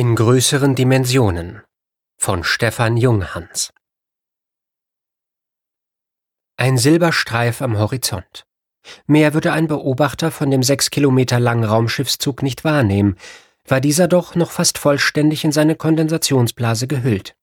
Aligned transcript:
In 0.00 0.16
größeren 0.16 0.74
Dimensionen 0.74 1.60
von 2.16 2.42
Stefan 2.42 2.96
Junghans 2.96 3.70
Ein 6.56 6.78
Silberstreif 6.78 7.60
am 7.60 7.76
Horizont. 7.76 8.46
Mehr 9.06 9.34
würde 9.34 9.52
ein 9.52 9.66
Beobachter 9.66 10.30
von 10.30 10.50
dem 10.50 10.62
sechs 10.62 10.88
Kilometer 10.88 11.38
langen 11.38 11.64
Raumschiffszug 11.64 12.42
nicht 12.42 12.64
wahrnehmen, 12.64 13.16
war 13.68 13.82
dieser 13.82 14.08
doch 14.08 14.34
noch 14.34 14.52
fast 14.52 14.78
vollständig 14.78 15.44
in 15.44 15.52
seine 15.52 15.76
Kondensationsblase 15.76 16.86
gehüllt. 16.86 17.36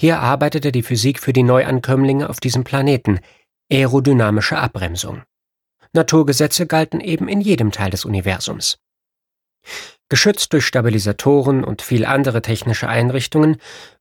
Hier 0.00 0.20
arbeitete 0.20 0.70
die 0.70 0.84
Physik 0.84 1.18
für 1.18 1.32
die 1.32 1.42
Neuankömmlinge 1.42 2.30
auf 2.30 2.38
diesem 2.38 2.62
Planeten, 2.62 3.18
aerodynamische 3.72 4.56
Abbremsung. 4.56 5.24
Naturgesetze 5.92 6.68
galten 6.68 7.00
eben 7.00 7.26
in 7.26 7.40
jedem 7.40 7.72
Teil 7.72 7.90
des 7.90 8.04
Universums. 8.04 8.78
Geschützt 10.08 10.52
durch 10.52 10.66
Stabilisatoren 10.66 11.64
und 11.64 11.82
viel 11.82 12.04
andere 12.04 12.42
technische 12.42 12.88
Einrichtungen, 12.88 13.56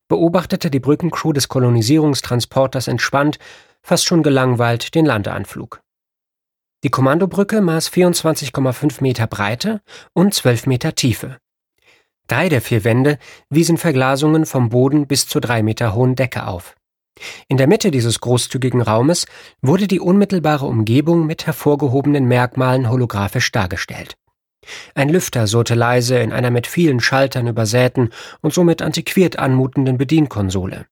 beobachtete 0.08 0.70
die 0.70 0.82
Brückencrew 0.82 1.32
des 1.32 1.48
Kolonisierungstransporters 1.48 2.88
entspannt, 2.88 3.40
fast 3.82 4.06
schon 4.06 4.24
gelangweilt, 4.24 4.94
den 4.94 5.06
Landeanflug. 5.06 5.82
Die 6.84 6.90
Kommandobrücke 6.90 7.62
maß 7.62 7.90
24,5 7.90 9.02
Meter 9.02 9.28
Breite 9.28 9.82
und 10.14 10.34
12 10.34 10.66
Meter 10.66 10.96
Tiefe. 10.96 11.38
Drei 12.28 12.50
der 12.50 12.62
vier 12.62 12.84
Wände 12.84 13.20
wiesen 13.50 13.78
Verglasungen 13.78 14.46
vom 14.46 14.70
Boden 14.70 15.08
bis 15.08 15.28
zur 15.28 15.42
drei 15.42 15.64
Meter 15.64 15.94
hohen 15.94 16.16
Decke 16.16 16.48
auf. 16.48 16.76
In 17.48 17.58
der 17.58 17.68
Mitte 17.68 17.92
dieses 17.92 18.20
großzügigen 18.20 18.82
Raumes 18.82 19.26
wurde 19.62 19.88
die 19.88 20.00
unmittelbare 20.00 20.66
Umgebung 20.66 21.26
mit 21.26 21.46
hervorgehobenen 21.46 22.26
Merkmalen 22.26 22.90
holographisch 22.90 23.52
dargestellt. 23.52 24.16
Ein 24.94 25.10
Lüfter 25.10 25.48
surrte 25.48 25.76
leise 25.76 26.20
in 26.20 26.32
einer 26.32 26.52
mit 26.52 26.68
vielen 26.68 27.00
Schaltern 27.00 27.48
übersäten 27.48 28.12
und 28.42 28.54
somit 28.54 28.82
antiquiert 28.82 29.40
anmutenden 29.40 29.98
Bedienkonsole. 29.98 30.86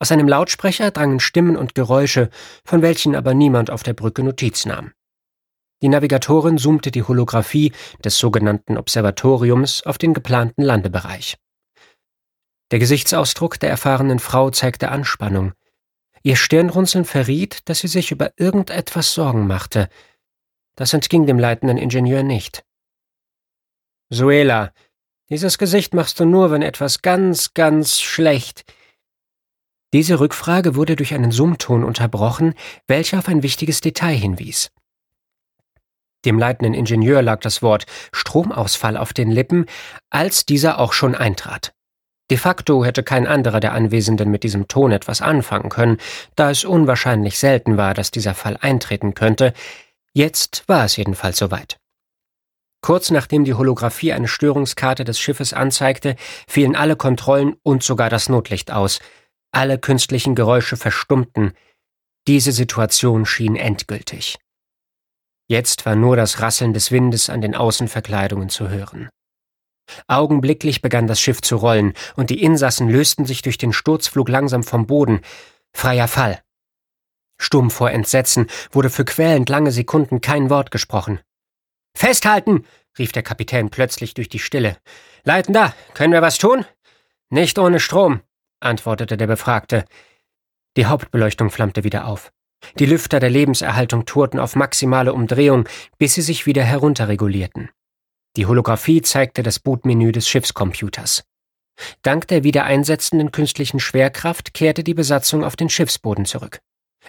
Aus 0.00 0.12
einem 0.12 0.28
Lautsprecher 0.28 0.90
drangen 0.90 1.20
Stimmen 1.20 1.56
und 1.56 1.74
Geräusche, 1.74 2.30
von 2.64 2.82
welchen 2.82 3.16
aber 3.16 3.34
niemand 3.34 3.70
auf 3.70 3.82
der 3.82 3.94
Brücke 3.94 4.22
Notiz 4.22 4.64
nahm. 4.64 4.92
Die 5.82 5.88
Navigatorin 5.88 6.58
zoomte 6.58 6.90
die 6.90 7.02
Holographie 7.02 7.72
des 8.04 8.18
sogenannten 8.18 8.76
Observatoriums 8.76 9.84
auf 9.84 9.98
den 9.98 10.14
geplanten 10.14 10.62
Landebereich. 10.62 11.36
Der 12.70 12.78
Gesichtsausdruck 12.78 13.58
der 13.60 13.70
erfahrenen 13.70 14.18
Frau 14.18 14.50
zeigte 14.50 14.90
Anspannung. 14.90 15.52
Ihr 16.22 16.36
Stirnrunzeln 16.36 17.04
verriet, 17.04 17.68
dass 17.68 17.78
sie 17.78 17.88
sich 17.88 18.10
über 18.10 18.32
irgendetwas 18.36 19.14
Sorgen 19.14 19.46
machte. 19.46 19.88
Das 20.74 20.92
entging 20.92 21.26
dem 21.26 21.38
leitenden 21.38 21.78
Ingenieur 21.78 22.22
nicht. 22.22 22.64
Suela, 24.10 24.72
dieses 25.30 25.58
Gesicht 25.58 25.92
machst 25.92 26.18
du 26.18 26.24
nur, 26.24 26.50
wenn 26.50 26.62
etwas 26.62 27.02
ganz, 27.02 27.52
ganz 27.52 28.00
schlecht. 28.00 28.64
Diese 29.92 30.20
Rückfrage 30.20 30.74
wurde 30.74 30.96
durch 30.96 31.12
einen 31.14 31.32
Summton 31.32 31.84
unterbrochen, 31.84 32.54
welcher 32.86 33.18
auf 33.18 33.28
ein 33.28 33.42
wichtiges 33.42 33.80
Detail 33.80 34.14
hinwies. 34.14 34.70
Dem 36.24 36.38
leitenden 36.38 36.74
Ingenieur 36.74 37.22
lag 37.22 37.40
das 37.40 37.62
Wort 37.62 37.86
Stromausfall 38.12 38.96
auf 38.96 39.12
den 39.12 39.30
Lippen, 39.30 39.66
als 40.10 40.46
dieser 40.46 40.78
auch 40.78 40.92
schon 40.92 41.14
eintrat. 41.14 41.72
De 42.30 42.36
facto 42.36 42.84
hätte 42.84 43.02
kein 43.02 43.26
anderer 43.26 43.60
der 43.60 43.72
Anwesenden 43.72 44.30
mit 44.30 44.42
diesem 44.42 44.68
Ton 44.68 44.92
etwas 44.92 45.22
anfangen 45.22 45.70
können, 45.70 45.98
da 46.36 46.50
es 46.50 46.64
unwahrscheinlich 46.64 47.38
selten 47.38 47.76
war, 47.76 47.94
dass 47.94 48.10
dieser 48.10 48.34
Fall 48.34 48.58
eintreten 48.60 49.14
könnte. 49.14 49.54
Jetzt 50.12 50.64
war 50.66 50.84
es 50.84 50.96
jedenfalls 50.96 51.38
soweit. 51.38 51.78
Kurz 52.80 53.10
nachdem 53.10 53.44
die 53.44 53.54
Holographie 53.54 54.12
eine 54.12 54.28
Störungskarte 54.28 55.04
des 55.04 55.18
Schiffes 55.18 55.52
anzeigte, 55.52 56.16
fielen 56.46 56.76
alle 56.76 56.96
Kontrollen 56.96 57.56
und 57.62 57.82
sogar 57.82 58.08
das 58.08 58.28
Notlicht 58.28 58.70
aus. 58.70 59.00
Alle 59.50 59.78
künstlichen 59.78 60.34
Geräusche 60.34 60.76
verstummten. 60.76 61.52
Diese 62.26 62.52
Situation 62.52 63.26
schien 63.26 63.56
endgültig. 63.56 64.38
Jetzt 65.50 65.86
war 65.86 65.96
nur 65.96 66.16
das 66.16 66.40
Rasseln 66.40 66.74
des 66.74 66.92
Windes 66.92 67.30
an 67.30 67.40
den 67.40 67.54
Außenverkleidungen 67.54 68.50
zu 68.50 68.68
hören. 68.68 69.08
Augenblicklich 70.06 70.82
begann 70.82 71.06
das 71.06 71.20
Schiff 71.20 71.40
zu 71.40 71.56
rollen, 71.56 71.94
und 72.16 72.28
die 72.28 72.42
Insassen 72.42 72.90
lösten 72.90 73.24
sich 73.24 73.40
durch 73.40 73.56
den 73.56 73.72
Sturzflug 73.72 74.28
langsam 74.28 74.62
vom 74.62 74.86
Boden. 74.86 75.20
Freier 75.74 76.08
Fall. 76.08 76.42
Stumm 77.40 77.70
vor 77.70 77.90
Entsetzen 77.90 78.46
wurde 78.70 78.90
für 78.90 79.06
quälend 79.06 79.48
lange 79.48 79.70
Sekunden 79.72 80.20
kein 80.20 80.50
Wort 80.50 80.70
gesprochen. 80.70 81.20
Festhalten! 81.98 82.64
rief 82.96 83.10
der 83.10 83.24
Kapitän 83.24 83.70
plötzlich 83.70 84.14
durch 84.14 84.28
die 84.28 84.38
Stille. 84.38 84.76
Leitender, 85.24 85.74
können 85.94 86.12
wir 86.12 86.22
was 86.22 86.38
tun? 86.38 86.64
Nicht 87.28 87.58
ohne 87.58 87.80
Strom, 87.80 88.20
antwortete 88.60 89.16
der 89.16 89.26
Befragte. 89.26 89.84
Die 90.76 90.86
Hauptbeleuchtung 90.86 91.50
flammte 91.50 91.82
wieder 91.82 92.06
auf. 92.06 92.30
Die 92.78 92.86
Lüfter 92.86 93.18
der 93.18 93.30
Lebenserhaltung 93.30 94.06
tourten 94.06 94.38
auf 94.38 94.54
maximale 94.54 95.12
Umdrehung, 95.12 95.68
bis 95.98 96.14
sie 96.14 96.22
sich 96.22 96.46
wieder 96.46 96.62
herunterregulierten. 96.62 97.68
Die 98.36 98.46
Holographie 98.46 99.02
zeigte 99.02 99.42
das 99.42 99.58
Bootmenü 99.58 100.12
des 100.12 100.28
Schiffscomputers. 100.28 101.24
Dank 102.02 102.28
der 102.28 102.44
wieder 102.44 102.62
einsetzenden 102.62 103.32
künstlichen 103.32 103.80
Schwerkraft 103.80 104.54
kehrte 104.54 104.84
die 104.84 104.94
Besatzung 104.94 105.42
auf 105.42 105.56
den 105.56 105.68
Schiffsboden 105.68 106.26
zurück. 106.26 106.60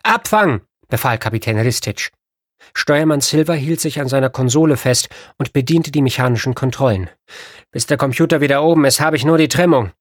Abfang! 0.02 0.62
befahl 0.88 1.20
Kapitän 1.20 1.60
Ristich. 1.60 2.10
Steuermann 2.74 3.22
Silver 3.22 3.56
hielt 3.56 3.80
sich 3.80 4.00
an 4.00 4.08
seiner 4.08 4.30
Konsole 4.30 4.78
fest 4.78 5.10
und 5.38 5.54
bediente 5.54 5.92
die 5.92 6.02
mechanischen 6.02 6.56
Kontrollen. 6.56 7.10
Bis 7.72 7.86
der 7.88 7.98
Computer 7.98 8.42
wieder 8.42 8.64
oben 8.64 8.86
ist, 8.86 9.00
habe 9.00 9.16
ich 9.16 9.26
nur 9.26 9.38
die 9.38 9.48
Trimmung. 9.48 9.92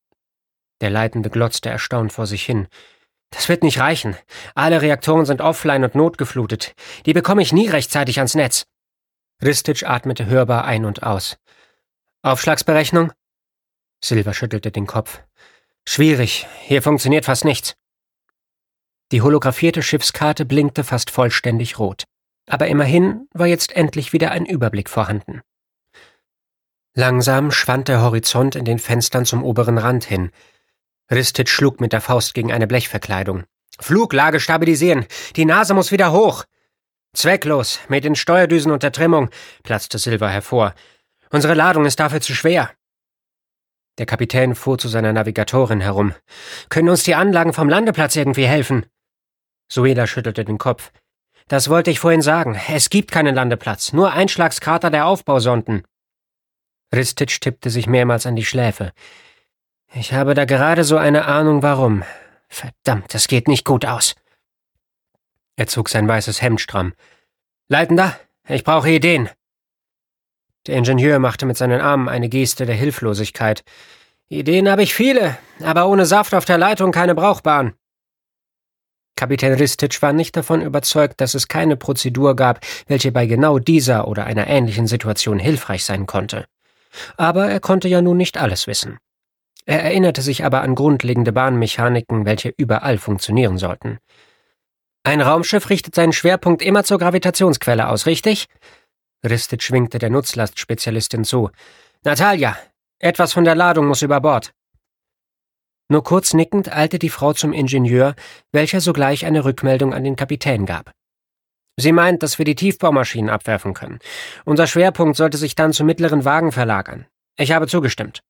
Der 0.80 0.90
Leitende 0.90 1.30
glotzte 1.30 1.70
erstaunt 1.70 2.12
vor 2.12 2.26
sich 2.26 2.44
hin. 2.44 2.68
Das 3.30 3.48
wird 3.48 3.62
nicht 3.62 3.78
reichen. 3.78 4.16
Alle 4.54 4.80
Reaktoren 4.80 5.26
sind 5.26 5.40
offline 5.40 5.84
und 5.84 5.94
notgeflutet. 5.94 6.74
Die 7.04 7.12
bekomme 7.12 7.42
ich 7.42 7.52
nie 7.52 7.68
rechtzeitig 7.68 8.18
ans 8.18 8.34
Netz. 8.34 8.64
Ristich 9.42 9.86
atmete 9.86 10.26
hörbar 10.26 10.64
ein 10.64 10.84
und 10.84 11.02
aus. 11.02 11.36
Aufschlagsberechnung? 12.22 13.12
Silver 14.02 14.34
schüttelte 14.34 14.70
den 14.70 14.86
Kopf. 14.86 15.20
Schwierig. 15.86 16.46
Hier 16.62 16.82
funktioniert 16.82 17.24
fast 17.24 17.44
nichts. 17.44 17.74
Die 19.12 19.22
holographierte 19.22 19.82
Schiffskarte 19.82 20.44
blinkte 20.44 20.84
fast 20.84 21.10
vollständig 21.10 21.78
rot 21.78 22.04
aber 22.48 22.66
immerhin 22.68 23.28
war 23.32 23.46
jetzt 23.46 23.74
endlich 23.76 24.12
wieder 24.12 24.30
ein 24.30 24.46
Überblick 24.46 24.88
vorhanden. 24.88 25.42
Langsam 26.94 27.50
schwand 27.50 27.88
der 27.88 28.02
Horizont 28.02 28.56
in 28.56 28.64
den 28.64 28.78
Fenstern 28.78 29.24
zum 29.24 29.44
oberen 29.44 29.78
Rand 29.78 30.04
hin. 30.04 30.30
Ristit 31.10 31.48
schlug 31.48 31.80
mit 31.80 31.92
der 31.92 32.00
Faust 32.00 32.34
gegen 32.34 32.52
eine 32.52 32.66
Blechverkleidung. 32.66 33.44
Fluglage 33.80 34.40
stabilisieren. 34.40 35.06
Die 35.36 35.44
Nase 35.44 35.74
muss 35.74 35.92
wieder 35.92 36.12
hoch. 36.12 36.44
Zwecklos, 37.14 37.80
mit 37.88 38.04
den 38.04 38.16
Steuerdüsen 38.16 38.72
und 38.72 38.82
der 38.82 38.92
Trimmung, 38.92 39.30
platzte 39.62 39.98
Silver 39.98 40.28
hervor. 40.28 40.74
Unsere 41.30 41.54
Ladung 41.54 41.86
ist 41.86 42.00
dafür 42.00 42.20
zu 42.20 42.34
schwer. 42.34 42.70
Der 43.98 44.06
Kapitän 44.06 44.54
fuhr 44.54 44.78
zu 44.78 44.88
seiner 44.88 45.12
Navigatorin 45.12 45.80
herum. 45.80 46.14
Können 46.68 46.88
uns 46.88 47.02
die 47.02 47.14
Anlagen 47.14 47.52
vom 47.52 47.68
Landeplatz 47.68 48.16
irgendwie 48.16 48.46
helfen? 48.46 48.86
Sueda 49.70 50.06
schüttelte 50.06 50.44
den 50.44 50.58
Kopf. 50.58 50.92
Das 51.48 51.70
wollte 51.70 51.90
ich 51.90 51.98
vorhin 51.98 52.22
sagen. 52.22 52.60
Es 52.68 52.90
gibt 52.90 53.10
keinen 53.10 53.34
Landeplatz, 53.34 53.92
nur 53.94 54.12
Einschlagskrater 54.12 54.90
der 54.90 55.06
Aufbausonden. 55.06 55.82
Ristich 56.94 57.40
tippte 57.40 57.70
sich 57.70 57.86
mehrmals 57.86 58.26
an 58.26 58.36
die 58.36 58.44
Schläfe. 58.44 58.92
Ich 59.94 60.12
habe 60.12 60.34
da 60.34 60.44
gerade 60.44 60.84
so 60.84 60.98
eine 60.98 61.24
Ahnung, 61.24 61.62
warum. 61.62 62.04
Verdammt, 62.48 63.12
das 63.14 63.28
geht 63.28 63.48
nicht 63.48 63.64
gut 63.64 63.86
aus. 63.86 64.14
Er 65.56 65.66
zog 65.66 65.88
sein 65.88 66.06
weißes 66.06 66.42
Hemd 66.42 66.60
stramm. 66.60 66.92
Leitender, 67.68 68.18
ich 68.46 68.64
brauche 68.64 68.90
Ideen. 68.90 69.28
Der 70.66 70.76
Ingenieur 70.76 71.18
machte 71.18 71.46
mit 71.46 71.56
seinen 71.56 71.80
Armen 71.80 72.08
eine 72.08 72.28
Geste 72.28 72.66
der 72.66 72.74
Hilflosigkeit. 72.74 73.64
Ideen 74.28 74.70
habe 74.70 74.82
ich 74.82 74.94
viele, 74.94 75.38
aber 75.62 75.88
ohne 75.88 76.04
Saft 76.04 76.34
auf 76.34 76.44
der 76.44 76.58
Leitung 76.58 76.92
keine 76.92 77.14
brauchbaren. 77.14 77.74
Kapitän 79.18 79.54
Ristic 79.54 80.00
war 80.00 80.12
nicht 80.12 80.36
davon 80.36 80.62
überzeugt, 80.62 81.20
dass 81.20 81.34
es 81.34 81.48
keine 81.48 81.76
Prozedur 81.76 82.36
gab, 82.36 82.60
welche 82.86 83.10
bei 83.10 83.26
genau 83.26 83.58
dieser 83.58 84.06
oder 84.06 84.26
einer 84.26 84.46
ähnlichen 84.46 84.86
Situation 84.86 85.40
hilfreich 85.40 85.84
sein 85.84 86.06
konnte. 86.06 86.44
Aber 87.16 87.48
er 87.48 87.58
konnte 87.58 87.88
ja 87.88 88.00
nun 88.00 88.16
nicht 88.16 88.38
alles 88.38 88.68
wissen. 88.68 88.98
Er 89.66 89.82
erinnerte 89.82 90.22
sich 90.22 90.44
aber 90.44 90.62
an 90.62 90.76
grundlegende 90.76 91.32
Bahnmechaniken, 91.32 92.26
welche 92.26 92.54
überall 92.56 92.96
funktionieren 92.96 93.58
sollten. 93.58 93.98
Ein 95.02 95.20
Raumschiff 95.20 95.68
richtet 95.68 95.96
seinen 95.96 96.12
Schwerpunkt 96.12 96.62
immer 96.62 96.84
zur 96.84 97.00
Gravitationsquelle 97.00 97.88
aus, 97.88 98.06
richtig? 98.06 98.46
Ristic 99.26 99.64
schwingte 99.64 99.98
der 99.98 100.10
Nutzlastspezialistin 100.10 101.24
zu. 101.24 101.50
Natalia, 102.04 102.56
etwas 103.00 103.32
von 103.32 103.42
der 103.42 103.56
Ladung 103.56 103.88
muss 103.88 104.02
über 104.02 104.20
Bord. 104.20 104.52
Nur 105.90 106.04
kurz 106.04 106.34
nickend 106.34 106.70
eilte 106.70 106.98
die 106.98 107.08
Frau 107.08 107.32
zum 107.32 107.52
Ingenieur, 107.52 108.14
welcher 108.52 108.80
sogleich 108.80 109.24
eine 109.24 109.44
Rückmeldung 109.44 109.94
an 109.94 110.04
den 110.04 110.16
Kapitän 110.16 110.66
gab. 110.66 110.92
Sie 111.80 111.92
meint, 111.92 112.22
dass 112.22 112.38
wir 112.38 112.44
die 112.44 112.56
Tiefbaumaschinen 112.56 113.30
abwerfen 113.30 113.72
können. 113.72 113.98
Unser 114.44 114.66
Schwerpunkt 114.66 115.16
sollte 115.16 115.38
sich 115.38 115.54
dann 115.54 115.72
zu 115.72 115.84
mittleren 115.84 116.24
Wagen 116.24 116.52
verlagern. 116.52 117.06
Ich 117.38 117.52
habe 117.52 117.68
zugestimmt. 117.68 118.20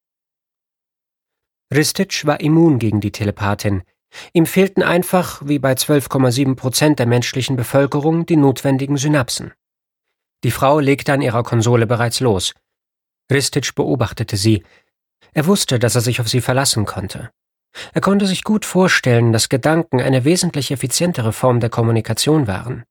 Ristic 1.75 2.27
war 2.27 2.41
immun 2.41 2.79
gegen 2.79 3.01
die 3.01 3.11
Telepathin. 3.11 3.83
Ihm 4.33 4.47
fehlten 4.47 4.83
einfach, 4.83 5.43
wie 5.45 5.59
bei 5.59 5.73
12,7 5.73 6.57
Prozent 6.57 6.99
der 6.99 7.07
menschlichen 7.07 7.57
Bevölkerung, 7.57 8.27
die 8.27 8.37
notwendigen 8.37 8.97
Synapsen. 8.97 9.53
Die 10.45 10.51
Frau 10.51 10.79
legte 10.79 11.13
an 11.13 11.23
ihrer 11.23 11.43
Konsole 11.43 11.87
bereits 11.87 12.21
los. 12.21 12.55
Ristic 13.31 13.75
beobachtete 13.75 14.37
sie. 14.37 14.63
Er 15.33 15.47
wusste, 15.47 15.79
dass 15.79 15.95
er 15.95 16.01
sich 16.01 16.21
auf 16.21 16.29
sie 16.29 16.41
verlassen 16.41 16.85
konnte. 16.85 17.31
Er 17.95 18.01
konnte 18.01 18.27
sich 18.27 18.45
gut 18.45 18.65
vorstellen, 18.65 19.33
dass 19.33 19.49
Gedanken 19.49 20.01
eine 20.01 20.25
wesentlich 20.25 20.71
effizientere 20.71 21.33
Form 21.33 21.61
der 21.61 21.71
Kommunikation 21.71 22.47
waren. 22.47 22.85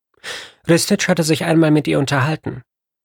Ristic 0.67 1.07
hatte 1.07 1.23
sich 1.23 1.45
einmal 1.45 1.71
mit 1.71 1.87
ihr 1.87 1.99
unterhalten. 1.99 2.61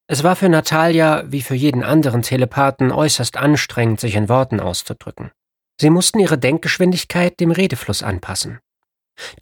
Es 0.08 0.25
war 0.25 0.37
für 0.37 0.49
Natalia 0.49 1.25
wie 1.29 1.43
für 1.43 1.55
jeden 1.55 1.82
anderen 1.82 2.23
Telepathen 2.23 2.93
äußerst 2.93 3.37
anstrengend, 3.37 4.00
sich 4.00 4.17
in 4.17 4.29
Worten 4.29 4.61
auszudrücken. 4.61 5.31
Sie 5.81 5.90
mussten 5.90 6.19
ihre 6.19 6.38
Denkgeschwindigkeit 6.38 7.40
dem 7.40 7.50
Redefluss 7.50 8.02
anpassen. 8.02 8.58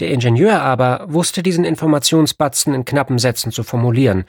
Der 0.00 0.10
Ingenieur 0.10 0.62
aber 0.62 1.06
wusste 1.08 1.42
diesen 1.42 1.64
Informationsbatzen 1.64 2.74
in 2.74 2.84
knappen 2.84 3.18
Sätzen 3.18 3.52
zu 3.52 3.62
formulieren. 3.62 4.24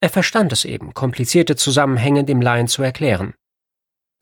Er 0.00 0.08
verstand 0.08 0.52
es 0.52 0.64
eben, 0.64 0.94
komplizierte 0.94 1.56
Zusammenhänge 1.56 2.24
dem 2.24 2.40
Laien 2.40 2.68
zu 2.68 2.82
erklären. 2.82 3.34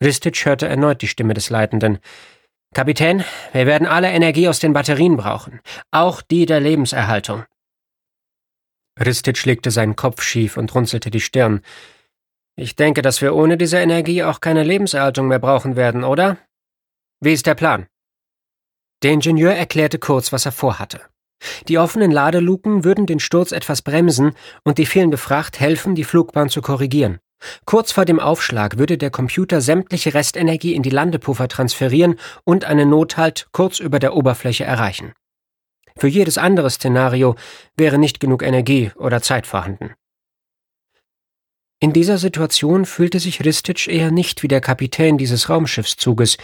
Ristic 0.03 0.45
hörte 0.45 0.67
erneut 0.67 1.01
die 1.01 1.07
Stimme 1.07 1.33
des 1.33 1.49
Leitenden. 1.49 1.99
Kapitän, 2.77 3.23
wir 3.53 3.65
werden 3.65 3.87
alle 3.87 4.11
Energie 4.11 4.47
aus 4.47 4.59
den 4.59 4.71
Batterien 4.71 5.17
brauchen, 5.17 5.61
auch 5.89 6.21
die 6.21 6.45
der 6.45 6.59
Lebenserhaltung. 6.59 7.43
Ristic 8.99 9.43
legte 9.45 9.71
seinen 9.71 9.95
Kopf 9.95 10.21
schief 10.21 10.57
und 10.57 10.75
runzelte 10.75 11.09
die 11.09 11.19
Stirn. 11.19 11.61
Ich 12.55 12.75
denke, 12.75 13.01
dass 13.01 13.19
wir 13.19 13.33
ohne 13.33 13.57
diese 13.57 13.79
Energie 13.79 14.21
auch 14.21 14.41
keine 14.41 14.61
Lebenserhaltung 14.61 15.27
mehr 15.27 15.39
brauchen 15.39 15.75
werden, 15.75 16.03
oder? 16.03 16.37
Wie 17.19 17.33
ist 17.33 17.47
der 17.47 17.55
Plan? 17.55 17.87
Der 19.01 19.09
Ingenieur 19.09 19.53
erklärte 19.53 19.97
kurz, 19.97 20.31
was 20.31 20.45
er 20.45 20.51
vorhatte. 20.51 21.01
Die 21.69 21.79
offenen 21.79 22.11
Ladeluken 22.11 22.83
würden 22.83 23.07
den 23.07 23.19
Sturz 23.19 23.53
etwas 23.53 23.81
bremsen 23.81 24.33
und 24.63 24.77
die 24.77 24.85
fehlende 24.85 25.17
Fracht 25.17 25.59
helfen, 25.59 25.95
die 25.95 26.03
Flugbahn 26.03 26.49
zu 26.49 26.61
korrigieren. 26.61 27.17
Kurz 27.65 27.91
vor 27.91 28.05
dem 28.05 28.19
Aufschlag 28.19 28.77
würde 28.77 28.97
der 28.97 29.11
Computer 29.11 29.61
sämtliche 29.61 30.13
Restenergie 30.13 30.73
in 30.73 30.83
die 30.83 30.89
Landepuffer 30.89 31.47
transferieren 31.47 32.19
und 32.43 32.65
einen 32.65 32.89
Nothalt 32.89 33.47
kurz 33.51 33.79
über 33.79 33.99
der 33.99 34.15
Oberfläche 34.15 34.63
erreichen. 34.63 35.13
Für 35.97 36.07
jedes 36.07 36.37
andere 36.37 36.69
Szenario 36.69 37.35
wäre 37.75 37.97
nicht 37.97 38.19
genug 38.19 38.43
Energie 38.43 38.91
oder 38.95 39.21
Zeit 39.21 39.47
vorhanden. 39.47 39.93
In 41.79 41.93
dieser 41.93 42.17
Situation 42.17 42.85
fühlte 42.85 43.19
sich 43.19 43.45
Ristic 43.45 43.87
eher 43.87 44.09
nicht 44.09 44.41
wie 44.41 44.47
der 44.47 44.61
Kapitän 44.61 45.17
dieses 45.17 45.49
Raumschiffszuges, 45.49 46.37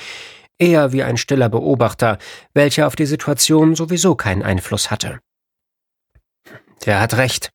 eher 0.59 0.91
wie 0.91 1.01
ein 1.01 1.17
stiller 1.17 1.49
Beobachter, 1.49 2.19
welcher 2.53 2.85
auf 2.85 2.95
die 2.95 3.07
Situation 3.07 3.75
sowieso 3.75 4.15
keinen 4.15 4.43
Einfluss 4.43 4.91
hatte. 4.91 5.19
Der 6.85 6.99
hat 6.99 7.15
recht. 7.15 7.51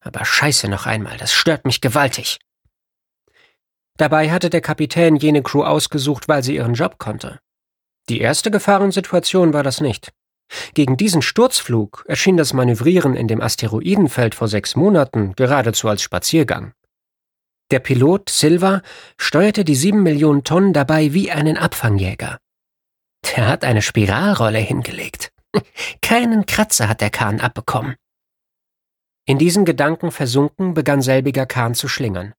Aber 0.00 0.24
scheiße 0.24 0.68
noch 0.68 0.86
einmal, 0.86 1.18
das 1.18 1.32
stört 1.32 1.66
mich 1.66 1.82
gewaltig. 1.82 2.38
Dabei 4.00 4.30
hatte 4.30 4.48
der 4.48 4.62
Kapitän 4.62 5.16
jene 5.16 5.42
Crew 5.42 5.62
ausgesucht, 5.62 6.26
weil 6.26 6.42
sie 6.42 6.54
ihren 6.54 6.72
Job 6.72 6.96
konnte. 6.96 7.38
Die 8.08 8.22
erste 8.22 8.50
Gefahrensituation 8.50 9.52
war 9.52 9.62
das 9.62 9.82
nicht. 9.82 10.10
Gegen 10.72 10.96
diesen 10.96 11.20
Sturzflug 11.20 12.06
erschien 12.08 12.38
das 12.38 12.54
Manövrieren 12.54 13.14
in 13.14 13.28
dem 13.28 13.42
Asteroidenfeld 13.42 14.34
vor 14.34 14.48
sechs 14.48 14.74
Monaten 14.74 15.34
geradezu 15.36 15.86
als 15.86 16.00
Spaziergang. 16.00 16.72
Der 17.70 17.80
Pilot 17.80 18.30
Silva 18.30 18.80
steuerte 19.18 19.66
die 19.66 19.74
sieben 19.74 20.02
Millionen 20.02 20.44
Tonnen 20.44 20.72
dabei 20.72 21.12
wie 21.12 21.30
einen 21.30 21.58
Abfangjäger. 21.58 22.38
Der 23.36 23.48
hat 23.48 23.64
eine 23.64 23.82
Spiralrolle 23.82 24.60
hingelegt. 24.60 25.30
Keinen 26.00 26.46
Kratzer 26.46 26.88
hat 26.88 27.02
der 27.02 27.10
Kahn 27.10 27.38
abbekommen. 27.38 27.96
In 29.26 29.36
diesen 29.36 29.66
Gedanken 29.66 30.10
versunken 30.10 30.72
begann 30.72 31.02
selbiger 31.02 31.44
Kahn 31.44 31.74
zu 31.74 31.86
schlingern. 31.86 32.32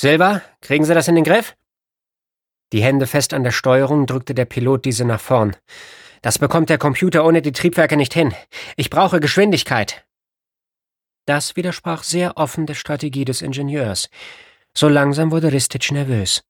Silva, 0.00 0.42
kriegen 0.60 0.84
Sie 0.84 0.94
das 0.94 1.08
in 1.08 1.16
den 1.16 1.24
Griff? 1.24 1.56
Die 2.72 2.84
Hände 2.84 3.08
fest 3.08 3.34
an 3.34 3.42
der 3.42 3.50
Steuerung 3.50 4.06
drückte 4.06 4.32
der 4.32 4.44
Pilot 4.44 4.84
diese 4.84 5.04
nach 5.04 5.18
vorn. 5.18 5.56
Das 6.22 6.38
bekommt 6.38 6.70
der 6.70 6.78
Computer 6.78 7.24
ohne 7.24 7.42
die 7.42 7.50
Triebwerke 7.50 7.96
nicht 7.96 8.14
hin. 8.14 8.32
Ich 8.76 8.90
brauche 8.90 9.18
Geschwindigkeit. 9.18 10.06
Das 11.26 11.56
widersprach 11.56 12.04
sehr 12.04 12.36
offen 12.36 12.64
der 12.66 12.74
Strategie 12.74 13.24
des 13.24 13.42
Ingenieurs. 13.42 14.08
So 14.72 14.86
langsam 14.86 15.32
wurde 15.32 15.50
Ristic 15.50 15.90
nervös. 15.90 16.44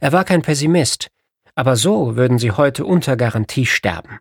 Er 0.00 0.12
war 0.12 0.24
kein 0.24 0.42
Pessimist, 0.42 1.08
aber 1.54 1.76
so 1.76 2.16
würden 2.16 2.38
sie 2.38 2.50
heute 2.50 2.84
unter 2.84 3.16
Garantie 3.16 3.64
sterben. 3.64 4.18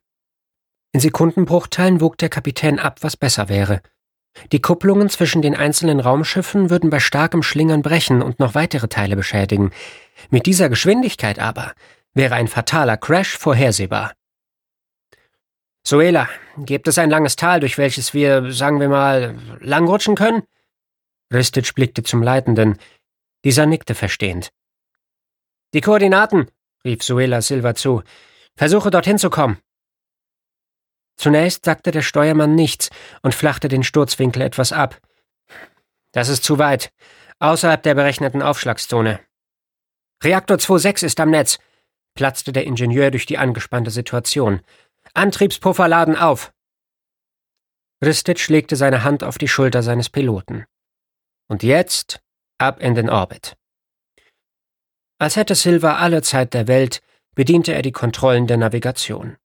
In 0.93 1.01
Sekundenbruchteilen 1.01 1.99
wog 1.99 2.17
der 2.19 2.29
Kapitän 2.29 2.79
ab, 2.79 2.99
was 3.03 3.17
besser 3.17 3.49
wäre. 3.49 3.81
Die 4.51 4.61
Kupplungen 4.61 5.09
zwischen 5.09 5.41
den 5.41 5.55
einzelnen 5.55 5.99
Raumschiffen 5.99 6.69
würden 6.69 6.89
bei 6.89 6.99
starkem 6.99 7.43
Schlingern 7.43 7.81
brechen 7.81 8.21
und 8.21 8.39
noch 8.39 8.55
weitere 8.55 8.87
Teile 8.87 9.15
beschädigen. 9.15 9.71
Mit 10.29 10.45
dieser 10.45 10.69
Geschwindigkeit 10.69 11.39
aber 11.39 11.73
wäre 12.13 12.35
ein 12.35 12.47
fataler 12.47 12.97
Crash 12.97 13.37
vorhersehbar. 13.37 14.13
Suela, 15.83 16.29
gibt 16.57 16.87
es 16.87 16.97
ein 16.97 17.09
langes 17.09 17.35
Tal, 17.35 17.59
durch 17.59 17.77
welches 17.77 18.13
wir, 18.13 18.51
sagen 18.51 18.79
wir 18.79 18.89
mal, 18.89 19.35
langrutschen 19.59 20.15
können? 20.15 20.43
Ristic 21.33 21.73
blickte 21.73 22.03
zum 22.03 22.21
Leitenden. 22.21 22.77
Dieser 23.43 23.65
nickte 23.65 23.95
verstehend. 23.95 24.51
Die 25.73 25.81
Koordinaten, 25.81 26.47
rief 26.83 27.01
Suela 27.01 27.41
Silva 27.41 27.73
zu. 27.73 28.03
Versuche 28.55 28.91
dorthin 28.91 29.17
zu 29.17 29.29
kommen. 29.29 29.57
Zunächst 31.21 31.65
sagte 31.65 31.91
der 31.91 32.01
Steuermann 32.01 32.55
nichts 32.55 32.89
und 33.21 33.35
flachte 33.35 33.67
den 33.67 33.83
Sturzwinkel 33.83 34.41
etwas 34.41 34.73
ab. 34.73 34.99
Das 36.13 36.29
ist 36.29 36.43
zu 36.43 36.57
weit, 36.57 36.91
außerhalb 37.37 37.83
der 37.83 37.93
berechneten 37.93 38.41
Aufschlagszone. 38.41 39.19
Reaktor 40.23 40.57
2.6 40.57 41.05
ist 41.05 41.19
am 41.19 41.29
Netz, 41.29 41.59
platzte 42.15 42.51
der 42.51 42.65
Ingenieur 42.65 43.11
durch 43.11 43.27
die 43.27 43.37
angespannte 43.37 43.91
Situation. 43.91 44.61
Antriebspuffer 45.13 45.87
laden 45.87 46.15
auf. 46.15 46.51
Ristic 48.03 48.47
legte 48.47 48.75
seine 48.75 49.03
Hand 49.03 49.23
auf 49.23 49.37
die 49.37 49.47
Schulter 49.47 49.83
seines 49.83 50.09
Piloten. 50.09 50.65
Und 51.47 51.61
jetzt 51.61 52.19
ab 52.57 52.81
in 52.81 52.95
den 52.95 53.11
Orbit. 53.11 53.55
Als 55.19 55.35
hätte 55.35 55.53
Silva 55.53 55.97
alle 55.97 56.23
Zeit 56.23 56.55
der 56.55 56.67
Welt, 56.67 57.03
bediente 57.35 57.75
er 57.75 57.83
die 57.83 57.91
Kontrollen 57.91 58.47
der 58.47 58.57
Navigation. 58.57 59.37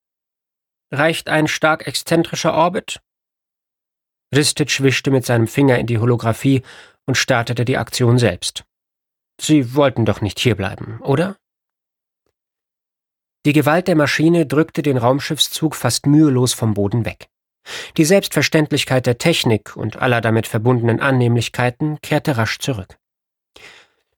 Reicht 0.93 1.29
ein 1.29 1.49
stark 1.49 1.87
exzentrischer 1.87 2.55
Orbit? 2.55 3.01
Ristic 4.35 4.83
wischte 4.83 5.11
mit 5.11 5.27
seinem 5.27 5.49
Finger 5.49 5.79
in 5.79 5.87
die 5.87 5.99
Holographie 5.99 6.63
und 7.07 7.17
startete 7.17 7.65
die 7.65 7.77
Aktion 7.77 8.19
selbst. 8.19 8.65
Sie 9.41 9.75
wollten 9.75 10.05
doch 10.05 10.21
nicht 10.21 10.39
hierbleiben, 10.39 11.01
oder? 11.01 11.37
Die 13.45 13.53
Gewalt 13.53 13.87
der 13.89 13.97
Maschine 13.97 14.47
drückte 14.47 14.83
den 14.83 14.97
Raumschiffszug 14.97 15.77
fast 15.77 16.07
mühelos 16.07 16.53
vom 16.53 16.75
Boden 16.75 17.05
weg. 17.05 17.29
Die 17.97 18.05
Selbstverständlichkeit 18.05 19.07
der 19.07 19.19
Technik 19.19 19.77
und 19.77 19.97
aller 19.97 20.21
damit 20.21 20.47
verbundenen 20.47 21.01
Annehmlichkeiten 21.01 22.01
kehrte 22.01 22.37
rasch 22.37 22.59
zurück. 22.59 22.97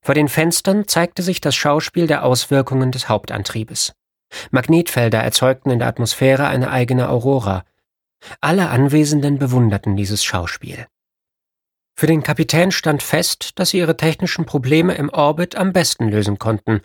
Vor 0.00 0.14
den 0.14 0.28
Fenstern 0.28 0.86
zeigte 0.86 1.22
sich 1.22 1.40
das 1.40 1.54
Schauspiel 1.56 2.06
der 2.06 2.24
Auswirkungen 2.24 2.92
des 2.92 3.08
Hauptantriebes. 3.08 3.94
Magnetfelder 4.50 5.18
erzeugten 5.18 5.70
in 5.70 5.78
der 5.78 5.88
Atmosphäre 5.88 6.46
eine 6.46 6.70
eigene 6.70 7.08
Aurora. 7.08 7.64
Alle 8.40 8.70
Anwesenden 8.70 9.38
bewunderten 9.38 9.96
dieses 9.96 10.24
Schauspiel. 10.24 10.86
Für 11.96 12.06
den 12.06 12.22
Kapitän 12.22 12.70
stand 12.70 13.02
fest, 13.02 13.58
dass 13.58 13.70
sie 13.70 13.78
ihre 13.78 13.96
technischen 13.96 14.44
Probleme 14.44 14.94
im 14.94 15.08
Orbit 15.08 15.56
am 15.56 15.72
besten 15.72 16.08
lösen 16.08 16.38
konnten 16.38 16.80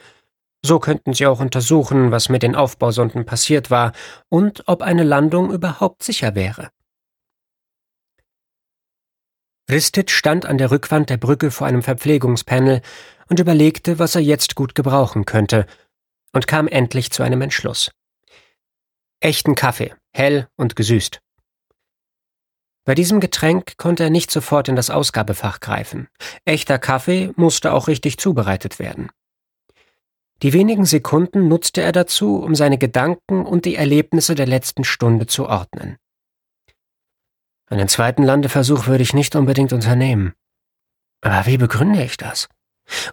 so 0.65 0.79
könnten 0.79 1.13
sie 1.13 1.27
auch 1.27 1.41
untersuchen, 1.41 2.11
was 2.11 2.29
mit 2.29 2.41
den 2.41 2.55
Aufbausonden 2.55 3.25
passiert 3.25 3.69
war 3.69 3.91
und 4.29 4.63
ob 4.67 4.81
eine 4.81 5.03
Landung 5.03 5.51
überhaupt 5.51 6.03
sicher 6.03 6.35
wäre. 6.35 6.69
Ristit 9.69 10.11
stand 10.11 10.45
an 10.45 10.57
der 10.57 10.71
Rückwand 10.71 11.09
der 11.09 11.17
Brücke 11.17 11.51
vor 11.51 11.67
einem 11.67 11.83
Verpflegungspanel 11.83 12.81
und 13.29 13.39
überlegte, 13.39 13.99
was 13.99 14.15
er 14.15 14.21
jetzt 14.21 14.55
gut 14.55 14.75
gebrauchen 14.75 15.25
könnte, 15.25 15.65
und 16.33 16.47
kam 16.47 16.67
endlich 16.67 17.11
zu 17.11 17.23
einem 17.23 17.41
Entschluss. 17.41 17.91
Echten 19.21 19.55
Kaffee, 19.55 19.93
hell 20.11 20.47
und 20.57 20.75
gesüßt. 20.75 21.19
Bei 22.85 22.95
diesem 22.95 23.21
Getränk 23.21 23.77
konnte 23.77 24.03
er 24.03 24.09
nicht 24.09 24.29
sofort 24.29 24.67
in 24.67 24.75
das 24.75 24.89
Ausgabefach 24.89 25.61
greifen. 25.61 26.09
Echter 26.43 26.79
Kaffee 26.79 27.31
musste 27.37 27.71
auch 27.71 27.87
richtig 27.87 28.17
zubereitet 28.17 28.77
werden. 28.77 29.09
Die 30.41 30.51
wenigen 30.51 30.83
Sekunden 30.83 31.47
nutzte 31.47 31.81
er 31.81 31.93
dazu, 31.93 32.43
um 32.43 32.55
seine 32.55 32.77
Gedanken 32.77 33.45
und 33.45 33.63
die 33.63 33.75
Erlebnisse 33.75 34.35
der 34.35 34.47
letzten 34.47 34.83
Stunde 34.83 35.27
zu 35.27 35.47
ordnen. 35.47 35.97
Einen 37.67 37.87
zweiten 37.87 38.23
Landeversuch 38.23 38.87
würde 38.87 39.03
ich 39.03 39.13
nicht 39.13 39.37
unbedingt 39.37 39.71
unternehmen. 39.71 40.33
Aber 41.21 41.45
wie 41.45 41.57
begründe 41.57 42.03
ich 42.03 42.17
das? 42.17 42.49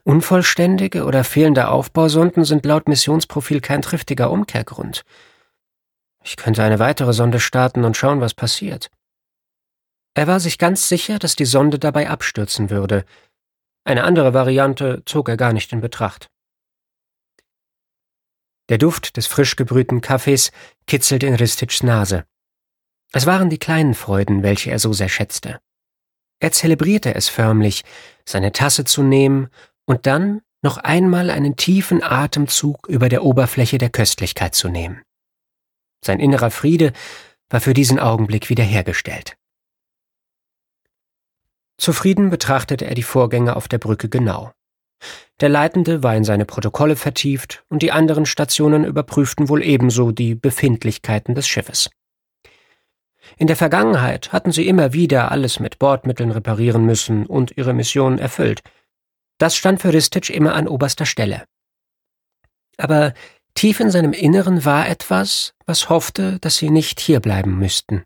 Unvollständige 0.04 1.04
oder 1.04 1.24
fehlende 1.24 1.68
Aufbausonden 1.68 2.44
sind 2.44 2.64
laut 2.64 2.88
Missionsprofil 2.88 3.60
kein 3.60 3.82
triftiger 3.82 4.30
Umkehrgrund. 4.30 5.04
Ich 6.22 6.36
könnte 6.36 6.62
eine 6.62 6.78
weitere 6.78 7.12
Sonde 7.12 7.40
starten 7.40 7.84
und 7.84 7.96
schauen, 7.96 8.20
was 8.20 8.34
passiert. 8.34 8.90
Er 10.14 10.26
war 10.26 10.40
sich 10.40 10.58
ganz 10.58 10.88
sicher, 10.88 11.18
dass 11.18 11.36
die 11.36 11.44
Sonde 11.44 11.78
dabei 11.78 12.10
abstürzen 12.10 12.70
würde. 12.70 13.04
Eine 13.84 14.04
andere 14.04 14.34
Variante 14.34 15.02
zog 15.06 15.28
er 15.28 15.36
gar 15.36 15.52
nicht 15.52 15.72
in 15.72 15.80
Betracht. 15.80 16.28
Der 18.68 18.78
Duft 18.78 19.16
des 19.16 19.26
frisch 19.26 19.56
gebrühten 19.56 20.00
Kaffees 20.00 20.52
kitzelte 20.86 21.26
in 21.26 21.34
Ristitschs 21.34 21.82
Nase. 21.82 22.24
Es 23.12 23.26
waren 23.26 23.50
die 23.50 23.58
kleinen 23.58 23.94
Freuden, 23.94 24.42
welche 24.42 24.70
er 24.70 24.78
so 24.78 24.92
sehr 24.92 25.08
schätzte. 25.08 25.60
Er 26.38 26.52
zelebrierte 26.52 27.14
es 27.14 27.28
förmlich, 27.28 27.84
seine 28.24 28.52
Tasse 28.52 28.84
zu 28.84 29.02
nehmen 29.02 29.48
und 29.90 30.06
dann 30.06 30.40
noch 30.62 30.76
einmal 30.76 31.30
einen 31.30 31.56
tiefen 31.56 32.00
Atemzug 32.00 32.86
über 32.86 33.08
der 33.08 33.24
Oberfläche 33.24 33.76
der 33.76 33.90
Köstlichkeit 33.90 34.54
zu 34.54 34.68
nehmen. 34.68 35.02
Sein 36.04 36.20
innerer 36.20 36.52
Friede 36.52 36.92
war 37.48 37.60
für 37.60 37.74
diesen 37.74 37.98
Augenblick 37.98 38.48
wiederhergestellt. 38.50 39.36
Zufrieden 41.76 42.30
betrachtete 42.30 42.86
er 42.86 42.94
die 42.94 43.02
Vorgänge 43.02 43.56
auf 43.56 43.66
der 43.66 43.78
Brücke 43.78 44.08
genau. 44.08 44.52
Der 45.40 45.48
Leitende 45.48 46.04
war 46.04 46.14
in 46.14 46.22
seine 46.22 46.44
Protokolle 46.44 46.94
vertieft 46.94 47.64
und 47.68 47.82
die 47.82 47.90
anderen 47.90 48.26
Stationen 48.26 48.84
überprüften 48.84 49.48
wohl 49.48 49.64
ebenso 49.64 50.12
die 50.12 50.36
Befindlichkeiten 50.36 51.34
des 51.34 51.48
Schiffes. 51.48 51.90
In 53.38 53.48
der 53.48 53.56
Vergangenheit 53.56 54.32
hatten 54.32 54.52
sie 54.52 54.68
immer 54.68 54.92
wieder 54.92 55.32
alles 55.32 55.58
mit 55.58 55.80
Bordmitteln 55.80 56.30
reparieren 56.30 56.86
müssen 56.86 57.26
und 57.26 57.56
ihre 57.56 57.72
Mission 57.72 58.20
erfüllt. 58.20 58.62
Das 59.40 59.56
stand 59.56 59.80
für 59.80 59.94
Ristich 59.94 60.34
immer 60.34 60.54
an 60.54 60.68
oberster 60.68 61.06
Stelle. 61.06 61.46
Aber 62.76 63.14
tief 63.54 63.80
in 63.80 63.90
seinem 63.90 64.12
Inneren 64.12 64.66
war 64.66 64.86
etwas, 64.86 65.54
was 65.64 65.88
hoffte, 65.88 66.38
dass 66.40 66.56
sie 66.56 66.68
nicht 66.68 67.00
hierbleiben 67.00 67.58
müssten. 67.58 68.04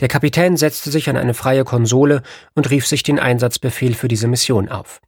Der 0.00 0.08
Kapitän 0.08 0.56
setzte 0.56 0.90
sich 0.90 1.10
an 1.10 1.18
eine 1.18 1.34
freie 1.34 1.64
Konsole 1.64 2.22
und 2.54 2.70
rief 2.70 2.86
sich 2.86 3.02
den 3.02 3.18
Einsatzbefehl 3.18 3.94
für 3.94 4.08
diese 4.08 4.26
Mission 4.26 4.70
auf. 4.70 5.02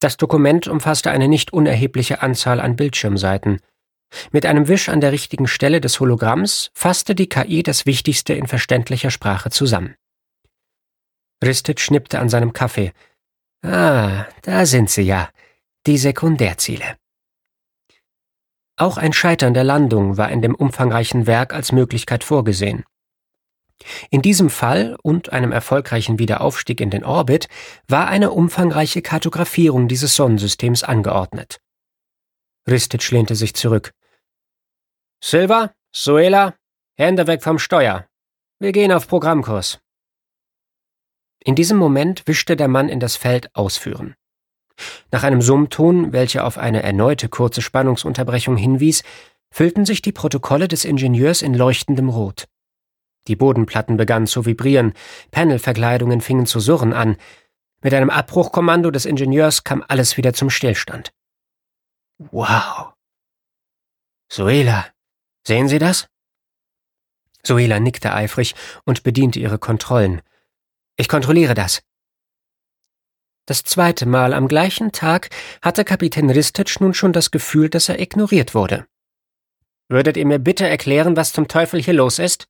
Das 0.00 0.18
Dokument 0.18 0.68
umfasste 0.68 1.10
eine 1.10 1.26
nicht 1.26 1.50
unerhebliche 1.50 2.20
Anzahl 2.20 2.60
an 2.60 2.76
Bildschirmseiten. 2.76 3.60
Mit 4.32 4.44
einem 4.44 4.68
Wisch 4.68 4.90
an 4.90 5.00
der 5.00 5.12
richtigen 5.12 5.46
Stelle 5.46 5.80
des 5.80 5.98
Hologramms 5.98 6.68
fasste 6.74 7.14
die 7.14 7.30
KI 7.30 7.62
das 7.62 7.86
Wichtigste 7.86 8.34
in 8.34 8.46
verständlicher 8.46 9.10
Sprache 9.10 9.48
zusammen. 9.48 9.94
Ristic 11.42 11.80
schnippte 11.80 12.18
an 12.18 12.28
seinem 12.28 12.52
Kaffee. 12.52 12.92
Ah, 13.64 14.26
da 14.42 14.66
sind 14.66 14.90
sie 14.90 15.02
ja, 15.02 15.30
die 15.86 15.96
Sekundärziele. 15.96 16.98
Auch 18.76 18.98
ein 18.98 19.14
Scheitern 19.14 19.54
der 19.54 19.64
Landung 19.64 20.18
war 20.18 20.30
in 20.30 20.42
dem 20.42 20.54
umfangreichen 20.54 21.26
Werk 21.26 21.54
als 21.54 21.72
Möglichkeit 21.72 22.24
vorgesehen. 22.24 22.84
In 24.10 24.20
diesem 24.20 24.50
Fall 24.50 24.98
und 25.02 25.32
einem 25.32 25.50
erfolgreichen 25.50 26.18
Wiederaufstieg 26.18 26.80
in 26.82 26.90
den 26.90 27.04
Orbit 27.04 27.48
war 27.88 28.08
eine 28.08 28.32
umfangreiche 28.32 29.00
Kartografierung 29.00 29.88
dieses 29.88 30.14
Sonnensystems 30.14 30.82
angeordnet. 30.82 31.58
Ristic 32.68 33.10
lehnte 33.10 33.34
sich 33.34 33.54
zurück. 33.54 33.92
Silva, 35.22 35.72
Suela, 35.90 36.54
Hände 36.98 37.26
weg 37.26 37.42
vom 37.42 37.58
Steuer. 37.58 38.06
Wir 38.58 38.72
gehen 38.72 38.92
auf 38.92 39.08
Programmkurs. 39.08 39.80
In 41.44 41.54
diesem 41.54 41.76
Moment 41.76 42.26
wischte 42.26 42.56
der 42.56 42.68
Mann 42.68 42.88
in 42.88 43.00
das 43.00 43.16
Feld 43.16 43.54
Ausführen. 43.54 44.16
Nach 45.12 45.22
einem 45.22 45.42
Summton, 45.42 46.12
welcher 46.12 46.46
auf 46.46 46.58
eine 46.58 46.82
erneute 46.82 47.28
kurze 47.28 47.60
Spannungsunterbrechung 47.60 48.56
hinwies, 48.56 49.02
füllten 49.50 49.84
sich 49.84 50.02
die 50.02 50.10
Protokolle 50.10 50.68
des 50.68 50.84
Ingenieurs 50.84 51.42
in 51.42 51.54
leuchtendem 51.54 52.08
Rot. 52.08 52.48
Die 53.28 53.36
Bodenplatten 53.36 53.96
begannen 53.96 54.26
zu 54.26 54.46
vibrieren, 54.46 54.94
Panelverkleidungen 55.30 56.22
fingen 56.22 56.46
zu 56.46 56.60
surren 56.60 56.92
an. 56.92 57.16
Mit 57.82 57.94
einem 57.94 58.10
Abbruchkommando 58.10 58.90
des 58.90 59.04
Ingenieurs 59.04 59.64
kam 59.64 59.84
alles 59.86 60.16
wieder 60.16 60.32
zum 60.32 60.50
Stillstand. 60.50 61.12
Wow. 62.18 62.94
Suela, 64.28 64.86
sehen 65.46 65.68
Sie 65.68 65.78
das? 65.78 66.08
Suela 67.42 67.80
nickte 67.80 68.14
eifrig 68.14 68.54
und 68.84 69.02
bediente 69.02 69.38
ihre 69.38 69.58
Kontrollen. 69.58 70.22
Ich 70.96 71.08
kontrolliere 71.08 71.54
das. 71.54 71.82
Das 73.46 73.62
zweite 73.62 74.06
Mal 74.06 74.32
am 74.32 74.48
gleichen 74.48 74.92
Tag 74.92 75.28
hatte 75.60 75.84
Kapitän 75.84 76.30
Ristic 76.30 76.80
nun 76.80 76.94
schon 76.94 77.12
das 77.12 77.30
Gefühl, 77.30 77.68
dass 77.68 77.88
er 77.88 78.00
ignoriert 78.00 78.54
wurde. 78.54 78.86
Würdet 79.88 80.16
ihr 80.16 80.26
mir 80.26 80.38
bitte 80.38 80.66
erklären, 80.66 81.16
was 81.16 81.32
zum 81.32 81.46
Teufel 81.46 81.82
hier 81.82 81.94
los 81.94 82.18
ist? 82.18 82.48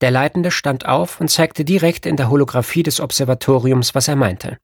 Der 0.00 0.10
Leitende 0.10 0.50
stand 0.50 0.86
auf 0.86 1.20
und 1.20 1.28
zeigte 1.28 1.64
direkt 1.64 2.06
in 2.06 2.16
der 2.16 2.30
Holographie 2.30 2.82
des 2.82 3.00
Observatoriums, 3.00 3.94
was 3.94 4.06
er 4.06 4.16
meinte. 4.16 4.58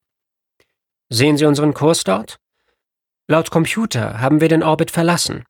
Sehen 1.08 1.36
Sie 1.36 1.46
unseren 1.46 1.74
Kurs 1.74 2.04
dort? 2.04 2.38
Laut 3.26 3.50
Computer 3.50 4.20
haben 4.20 4.40
wir 4.40 4.48
den 4.48 4.62
Orbit 4.62 4.90
verlassen. 4.90 5.44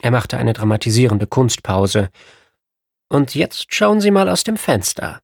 Er 0.00 0.10
machte 0.10 0.38
eine 0.38 0.52
dramatisierende 0.52 1.26
Kunstpause. 1.26 2.10
Und 3.08 3.34
jetzt 3.34 3.74
schauen 3.74 4.00
Sie 4.00 4.10
mal 4.10 4.28
aus 4.28 4.44
dem 4.44 4.56
Fenster. 4.56 5.20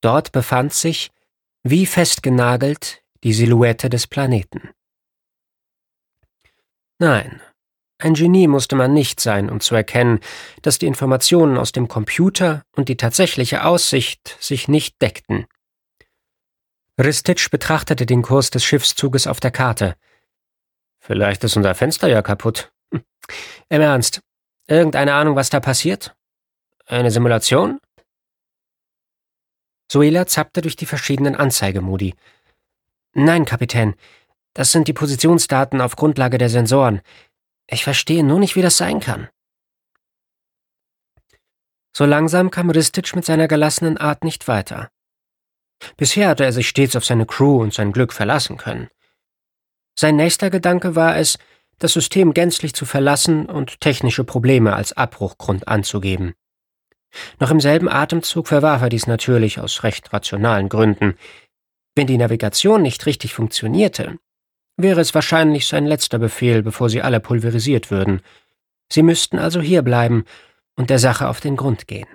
Dort 0.00 0.32
befand 0.32 0.72
sich, 0.72 1.10
wie 1.62 1.86
festgenagelt, 1.86 3.02
die 3.24 3.32
Silhouette 3.32 3.90
des 3.90 4.06
Planeten. 4.06 4.70
Nein, 6.98 7.40
ein 8.00 8.14
Genie 8.14 8.46
musste 8.46 8.76
man 8.76 8.94
nicht 8.94 9.18
sein, 9.18 9.50
um 9.50 9.60
zu 9.60 9.74
erkennen, 9.74 10.20
dass 10.62 10.78
die 10.78 10.86
Informationen 10.86 11.58
aus 11.58 11.72
dem 11.72 11.88
Computer 11.88 12.62
und 12.76 12.88
die 12.88 12.96
tatsächliche 12.96 13.64
Aussicht 13.64 14.36
sich 14.40 14.68
nicht 14.68 15.02
deckten. 15.02 15.46
Ristitsch 16.98 17.50
betrachtete 17.50 18.06
den 18.06 18.22
Kurs 18.22 18.50
des 18.50 18.64
Schiffszuges 18.64 19.26
auf 19.26 19.40
der 19.40 19.50
Karte. 19.50 19.96
Vielleicht 21.00 21.42
ist 21.42 21.56
unser 21.56 21.74
Fenster 21.74 22.08
ja 22.08 22.22
kaputt. 22.22 22.72
Hm. 22.92 23.02
Im 23.68 23.80
Ernst, 23.80 24.20
irgendeine 24.68 25.14
Ahnung, 25.14 25.34
was 25.34 25.50
da 25.50 25.60
passiert? 25.60 26.14
Eine 26.86 27.10
Simulation? 27.10 27.80
Suela 29.90 30.26
zappte 30.26 30.60
durch 30.60 30.76
die 30.76 30.86
verschiedenen 30.86 31.34
Anzeigemodi. 31.34 32.14
Nein, 33.14 33.44
Kapitän, 33.44 33.94
das 34.54 34.70
sind 34.70 34.86
die 34.86 34.92
Positionsdaten 34.92 35.80
auf 35.80 35.96
Grundlage 35.96 36.38
der 36.38 36.50
Sensoren. 36.50 37.00
Ich 37.66 37.84
verstehe 37.84 38.22
nur 38.22 38.38
nicht, 38.38 38.54
wie 38.54 38.62
das 38.62 38.76
sein 38.76 39.00
kann. 39.00 39.28
So 41.92 42.04
langsam 42.04 42.50
kam 42.50 42.70
Ristic 42.70 43.16
mit 43.16 43.24
seiner 43.24 43.48
gelassenen 43.48 43.98
Art 43.98 44.24
nicht 44.24 44.46
weiter. 44.46 44.90
Bisher 45.96 46.28
hatte 46.28 46.44
er 46.44 46.52
sich 46.52 46.68
stets 46.68 46.96
auf 46.96 47.04
seine 47.04 47.26
Crew 47.26 47.60
und 47.60 47.72
sein 47.72 47.92
Glück 47.92 48.12
verlassen 48.12 48.56
können. 48.56 48.88
Sein 49.98 50.16
nächster 50.16 50.50
Gedanke 50.50 50.94
war 50.94 51.16
es, 51.16 51.38
das 51.78 51.92
System 51.92 52.34
gänzlich 52.34 52.74
zu 52.74 52.84
verlassen 52.84 53.46
und 53.46 53.80
technische 53.80 54.24
Probleme 54.24 54.74
als 54.74 54.92
Abbruchgrund 54.92 55.68
anzugeben. 55.68 56.34
Noch 57.40 57.50
im 57.50 57.60
selben 57.60 57.88
Atemzug 57.88 58.48
verwarf 58.48 58.82
er 58.82 58.88
dies 58.88 59.06
natürlich 59.06 59.60
aus 59.60 59.82
recht 59.82 60.12
rationalen 60.12 60.68
Gründen. 60.68 61.14
Wenn 61.94 62.06
die 62.06 62.18
Navigation 62.18 62.82
nicht 62.82 63.06
richtig 63.06 63.34
funktionierte, 63.34 64.18
wäre 64.76 65.00
es 65.00 65.14
wahrscheinlich 65.14 65.66
sein 65.66 65.86
letzter 65.86 66.18
Befehl, 66.18 66.62
bevor 66.62 66.90
sie 66.90 67.02
alle 67.02 67.20
pulverisiert 67.20 67.90
würden. 67.90 68.20
Sie 68.92 69.02
müssten 69.02 69.38
also 69.38 69.60
hierbleiben 69.60 70.24
und 70.76 70.90
der 70.90 70.98
Sache 70.98 71.28
auf 71.28 71.40
den 71.40 71.56
Grund 71.56 71.86
gehen. 71.86 72.08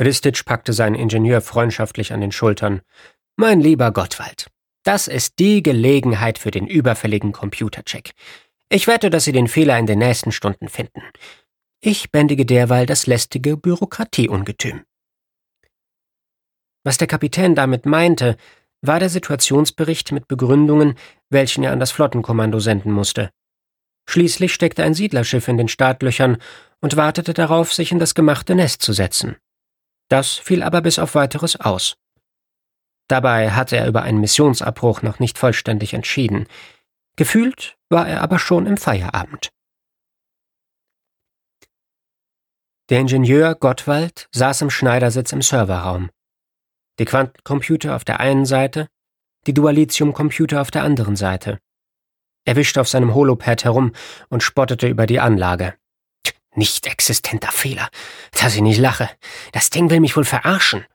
Ristich 0.00 0.44
packte 0.44 0.72
seinen 0.72 0.94
Ingenieur 0.94 1.40
freundschaftlich 1.40 2.12
an 2.12 2.20
den 2.20 2.32
Schultern. 2.32 2.82
Mein 3.36 3.60
lieber 3.60 3.92
Gottwald, 3.92 4.48
das 4.86 5.08
ist 5.08 5.40
die 5.40 5.64
Gelegenheit 5.64 6.38
für 6.38 6.52
den 6.52 6.66
überfälligen 6.66 7.32
Computercheck. 7.32 8.12
Ich 8.68 8.86
wette, 8.86 9.10
dass 9.10 9.24
Sie 9.24 9.32
den 9.32 9.48
Fehler 9.48 9.78
in 9.78 9.86
den 9.86 9.98
nächsten 9.98 10.30
Stunden 10.30 10.68
finden. 10.68 11.02
Ich 11.80 12.12
bändige 12.12 12.46
derweil 12.46 12.86
das 12.86 13.06
lästige 13.06 13.56
Bürokratieungetüm. 13.56 14.84
Was 16.84 16.98
der 16.98 17.08
Kapitän 17.08 17.56
damit 17.56 17.84
meinte, 17.84 18.36
war 18.80 19.00
der 19.00 19.08
Situationsbericht 19.08 20.12
mit 20.12 20.28
Begründungen, 20.28 20.94
welchen 21.30 21.64
er 21.64 21.72
an 21.72 21.80
das 21.80 21.90
Flottenkommando 21.90 22.60
senden 22.60 22.92
musste. 22.92 23.30
Schließlich 24.08 24.54
steckte 24.54 24.84
ein 24.84 24.94
Siedlerschiff 24.94 25.48
in 25.48 25.58
den 25.58 25.68
Startlöchern 25.68 26.36
und 26.80 26.96
wartete 26.96 27.34
darauf, 27.34 27.74
sich 27.74 27.90
in 27.90 27.98
das 27.98 28.14
gemachte 28.14 28.54
Nest 28.54 28.82
zu 28.82 28.92
setzen. 28.92 29.36
Das 30.08 30.34
fiel 30.34 30.62
aber 30.62 30.80
bis 30.80 31.00
auf 31.00 31.16
weiteres 31.16 31.58
aus. 31.58 31.96
Dabei 33.08 33.52
hatte 33.52 33.76
er 33.76 33.86
über 33.86 34.02
einen 34.02 34.20
Missionsabbruch 34.20 35.02
noch 35.02 35.18
nicht 35.18 35.38
vollständig 35.38 35.94
entschieden. 35.94 36.46
Gefühlt 37.16 37.76
war 37.88 38.08
er 38.08 38.20
aber 38.20 38.38
schon 38.38 38.66
im 38.66 38.76
Feierabend. 38.76 39.50
Der 42.88 43.00
Ingenieur 43.00 43.54
Gottwald 43.54 44.28
saß 44.32 44.60
im 44.62 44.70
Schneidersitz 44.70 45.32
im 45.32 45.42
Serverraum. 45.42 46.10
Die 46.98 47.04
Quantencomputer 47.04 47.96
auf 47.96 48.04
der 48.04 48.20
einen 48.20 48.46
Seite, 48.46 48.88
die 49.46 49.54
Dualitium-Computer 49.54 50.60
auf 50.60 50.70
der 50.70 50.82
anderen 50.82 51.16
Seite. 51.16 51.58
Er 52.44 52.56
wischte 52.56 52.80
auf 52.80 52.88
seinem 52.88 53.14
Holopad 53.14 53.64
herum 53.64 53.92
und 54.28 54.42
spottete 54.42 54.88
über 54.88 55.06
die 55.06 55.20
Anlage. 55.20 55.74
Nicht 56.54 56.86
existenter 56.86 57.50
Fehler. 57.50 57.88
Dass 58.32 58.54
ich 58.54 58.62
nicht 58.62 58.78
lache. 58.78 59.10
Das 59.52 59.68
Ding 59.70 59.90
will 59.90 60.00
mich 60.00 60.16
wohl 60.16 60.24
verarschen. 60.24 60.86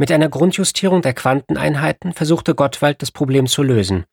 Mit 0.00 0.12
einer 0.12 0.28
Grundjustierung 0.28 1.02
der 1.02 1.12
Quanteneinheiten 1.12 2.12
versuchte 2.12 2.54
Gottwald 2.54 3.02
das 3.02 3.10
Problem 3.10 3.48
zu 3.48 3.64
lösen. 3.64 4.04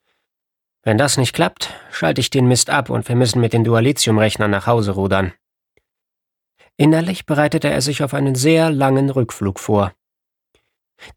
Wenn 0.82 0.98
das 0.98 1.16
nicht 1.16 1.32
klappt, 1.32 1.72
schalte 1.92 2.20
ich 2.20 2.28
den 2.28 2.48
Mist 2.48 2.70
ab 2.70 2.90
und 2.90 3.08
wir 3.08 3.14
müssen 3.14 3.40
mit 3.40 3.52
den 3.52 3.62
Dualitium-Rechnern 3.62 4.50
nach 4.50 4.66
Hause 4.66 4.92
rudern. 4.92 5.32
Innerlich 6.76 7.24
bereitete 7.24 7.68
er 7.70 7.80
sich 7.82 8.02
auf 8.02 8.14
einen 8.14 8.34
sehr 8.34 8.70
langen 8.70 9.10
Rückflug 9.10 9.60
vor. 9.60 9.92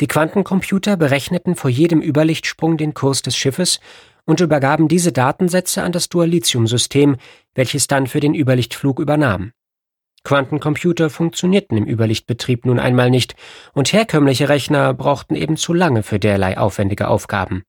Die 0.02 0.08
Quantencomputer 0.08 0.98
berechneten 0.98 1.56
vor 1.56 1.72
jedem 1.72 2.02
Überlichtsprung 2.02 2.78
den 2.78 2.94
Kurs 2.94 3.24
des 3.24 3.36
Schiffes 3.36 3.80
und 4.26 4.40
übergaben 4.40 4.88
diese 4.88 5.12
Datensätze 5.12 5.82
an 5.82 5.94
das 5.94 6.10
Dualitium-System, 6.10 7.18
welches 7.56 7.88
dann 7.88 8.06
für 8.06 8.20
den 8.20 8.36
Überlichtflug 8.36 9.00
übernahm. 9.00 9.52
Quantencomputer 10.30 11.10
funktionierten 11.10 11.76
im 11.76 11.88
Überlichtbetrieb 11.88 12.64
nun 12.64 12.78
einmal 12.80 13.10
nicht, 13.10 13.34
und 13.74 13.92
herkömmliche 13.92 14.48
Rechner 14.48 14.94
brauchten 14.94 15.34
eben 15.34 15.58
zu 15.58 15.74
lange 15.74 16.04
für 16.04 16.20
derlei 16.20 16.56
aufwendige 16.56 17.08
Aufgaben. 17.08 17.64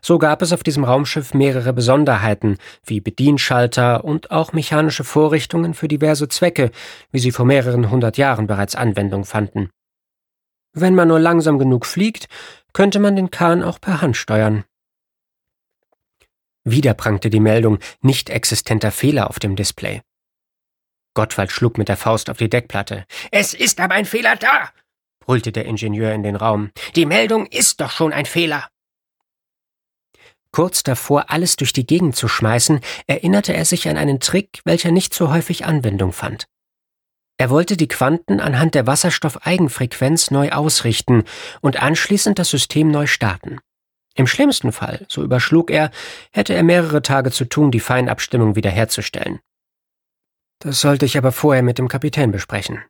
So 0.00 0.18
gab 0.20 0.40
es 0.40 0.52
auf 0.52 0.62
diesem 0.62 0.84
Raumschiff 0.84 1.34
mehrere 1.34 1.72
Besonderheiten, 1.72 2.58
wie 2.84 3.00
Bedienschalter 3.00 4.04
und 4.04 4.30
auch 4.30 4.52
mechanische 4.52 5.02
Vorrichtungen 5.02 5.74
für 5.74 5.88
diverse 5.88 6.28
Zwecke, 6.28 6.70
wie 7.10 7.18
sie 7.18 7.32
vor 7.32 7.44
mehreren 7.44 7.90
hundert 7.90 8.16
Jahren 8.16 8.46
bereits 8.46 8.76
Anwendung 8.76 9.24
fanden. 9.24 9.70
Wenn 10.74 10.94
man 10.94 11.08
nur 11.08 11.18
langsam 11.18 11.58
genug 11.58 11.86
fliegt, 11.86 12.28
könnte 12.72 13.00
man 13.00 13.16
den 13.16 13.32
Kahn 13.32 13.64
auch 13.64 13.80
per 13.80 14.00
Hand 14.00 14.16
steuern. 14.16 14.62
Wieder 16.62 16.94
prangte 16.94 17.30
die 17.30 17.40
Meldung 17.40 17.80
nicht 18.00 18.30
existenter 18.30 18.92
Fehler 18.92 19.28
auf 19.28 19.40
dem 19.40 19.56
Display. 19.56 20.00
Gottwald 21.14 21.52
schlug 21.52 21.78
mit 21.78 21.88
der 21.88 21.96
Faust 21.96 22.28
auf 22.28 22.38
die 22.38 22.50
Deckplatte. 22.50 23.04
Es 23.30 23.54
ist 23.54 23.80
aber 23.80 23.94
ein 23.94 24.04
Fehler 24.04 24.36
da, 24.36 24.70
brüllte 25.20 25.52
der 25.52 25.64
Ingenieur 25.64 26.12
in 26.12 26.22
den 26.22 26.36
Raum. 26.36 26.70
Die 26.96 27.06
Meldung 27.06 27.46
ist 27.46 27.80
doch 27.80 27.90
schon 27.90 28.12
ein 28.12 28.26
Fehler. 28.26 28.68
Kurz 30.52 30.84
davor, 30.84 31.30
alles 31.30 31.56
durch 31.56 31.72
die 31.72 31.86
Gegend 31.86 32.14
zu 32.14 32.28
schmeißen, 32.28 32.80
erinnerte 33.08 33.52
er 33.52 33.64
sich 33.64 33.88
an 33.88 33.96
einen 33.96 34.20
Trick, 34.20 34.60
welcher 34.64 34.92
nicht 34.92 35.12
so 35.12 35.32
häufig 35.32 35.64
Anwendung 35.64 36.12
fand. 36.12 36.46
Er 37.36 37.50
wollte 37.50 37.76
die 37.76 37.88
Quanten 37.88 38.38
anhand 38.38 38.76
der 38.76 38.86
Wasserstoffeigenfrequenz 38.86 40.30
neu 40.30 40.50
ausrichten 40.52 41.24
und 41.60 41.82
anschließend 41.82 42.38
das 42.38 42.50
System 42.50 42.92
neu 42.92 43.08
starten. 43.08 43.58
Im 44.14 44.28
schlimmsten 44.28 44.70
Fall, 44.70 45.04
so 45.08 45.24
überschlug 45.24 45.72
er, 45.72 45.90
hätte 46.30 46.54
er 46.54 46.62
mehrere 46.62 47.02
Tage 47.02 47.32
zu 47.32 47.46
tun, 47.46 47.72
die 47.72 47.80
Feinabstimmung 47.80 48.54
wiederherzustellen. 48.54 49.40
Das 50.60 50.80
sollte 50.80 51.04
ich 51.04 51.18
aber 51.18 51.32
vorher 51.32 51.62
mit 51.62 51.78
dem 51.78 51.88
Kapitän 51.88 52.30
besprechen. 52.30 52.82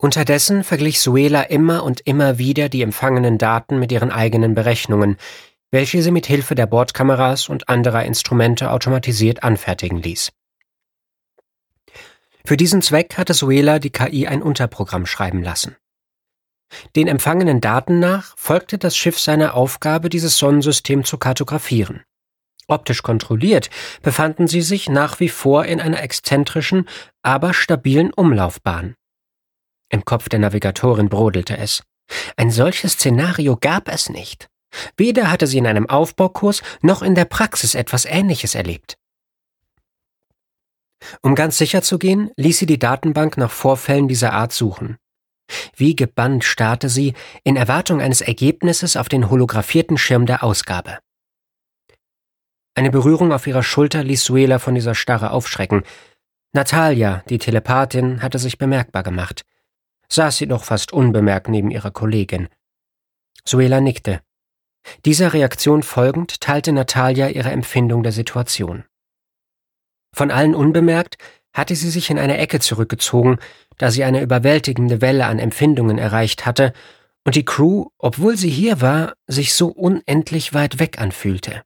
Unterdessen 0.00 0.62
verglich 0.62 1.00
Suela 1.00 1.42
immer 1.42 1.82
und 1.82 2.00
immer 2.02 2.38
wieder 2.38 2.68
die 2.68 2.82
empfangenen 2.82 3.36
Daten 3.36 3.80
mit 3.80 3.90
ihren 3.90 4.12
eigenen 4.12 4.54
Berechnungen, 4.54 5.16
welche 5.70 6.02
sie 6.02 6.12
mit 6.12 6.26
Hilfe 6.26 6.54
der 6.54 6.66
Bordkameras 6.66 7.48
und 7.48 7.68
anderer 7.68 8.04
Instrumente 8.04 8.70
automatisiert 8.70 9.42
anfertigen 9.42 10.00
ließ. 10.00 10.30
Für 12.44 12.56
diesen 12.56 12.80
Zweck 12.80 13.18
hatte 13.18 13.34
Suela 13.34 13.78
die 13.78 13.90
KI 13.90 14.26
ein 14.26 14.40
Unterprogramm 14.40 15.04
schreiben 15.04 15.42
lassen. 15.42 15.76
Den 16.96 17.08
empfangenen 17.08 17.60
Daten 17.60 17.98
nach 17.98 18.34
folgte 18.38 18.78
das 18.78 18.96
Schiff 18.96 19.18
seiner 19.18 19.54
Aufgabe, 19.54 20.08
dieses 20.08 20.38
Sonnensystem 20.38 21.04
zu 21.04 21.18
kartografieren. 21.18 22.04
Optisch 22.68 23.02
kontrolliert 23.02 23.70
befanden 24.02 24.46
sie 24.46 24.62
sich 24.62 24.88
nach 24.88 25.20
wie 25.20 25.30
vor 25.30 25.64
in 25.64 25.80
einer 25.80 26.02
exzentrischen, 26.02 26.86
aber 27.22 27.54
stabilen 27.54 28.12
Umlaufbahn. 28.12 28.94
Im 29.90 30.04
Kopf 30.04 30.28
der 30.28 30.38
Navigatorin 30.38 31.08
brodelte 31.08 31.56
es. 31.56 31.82
Ein 32.36 32.50
solches 32.50 32.92
Szenario 32.92 33.56
gab 33.56 33.88
es 33.88 34.10
nicht. 34.10 34.48
Weder 34.98 35.30
hatte 35.30 35.46
sie 35.46 35.58
in 35.58 35.66
einem 35.66 35.88
Aufbaukurs 35.88 36.62
noch 36.82 37.02
in 37.02 37.14
der 37.14 37.24
Praxis 37.24 37.74
etwas 37.74 38.04
Ähnliches 38.04 38.54
erlebt. 38.54 38.98
Um 41.22 41.34
ganz 41.34 41.56
sicher 41.56 41.80
zu 41.80 41.98
gehen, 41.98 42.30
ließ 42.36 42.58
sie 42.58 42.66
die 42.66 42.78
Datenbank 42.78 43.38
nach 43.38 43.50
Vorfällen 43.50 44.08
dieser 44.08 44.34
Art 44.34 44.52
suchen. 44.52 44.98
Wie 45.74 45.96
gebannt 45.96 46.44
starrte 46.44 46.90
sie 46.90 47.14
in 47.44 47.56
Erwartung 47.56 48.02
eines 48.02 48.20
Ergebnisses 48.20 48.96
auf 48.96 49.08
den 49.08 49.30
holographierten 49.30 49.96
Schirm 49.96 50.26
der 50.26 50.42
Ausgabe. 50.42 50.98
Eine 52.78 52.92
Berührung 52.92 53.32
auf 53.32 53.48
ihrer 53.48 53.64
Schulter 53.64 54.04
ließ 54.04 54.22
Suela 54.22 54.60
von 54.60 54.76
dieser 54.76 54.94
Starre 54.94 55.32
aufschrecken. 55.32 55.82
Natalia, 56.52 57.24
die 57.28 57.38
Telepathin, 57.38 58.22
hatte 58.22 58.38
sich 58.38 58.56
bemerkbar 58.56 59.02
gemacht. 59.02 59.44
Saß 60.08 60.36
sie 60.36 60.46
doch 60.46 60.62
fast 60.62 60.92
unbemerkt 60.92 61.48
neben 61.48 61.72
ihrer 61.72 61.90
Kollegin. 61.90 62.46
Suela 63.44 63.80
nickte. 63.80 64.20
Dieser 65.04 65.32
Reaktion 65.32 65.82
folgend 65.82 66.40
teilte 66.40 66.70
Natalia 66.70 67.30
ihre 67.30 67.50
Empfindung 67.50 68.04
der 68.04 68.12
Situation. 68.12 68.84
Von 70.14 70.30
allen 70.30 70.54
unbemerkt 70.54 71.18
hatte 71.52 71.74
sie 71.74 71.90
sich 71.90 72.10
in 72.10 72.18
eine 72.20 72.38
Ecke 72.38 72.60
zurückgezogen, 72.60 73.38
da 73.78 73.90
sie 73.90 74.04
eine 74.04 74.22
überwältigende 74.22 75.00
Welle 75.00 75.26
an 75.26 75.40
Empfindungen 75.40 75.98
erreicht 75.98 76.46
hatte 76.46 76.72
und 77.24 77.34
die 77.34 77.44
Crew, 77.44 77.86
obwohl 77.98 78.36
sie 78.36 78.50
hier 78.50 78.80
war, 78.80 79.14
sich 79.26 79.52
so 79.52 79.66
unendlich 79.66 80.54
weit 80.54 80.78
weg 80.78 81.00
anfühlte. 81.00 81.64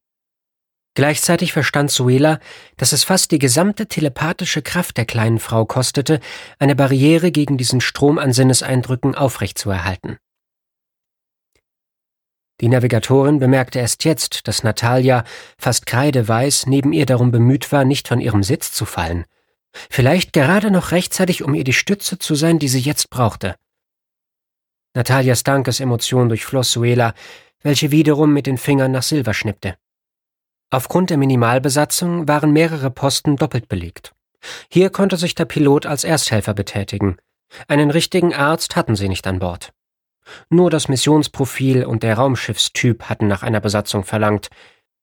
Gleichzeitig 0.94 1.54
verstand 1.54 1.90
Suela, 1.90 2.38
dass 2.76 2.92
es 2.92 3.04
fast 3.04 3.30
die 3.30 3.38
gesamte 3.38 3.86
telepathische 3.86 4.60
Kraft 4.60 4.98
der 4.98 5.06
kleinen 5.06 5.38
Frau 5.38 5.64
kostete, 5.64 6.20
eine 6.58 6.76
Barriere 6.76 7.32
gegen 7.32 7.56
diesen 7.56 7.80
Strom 7.80 8.18
an 8.18 8.32
Sinneseindrücken 8.34 9.14
aufrechtzuerhalten. 9.14 10.18
Die 12.60 12.68
Navigatorin 12.68 13.38
bemerkte 13.38 13.78
erst 13.78 14.04
jetzt, 14.04 14.46
dass 14.46 14.62
Natalia, 14.62 15.24
fast 15.58 15.86
kreideweiß, 15.86 16.66
neben 16.66 16.92
ihr 16.92 17.06
darum 17.06 17.30
bemüht 17.30 17.72
war, 17.72 17.84
nicht 17.84 18.06
von 18.06 18.20
ihrem 18.20 18.42
Sitz 18.42 18.70
zu 18.70 18.84
fallen. 18.84 19.24
Vielleicht 19.90 20.34
gerade 20.34 20.70
noch 20.70 20.92
rechtzeitig, 20.92 21.42
um 21.42 21.54
ihr 21.54 21.64
die 21.64 21.72
Stütze 21.72 22.18
zu 22.18 22.34
sein, 22.34 22.58
die 22.58 22.68
sie 22.68 22.78
jetzt 22.78 23.08
brauchte. 23.08 23.56
Natalias 24.94 25.42
Dankesemotion 25.42 26.28
durchfloss 26.28 26.70
Suela, 26.70 27.14
welche 27.62 27.90
wiederum 27.90 28.32
mit 28.34 28.46
den 28.46 28.58
Fingern 28.58 28.92
nach 28.92 29.02
Silver 29.02 29.32
schnippte. 29.32 29.76
Aufgrund 30.72 31.10
der 31.10 31.18
Minimalbesatzung 31.18 32.28
waren 32.28 32.50
mehrere 32.50 32.90
Posten 32.90 33.36
doppelt 33.36 33.68
belegt. 33.68 34.14
Hier 34.70 34.88
konnte 34.88 35.18
sich 35.18 35.34
der 35.34 35.44
Pilot 35.44 35.84
als 35.84 36.02
Ersthelfer 36.02 36.54
betätigen. 36.54 37.18
Einen 37.68 37.90
richtigen 37.90 38.32
Arzt 38.32 38.74
hatten 38.74 38.96
sie 38.96 39.10
nicht 39.10 39.26
an 39.26 39.38
Bord. 39.38 39.74
Nur 40.48 40.70
das 40.70 40.88
Missionsprofil 40.88 41.84
und 41.84 42.02
der 42.02 42.14
Raumschiffstyp 42.14 43.02
hatten 43.10 43.28
nach 43.28 43.42
einer 43.42 43.60
Besatzung 43.60 44.04
verlangt. 44.04 44.48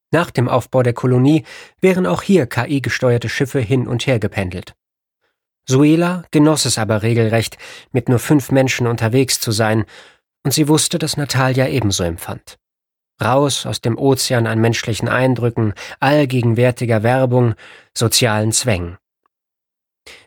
Nach 0.09 0.31
dem 0.31 0.49
Aufbau 0.49 0.81
der 0.81 0.93
Kolonie 0.93 1.45
wären 1.79 2.07
auch 2.07 2.23
hier 2.23 2.47
KI-gesteuerte 2.47 3.29
Schiffe 3.29 3.59
hin 3.59 3.87
und 3.87 4.07
her 4.07 4.17
gependelt. 4.17 4.73
Suela 5.67 6.23
genoss 6.31 6.65
es 6.65 6.79
aber 6.79 7.03
regelrecht, 7.03 7.59
mit 7.91 8.09
nur 8.09 8.17
fünf 8.17 8.49
Menschen 8.49 8.87
unterwegs 8.87 9.39
zu 9.39 9.51
sein, 9.51 9.85
und 10.43 10.51
sie 10.51 10.67
wusste, 10.67 10.97
dass 10.97 11.15
Natalia 11.15 11.67
ebenso 11.67 12.03
empfand. 12.03 12.58
Raus 13.21 13.65
aus 13.65 13.81
dem 13.81 13.97
Ozean 13.97 14.47
an 14.47 14.59
menschlichen 14.59 15.09
Eindrücken, 15.09 15.73
allgegenwärtiger 15.99 17.03
Werbung, 17.03 17.55
sozialen 17.93 18.51
Zwängen. 18.51 18.97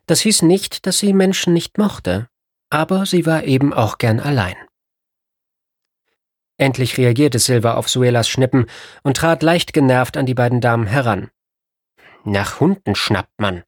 Das 0.06 0.20
hieß 0.20 0.42
nicht, 0.42 0.86
dass 0.86 0.98
sie 0.98 1.12
Menschen 1.12 1.52
nicht 1.52 1.78
mochte, 1.78 2.28
aber 2.70 3.06
sie 3.06 3.26
war 3.26 3.44
eben 3.44 3.72
auch 3.72 3.98
gern 3.98 4.20
allein. 4.20 4.56
Endlich 6.58 6.98
reagierte 6.98 7.38
Silva 7.38 7.74
auf 7.74 7.88
Suelas 7.88 8.28
Schnippen 8.28 8.66
und 9.02 9.16
trat 9.16 9.42
leicht 9.42 9.72
genervt 9.72 10.16
an 10.16 10.26
die 10.26 10.34
beiden 10.34 10.60
Damen 10.60 10.86
heran. 10.86 11.30
Nach 12.24 12.60
Hunden 12.60 12.94
schnappt 12.94 13.40
man. 13.40 13.64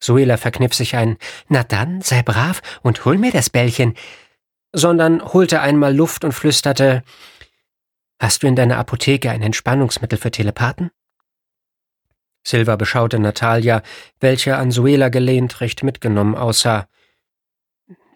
Suela 0.00 0.36
verkniff 0.36 0.74
sich 0.74 0.96
ein 0.96 1.18
Na 1.48 1.64
dann, 1.64 2.00
sei 2.00 2.22
brav 2.22 2.62
und 2.82 3.04
hol 3.04 3.18
mir 3.18 3.32
das 3.32 3.50
Bällchen, 3.50 3.94
sondern 4.72 5.22
holte 5.22 5.60
einmal 5.60 5.94
Luft 5.94 6.24
und 6.24 6.32
flüsterte 6.32 7.02
Hast 8.20 8.42
du 8.42 8.46
in 8.48 8.56
deiner 8.56 8.78
Apotheke 8.78 9.30
ein 9.30 9.42
Entspannungsmittel 9.42 10.18
für 10.18 10.30
Telepathen? 10.30 10.90
Silva 12.44 12.76
beschaute 12.76 13.18
Natalia, 13.18 13.82
welche 14.20 14.56
an 14.56 14.70
Suela 14.70 15.08
gelehnt 15.08 15.60
recht 15.60 15.82
mitgenommen 15.82 16.34
aussah. 16.34 16.88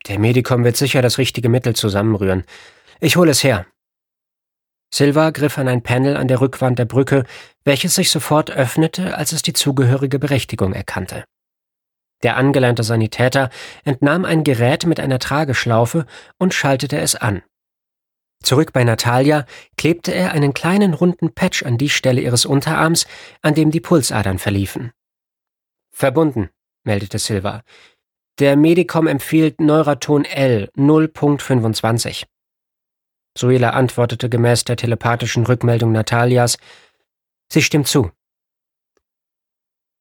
Der 0.08 0.18
Medikum 0.18 0.64
wird 0.64 0.76
sicher 0.76 1.02
das 1.02 1.18
richtige 1.18 1.48
Mittel 1.48 1.76
zusammenrühren. 1.76 2.44
Ich 3.00 3.16
hole 3.16 3.30
es 3.30 3.44
her. 3.44 3.66
Silva 4.92 5.30
griff 5.30 5.56
an 5.58 5.68
ein 5.68 5.82
Panel 5.82 6.16
an 6.16 6.28
der 6.28 6.40
Rückwand 6.40 6.78
der 6.78 6.84
Brücke, 6.84 7.24
welches 7.64 7.94
sich 7.94 8.10
sofort 8.10 8.50
öffnete, 8.50 9.16
als 9.16 9.32
es 9.32 9.42
die 9.42 9.52
zugehörige 9.52 10.18
Berechtigung 10.18 10.72
erkannte. 10.72 11.24
Der 12.22 12.36
angelernte 12.36 12.82
Sanitäter 12.82 13.50
entnahm 13.84 14.24
ein 14.24 14.44
Gerät 14.44 14.84
mit 14.84 15.00
einer 15.00 15.18
Trageschlaufe 15.18 16.06
und 16.38 16.54
schaltete 16.54 16.98
es 16.98 17.14
an. 17.14 17.42
Zurück 18.42 18.72
bei 18.72 18.84
Natalia 18.84 19.46
klebte 19.76 20.12
er 20.12 20.32
einen 20.32 20.54
kleinen 20.54 20.94
runden 20.94 21.32
Patch 21.32 21.62
an 21.62 21.78
die 21.78 21.88
Stelle 21.88 22.20
ihres 22.20 22.44
Unterarms, 22.44 23.06
an 23.40 23.54
dem 23.54 23.70
die 23.70 23.80
Pulsadern 23.80 24.38
verliefen. 24.38 24.92
Verbunden, 25.92 26.50
meldete 26.84 27.18
Silva. 27.18 27.62
Der 28.38 28.56
Medicom 28.56 29.06
empfiehlt 29.06 29.60
Neuraton 29.60 30.24
L 30.24 30.70
0.25. 30.76 32.24
Suela 33.36 33.70
antwortete 33.70 34.28
gemäß 34.28 34.64
der 34.64 34.76
telepathischen 34.76 35.46
Rückmeldung 35.46 35.92
Natalias. 35.92 36.58
Sie 37.50 37.62
stimmt 37.62 37.88
zu. 37.88 38.10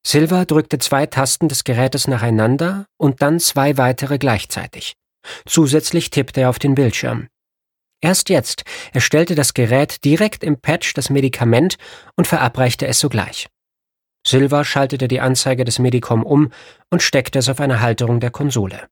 Silva 0.05 0.45
drückte 0.45 0.79
zwei 0.79 1.05
Tasten 1.05 1.47
des 1.47 1.63
Gerätes 1.63 2.07
nacheinander 2.07 2.87
und 2.97 3.21
dann 3.21 3.39
zwei 3.39 3.77
weitere 3.77 4.17
gleichzeitig. 4.17 4.95
Zusätzlich 5.45 6.09
tippte 6.09 6.41
er 6.41 6.49
auf 6.49 6.57
den 6.57 6.73
Bildschirm. 6.73 7.27
Erst 8.01 8.29
jetzt 8.29 8.63
erstellte 8.93 9.35
das 9.35 9.53
Gerät 9.53 10.03
direkt 10.03 10.43
im 10.43 10.59
Patch 10.59 10.93
das 10.95 11.11
Medikament 11.11 11.77
und 12.15 12.27
verabreichte 12.27 12.87
es 12.87 12.99
sogleich. 12.99 13.47
Silva 14.25 14.65
schaltete 14.65 15.07
die 15.07 15.19
Anzeige 15.19 15.65
des 15.65 15.79
Medicom 15.79 16.23
um 16.23 16.51
und 16.89 17.01
steckte 17.01 17.39
es 17.39 17.49
auf 17.49 17.59
eine 17.59 17.79
Halterung 17.79 18.19
der 18.19 18.31
Konsole. 18.31 18.87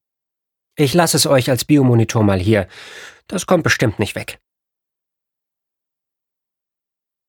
Ich 0.76 0.94
lasse 0.94 1.18
es 1.18 1.28
euch 1.28 1.50
als 1.50 1.66
Biomonitor 1.66 2.24
mal 2.24 2.40
hier. 2.40 2.68
Das 3.28 3.46
kommt 3.46 3.64
bestimmt 3.64 4.00
nicht 4.00 4.16
weg. 4.16 4.40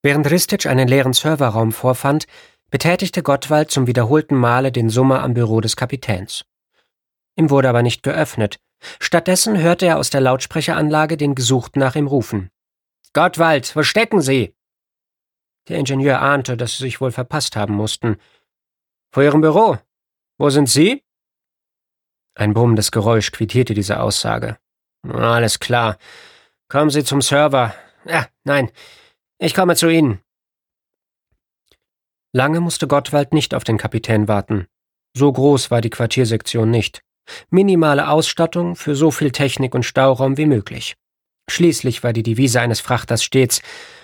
Während 0.02 0.30
Ristic 0.30 0.66
einen 0.66 0.88
leeren 0.88 1.12
Serverraum 1.12 1.72
vorfand, 1.72 2.26
betätigte 2.70 3.22
Gottwald 3.22 3.70
zum 3.70 3.86
wiederholten 3.86 4.34
Male 4.34 4.72
den 4.72 4.88
Summer 4.88 5.22
am 5.22 5.34
Büro 5.34 5.60
des 5.60 5.76
Kapitäns. 5.76 6.44
Ihm 7.36 7.50
wurde 7.50 7.68
aber 7.68 7.82
nicht 7.82 8.02
geöffnet. 8.02 8.60
Stattdessen 9.00 9.58
hörte 9.58 9.86
er 9.86 9.98
aus 9.98 10.10
der 10.10 10.20
Lautsprecheranlage 10.20 11.16
den 11.16 11.34
Gesuchten 11.34 11.80
nach 11.80 11.96
ihm 11.96 12.06
rufen. 12.06 12.50
Gottwald, 13.12 13.74
wo 13.76 13.82
stecken 13.82 14.20
Sie? 14.20 14.54
Der 15.68 15.78
Ingenieur 15.78 16.20
ahnte, 16.20 16.56
dass 16.56 16.76
sie 16.76 16.84
sich 16.84 17.00
wohl 17.00 17.12
verpasst 17.12 17.56
haben 17.56 17.74
mussten. 17.74 18.16
Vor 19.12 19.22
Ihrem 19.22 19.40
Büro. 19.40 19.78
Wo 20.38 20.50
sind 20.50 20.68
Sie? 20.68 21.04
Ein 22.34 22.54
brummendes 22.54 22.90
Geräusch 22.92 23.32
quittierte 23.32 23.74
diese 23.74 24.00
Aussage. 24.00 24.58
Alles 25.02 25.60
klar. 25.60 25.98
Kommen 26.68 26.90
Sie 26.90 27.04
zum 27.04 27.20
Server. 27.20 27.74
Ja, 28.04 28.28
nein. 28.44 28.70
Ich 29.38 29.54
komme 29.54 29.76
zu 29.76 29.88
Ihnen. 29.88 30.20
Lange 32.32 32.60
musste 32.60 32.86
Gottwald 32.86 33.32
nicht 33.32 33.54
auf 33.54 33.64
den 33.64 33.76
Kapitän 33.76 34.28
warten. 34.28 34.66
So 35.16 35.32
groß 35.32 35.70
war 35.70 35.80
die 35.80 35.90
Quartiersektion 35.90 36.70
nicht. 36.70 37.02
Minimale 37.50 38.08
Ausstattung 38.08 38.76
für 38.76 38.94
so 38.94 39.10
viel 39.10 39.30
Technik 39.30 39.74
und 39.74 39.84
Stauraum 39.84 40.36
wie 40.36 40.46
möglich. 40.46 40.96
Schließlich 41.50 42.02
war 42.02 42.12
die 42.12 42.22
Devise 42.22 42.60
eines 42.60 42.80
Frachters 42.80 43.24
stets, 43.24 43.62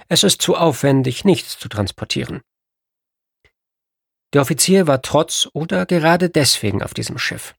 es 0.09 0.23
ist 0.23 0.43
zu 0.43 0.57
aufwendig, 0.57 1.25
nichts 1.25 1.59
zu 1.59 1.69
transportieren. 1.69 2.41
Der 4.33 4.43
Offizier 4.43 4.87
war 4.87 5.03
trotz 5.03 5.49
oder 5.53 5.87
gerade 5.87 6.29
deswegen 6.29 6.83
auf 6.83 6.95
diesem 6.95 7.19
Schiff. 7.19 7.55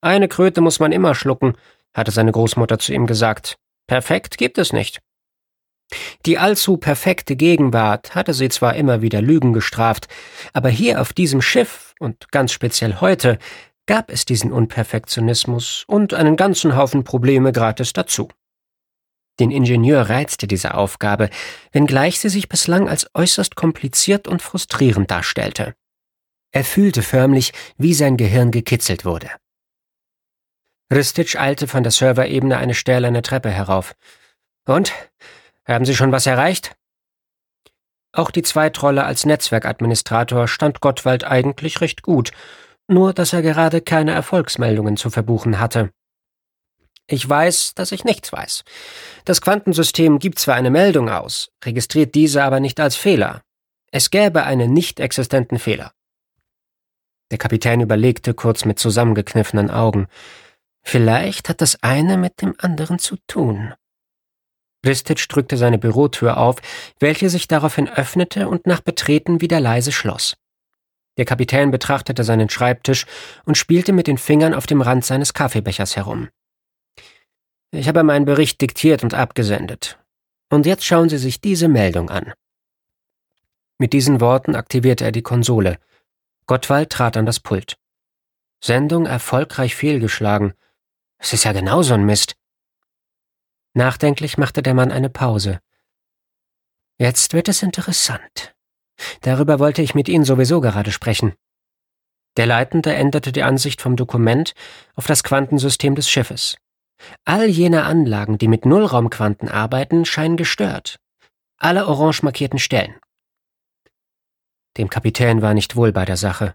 Eine 0.00 0.28
Kröte 0.28 0.60
muss 0.60 0.80
man 0.80 0.92
immer 0.92 1.14
schlucken, 1.14 1.56
hatte 1.94 2.10
seine 2.10 2.32
Großmutter 2.32 2.78
zu 2.78 2.92
ihm 2.92 3.06
gesagt. 3.06 3.56
Perfekt 3.86 4.38
gibt 4.38 4.58
es 4.58 4.72
nicht. 4.72 5.00
Die 6.24 6.38
allzu 6.38 6.76
perfekte 6.76 7.36
Gegenwart 7.36 8.14
hatte 8.14 8.34
sie 8.34 8.48
zwar 8.48 8.74
immer 8.74 9.02
wieder 9.02 9.22
Lügen 9.22 9.52
gestraft, 9.52 10.08
aber 10.52 10.68
hier 10.68 11.00
auf 11.00 11.12
diesem 11.12 11.40
Schiff 11.40 11.94
und 12.00 12.30
ganz 12.32 12.52
speziell 12.52 13.00
heute 13.00 13.38
gab 13.86 14.10
es 14.10 14.24
diesen 14.24 14.52
Unperfektionismus 14.52 15.84
und 15.86 16.12
einen 16.14 16.36
ganzen 16.36 16.76
Haufen 16.76 17.04
Probleme 17.04 17.52
gratis 17.52 17.92
dazu. 17.92 18.28
Den 19.38 19.50
Ingenieur 19.50 20.08
reizte 20.08 20.46
diese 20.46 20.74
Aufgabe, 20.74 21.30
wenngleich 21.72 22.18
sie 22.18 22.30
sich 22.30 22.48
bislang 22.48 22.88
als 22.88 23.10
äußerst 23.14 23.54
kompliziert 23.54 24.28
und 24.28 24.42
frustrierend 24.42 25.10
darstellte. 25.10 25.74
Er 26.52 26.64
fühlte 26.64 27.02
förmlich, 27.02 27.52
wie 27.76 27.92
sein 27.92 28.16
Gehirn 28.16 28.50
gekitzelt 28.50 29.04
wurde. 29.04 29.30
Ristic 30.90 31.38
eilte 31.38 31.66
von 31.66 31.82
der 31.82 31.92
Serverebene 31.92 32.56
eine 32.56 32.74
stählerne 32.74 33.22
Treppe 33.22 33.50
herauf. 33.50 33.94
Und? 34.66 34.92
Haben 35.66 35.84
Sie 35.84 35.96
schon 35.96 36.12
was 36.12 36.26
erreicht? 36.26 36.76
Auch 38.12 38.30
die 38.30 38.42
Zweitrolle 38.42 39.04
als 39.04 39.26
Netzwerkadministrator 39.26 40.48
stand 40.48 40.80
Gottwald 40.80 41.24
eigentlich 41.24 41.80
recht 41.80 42.02
gut, 42.02 42.30
nur 42.88 43.12
dass 43.12 43.32
er 43.32 43.42
gerade 43.42 43.80
keine 43.80 44.12
Erfolgsmeldungen 44.12 44.96
zu 44.96 45.10
verbuchen 45.10 45.58
hatte. 45.60 45.90
Ich 47.08 47.28
weiß, 47.28 47.74
dass 47.74 47.92
ich 47.92 48.04
nichts 48.04 48.32
weiß. 48.32 48.64
Das 49.24 49.40
Quantensystem 49.40 50.18
gibt 50.18 50.38
zwar 50.38 50.56
eine 50.56 50.70
Meldung 50.70 51.08
aus, 51.08 51.50
registriert 51.64 52.14
diese 52.14 52.42
aber 52.42 52.58
nicht 52.58 52.80
als 52.80 52.96
Fehler. 52.96 53.42
Es 53.92 54.10
gäbe 54.10 54.42
einen 54.42 54.72
nicht 54.72 54.98
existenten 54.98 55.58
Fehler. 55.58 55.92
Der 57.30 57.38
Kapitän 57.38 57.80
überlegte 57.80 58.34
kurz 58.34 58.64
mit 58.64 58.78
zusammengekniffenen 58.78 59.70
Augen. 59.70 60.06
Vielleicht 60.82 61.48
hat 61.48 61.60
das 61.60 61.82
eine 61.82 62.16
mit 62.16 62.40
dem 62.42 62.54
anderen 62.58 62.98
zu 62.98 63.16
tun. 63.26 63.74
Ristic 64.84 65.28
drückte 65.28 65.56
seine 65.56 65.78
Bürotür 65.78 66.36
auf, 66.36 66.56
welche 67.00 67.28
sich 67.30 67.48
daraufhin 67.48 67.88
öffnete 67.88 68.48
und 68.48 68.66
nach 68.66 68.80
Betreten 68.80 69.40
wieder 69.40 69.60
leise 69.60 69.90
schloss. 69.90 70.36
Der 71.16 71.24
Kapitän 71.24 71.70
betrachtete 71.70 72.24
seinen 72.24 72.50
Schreibtisch 72.50 73.06
und 73.44 73.56
spielte 73.56 73.92
mit 73.92 74.06
den 74.06 74.18
Fingern 74.18 74.54
auf 74.54 74.66
dem 74.66 74.82
Rand 74.82 75.04
seines 75.04 75.32
Kaffeebechers 75.32 75.96
herum. 75.96 76.28
Ich 77.70 77.88
habe 77.88 78.02
meinen 78.02 78.24
Bericht 78.24 78.60
diktiert 78.60 79.02
und 79.02 79.14
abgesendet. 79.14 79.98
Und 80.50 80.66
jetzt 80.66 80.84
schauen 80.84 81.08
Sie 81.08 81.18
sich 81.18 81.40
diese 81.40 81.68
Meldung 81.68 82.10
an. 82.10 82.32
Mit 83.78 83.92
diesen 83.92 84.20
Worten 84.20 84.54
aktivierte 84.54 85.04
er 85.04 85.12
die 85.12 85.22
Konsole. 85.22 85.78
Gottwald 86.46 86.90
trat 86.90 87.16
an 87.16 87.26
das 87.26 87.40
Pult. 87.40 87.76
Sendung 88.62 89.06
erfolgreich 89.06 89.74
fehlgeschlagen. 89.74 90.54
Es 91.18 91.32
ist 91.32 91.44
ja 91.44 91.52
genauso 91.52 91.94
ein 91.94 92.06
Mist. 92.06 92.36
Nachdenklich 93.74 94.38
machte 94.38 94.62
der 94.62 94.74
Mann 94.74 94.90
eine 94.90 95.10
Pause. 95.10 95.60
Jetzt 96.98 97.34
wird 97.34 97.48
es 97.48 97.62
interessant. 97.62 98.55
Darüber 99.22 99.58
wollte 99.58 99.82
ich 99.82 99.94
mit 99.94 100.08
Ihnen 100.08 100.24
sowieso 100.24 100.60
gerade 100.60 100.92
sprechen. 100.92 101.34
Der 102.36 102.46
Leitende 102.46 102.94
änderte 102.94 103.32
die 103.32 103.42
Ansicht 103.42 103.80
vom 103.80 103.96
Dokument 103.96 104.52
auf 104.94 105.06
das 105.06 105.22
Quantensystem 105.22 105.94
des 105.94 106.10
Schiffes. 106.10 106.56
All 107.24 107.46
jene 107.46 107.84
Anlagen, 107.84 108.38
die 108.38 108.48
mit 108.48 108.66
Nullraumquanten 108.66 109.48
arbeiten, 109.48 110.04
scheinen 110.04 110.36
gestört. 110.36 110.98
Alle 111.58 111.86
orange 111.86 112.22
markierten 112.22 112.58
Stellen. 112.58 112.94
Dem 114.76 114.90
Kapitän 114.90 115.40
war 115.40 115.54
nicht 115.54 115.76
wohl 115.76 115.92
bei 115.92 116.04
der 116.04 116.16
Sache. 116.16 116.54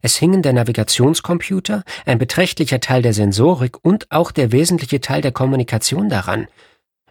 Es 0.00 0.16
hingen 0.16 0.42
der 0.42 0.52
Navigationscomputer, 0.52 1.82
ein 2.06 2.18
beträchtlicher 2.18 2.80
Teil 2.80 3.02
der 3.02 3.12
Sensorik 3.12 3.84
und 3.84 4.10
auch 4.10 4.30
der 4.30 4.52
wesentliche 4.52 5.00
Teil 5.00 5.20
der 5.20 5.32
Kommunikation 5.32 6.08
daran. 6.08 6.46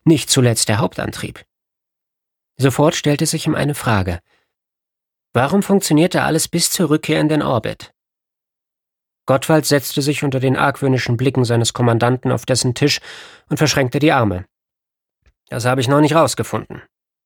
Nicht 0.04 0.30
zuletzt 0.30 0.70
der 0.70 0.80
Hauptantrieb. 0.80 1.44
Sofort 2.58 2.96
stellte 2.96 3.26
sich 3.26 3.46
ihm 3.46 3.56
eine 3.56 3.76
Frage. 3.76 4.20
Warum 5.36 5.64
funktionierte 5.64 6.24
alles 6.24 6.48
bis 6.48 6.72
zur 6.72 6.90
Rückkehr 6.90 7.20
in 7.20 7.28
den 7.28 7.42
Orbit? 7.42 7.92
Gottwald 9.26 9.66
setzte 9.66 10.02
sich 10.02 10.24
unter 10.24 10.40
den 10.40 10.56
argwöhnischen 10.56 11.18
Blicken 11.18 11.44
seines 11.44 11.74
Kommandanten 11.74 12.32
auf 12.32 12.46
dessen 12.46 12.74
Tisch 12.74 13.02
und 13.50 13.58
verschränkte 13.58 14.00
die 14.00 14.14
Arme. 14.14 14.46
Das 15.50 15.66
habe 15.66 15.82
ich 15.82 15.90
noch 15.90 16.00
nicht 16.00 16.16
rausgefunden. 16.16 16.84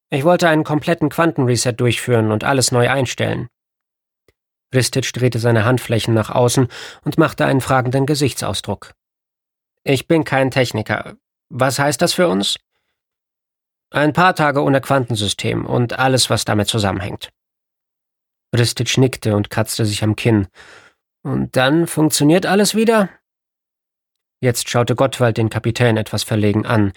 Ich 0.09 0.23
wollte 0.23 0.49
einen 0.49 0.63
kompletten 0.63 1.09
Quantenreset 1.09 1.79
durchführen 1.79 2.31
und 2.31 2.43
alles 2.43 2.71
neu 2.71 2.89
einstellen. 2.89 3.47
Ristic 4.73 5.13
drehte 5.13 5.37
seine 5.37 5.63
Handflächen 5.63 6.15
nach 6.15 6.31
außen 6.31 6.67
und 7.03 7.19
machte 7.19 7.45
einen 7.45 7.61
fragenden 7.61 8.07
Gesichtsausdruck. 8.07 8.95
Ich 9.83 10.07
bin 10.07 10.23
kein 10.23 10.49
Techniker. 10.49 11.15
Was 11.49 11.77
heißt 11.77 12.01
das 12.01 12.13
für 12.13 12.27
uns? 12.27 12.57
Ein 13.91 14.13
paar 14.13 14.33
Tage 14.33 14.63
ohne 14.63 14.81
Quantensystem 14.81 15.67
und 15.67 15.99
alles, 15.99 16.31
was 16.31 16.43
damit 16.43 16.69
zusammenhängt. 16.69 17.29
Ristic 18.55 18.97
nickte 18.97 19.35
und 19.35 19.49
kratzte 19.49 19.85
sich 19.85 20.03
am 20.03 20.15
Kinn. 20.15 20.47
Und 21.23 21.55
dann 21.55 21.87
funktioniert 21.87 22.45
alles 22.45 22.75
wieder? 22.75 23.09
Jetzt 24.41 24.69
schaute 24.69 24.95
Gottwald 24.95 25.37
den 25.37 25.49
Kapitän 25.49 25.97
etwas 25.97 26.23
verlegen 26.23 26.65
an. 26.65 26.93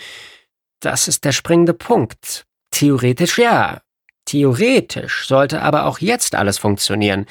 Das 0.80 1.08
ist 1.08 1.24
der 1.24 1.32
springende 1.32 1.74
Punkt. 1.74 2.46
Theoretisch 2.70 3.38
ja. 3.38 3.82
Theoretisch 4.24 5.26
sollte 5.26 5.62
aber 5.62 5.86
auch 5.86 5.98
jetzt 5.98 6.34
alles 6.34 6.58
funktionieren. 6.58 7.26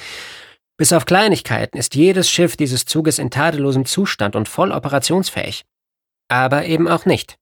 Bis 0.77 0.93
auf 0.93 1.05
Kleinigkeiten 1.05 1.77
ist 1.77 1.95
jedes 1.95 2.29
Schiff 2.29 2.57
dieses 2.57 2.85
Zuges 2.85 3.19
in 3.19 3.29
tadellosem 3.29 3.85
Zustand 3.85 4.35
und 4.35 4.49
voll 4.49 4.71
operationsfähig. 4.71 5.63
Aber 6.27 6.65
eben 6.65 6.87
auch 6.87 7.05
nicht. 7.05 7.37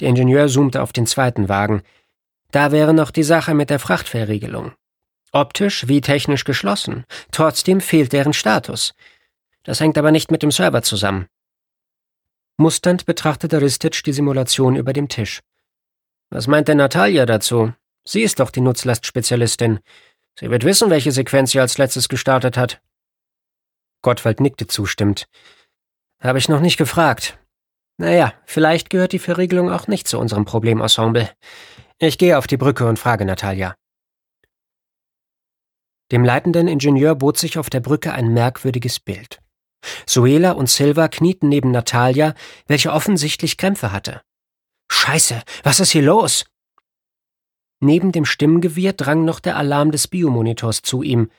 Der 0.00 0.08
Ingenieur 0.08 0.48
zoomte 0.48 0.82
auf 0.82 0.92
den 0.92 1.06
zweiten 1.06 1.48
Wagen. 1.48 1.82
Da 2.50 2.72
wäre 2.72 2.94
noch 2.94 3.10
die 3.10 3.22
Sache 3.22 3.54
mit 3.54 3.70
der 3.70 3.78
Frachtverriegelung. 3.78 4.72
Optisch 5.32 5.88
wie 5.88 6.00
technisch 6.00 6.44
geschlossen. 6.44 7.04
Trotzdem 7.30 7.80
fehlt 7.80 8.12
deren 8.12 8.32
Status. 8.32 8.94
Das 9.62 9.80
hängt 9.80 9.98
aber 9.98 10.10
nicht 10.10 10.30
mit 10.30 10.42
dem 10.42 10.50
Server 10.50 10.82
zusammen. 10.82 11.26
Musternd 12.56 13.06
betrachtete 13.06 13.60
Ristic 13.60 14.02
die 14.04 14.12
Simulation 14.12 14.76
über 14.76 14.92
dem 14.92 15.08
Tisch. 15.08 15.40
Was 16.30 16.46
meint 16.46 16.68
denn 16.68 16.78
Natalia 16.78 17.26
dazu? 17.26 17.72
Sie 18.04 18.22
ist 18.22 18.40
doch 18.40 18.50
die 18.50 18.60
Nutzlastspezialistin. 18.60 19.80
Sie 20.38 20.50
wird 20.50 20.64
wissen, 20.64 20.90
welche 20.90 21.12
Sequenz 21.12 21.52
sie 21.52 21.60
als 21.60 21.78
letztes 21.78 22.08
gestartet 22.08 22.56
hat. 22.56 22.80
Gottwald 24.02 24.40
nickte 24.40 24.66
zustimmend. 24.66 25.28
Habe 26.20 26.38
ich 26.38 26.48
noch 26.48 26.60
nicht 26.60 26.78
gefragt. 26.78 27.38
Naja, 27.96 28.32
vielleicht 28.44 28.90
gehört 28.90 29.12
die 29.12 29.18
Verriegelung 29.18 29.70
auch 29.70 29.88
nicht 29.88 30.08
zu 30.08 30.18
unserem 30.18 30.44
Problemensemble. 30.44 31.30
Ich 31.98 32.18
gehe 32.18 32.38
auf 32.38 32.46
die 32.46 32.56
Brücke 32.56 32.86
und 32.86 32.98
frage 32.98 33.24
Natalia. 33.24 33.74
Dem 36.10 36.24
leitenden 36.24 36.68
Ingenieur 36.68 37.14
bot 37.14 37.36
sich 37.38 37.58
auf 37.58 37.70
der 37.70 37.80
Brücke 37.80 38.12
ein 38.12 38.32
merkwürdiges 38.32 39.00
Bild. 39.00 39.40
Suela 40.06 40.52
und 40.52 40.68
Silva 40.68 41.08
knieten 41.08 41.48
neben 41.48 41.70
Natalia, 41.70 42.34
welche 42.66 42.92
offensichtlich 42.92 43.56
Krämpfe 43.56 43.92
hatte. 43.92 44.22
Scheiße, 44.90 45.42
was 45.62 45.80
ist 45.80 45.90
hier 45.90 46.02
los? 46.02 46.46
Neben 47.80 48.10
dem 48.10 48.24
Stimmengewirr 48.24 48.92
drang 48.92 49.24
noch 49.24 49.38
der 49.38 49.56
Alarm 49.56 49.92
des 49.92 50.08
Biomonitors 50.08 50.82
zu 50.82 51.02
ihm. 51.02 51.30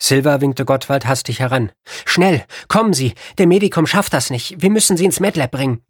Silva 0.00 0.40
winkte 0.40 0.64
Gottwald 0.64 1.06
hastig 1.06 1.40
heran. 1.40 1.72
Schnell, 2.04 2.44
kommen 2.68 2.92
Sie, 2.92 3.14
der 3.38 3.46
Medikum 3.46 3.86
schafft 3.86 4.12
das 4.12 4.30
nicht, 4.30 4.60
wir 4.60 4.70
müssen 4.70 4.96
Sie 4.96 5.04
ins 5.04 5.20
MedLab 5.20 5.50
bringen. 5.50 5.82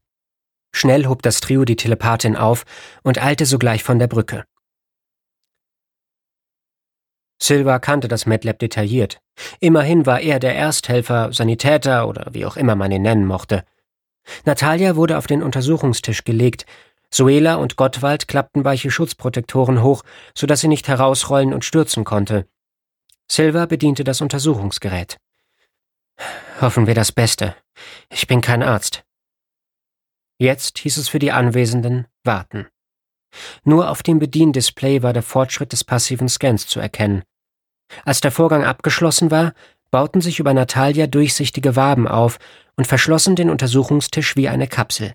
Schnell 0.72 1.06
hob 1.06 1.22
das 1.22 1.40
Trio 1.40 1.64
die 1.64 1.76
Telepathin 1.76 2.36
auf 2.36 2.64
und 3.02 3.22
eilte 3.22 3.46
sogleich 3.46 3.82
von 3.82 3.98
der 3.98 4.06
Brücke. 4.06 4.44
Silva 7.40 7.78
kannte 7.78 8.08
das 8.08 8.26
MedLab 8.26 8.58
detailliert. 8.58 9.20
Immerhin 9.60 10.06
war 10.06 10.20
er 10.20 10.40
der 10.40 10.56
Ersthelfer, 10.56 11.32
Sanitäter 11.32 12.08
oder 12.08 12.28
wie 12.32 12.44
auch 12.44 12.56
immer 12.56 12.74
man 12.74 12.90
ihn 12.90 13.02
nennen 13.02 13.26
mochte. 13.26 13.64
Natalia 14.44 14.96
wurde 14.96 15.16
auf 15.16 15.26
den 15.26 15.42
Untersuchungstisch 15.42 16.24
gelegt. 16.24 16.66
Suela 17.10 17.54
und 17.54 17.76
Gottwald 17.76 18.28
klappten 18.28 18.64
weiche 18.64 18.90
Schutzprotektoren 18.90 19.82
hoch, 19.82 20.02
so 20.34 20.46
dass 20.46 20.60
sie 20.60 20.68
nicht 20.68 20.88
herausrollen 20.88 21.54
und 21.54 21.64
stürzen 21.64 22.04
konnte. 22.04 22.46
Silva 23.30 23.66
bediente 23.66 24.04
das 24.04 24.20
Untersuchungsgerät. 24.20 25.18
Hoffen 26.60 26.86
wir 26.86 26.94
das 26.94 27.12
Beste. 27.12 27.54
Ich 28.10 28.26
bin 28.26 28.40
kein 28.40 28.62
Arzt. 28.62 29.04
Jetzt 30.38 30.78
hieß 30.78 30.96
es 30.98 31.08
für 31.08 31.18
die 31.18 31.32
Anwesenden 31.32 32.06
warten. 32.24 32.66
Nur 33.64 33.90
auf 33.90 34.02
dem 34.02 34.18
Bediendisplay 34.18 35.02
war 35.02 35.12
der 35.12 35.22
Fortschritt 35.22 35.72
des 35.72 35.84
passiven 35.84 36.28
Scans 36.28 36.66
zu 36.66 36.80
erkennen. 36.80 37.22
Als 38.04 38.20
der 38.20 38.30
Vorgang 38.30 38.64
abgeschlossen 38.64 39.30
war, 39.30 39.52
bauten 39.90 40.20
sich 40.20 40.38
über 40.38 40.52
Natalia 40.52 41.06
durchsichtige 41.06 41.76
Waben 41.76 42.06
auf 42.06 42.38
und 42.76 42.86
verschlossen 42.86 43.36
den 43.36 43.50
Untersuchungstisch 43.50 44.36
wie 44.36 44.48
eine 44.48 44.68
Kapsel. 44.68 45.14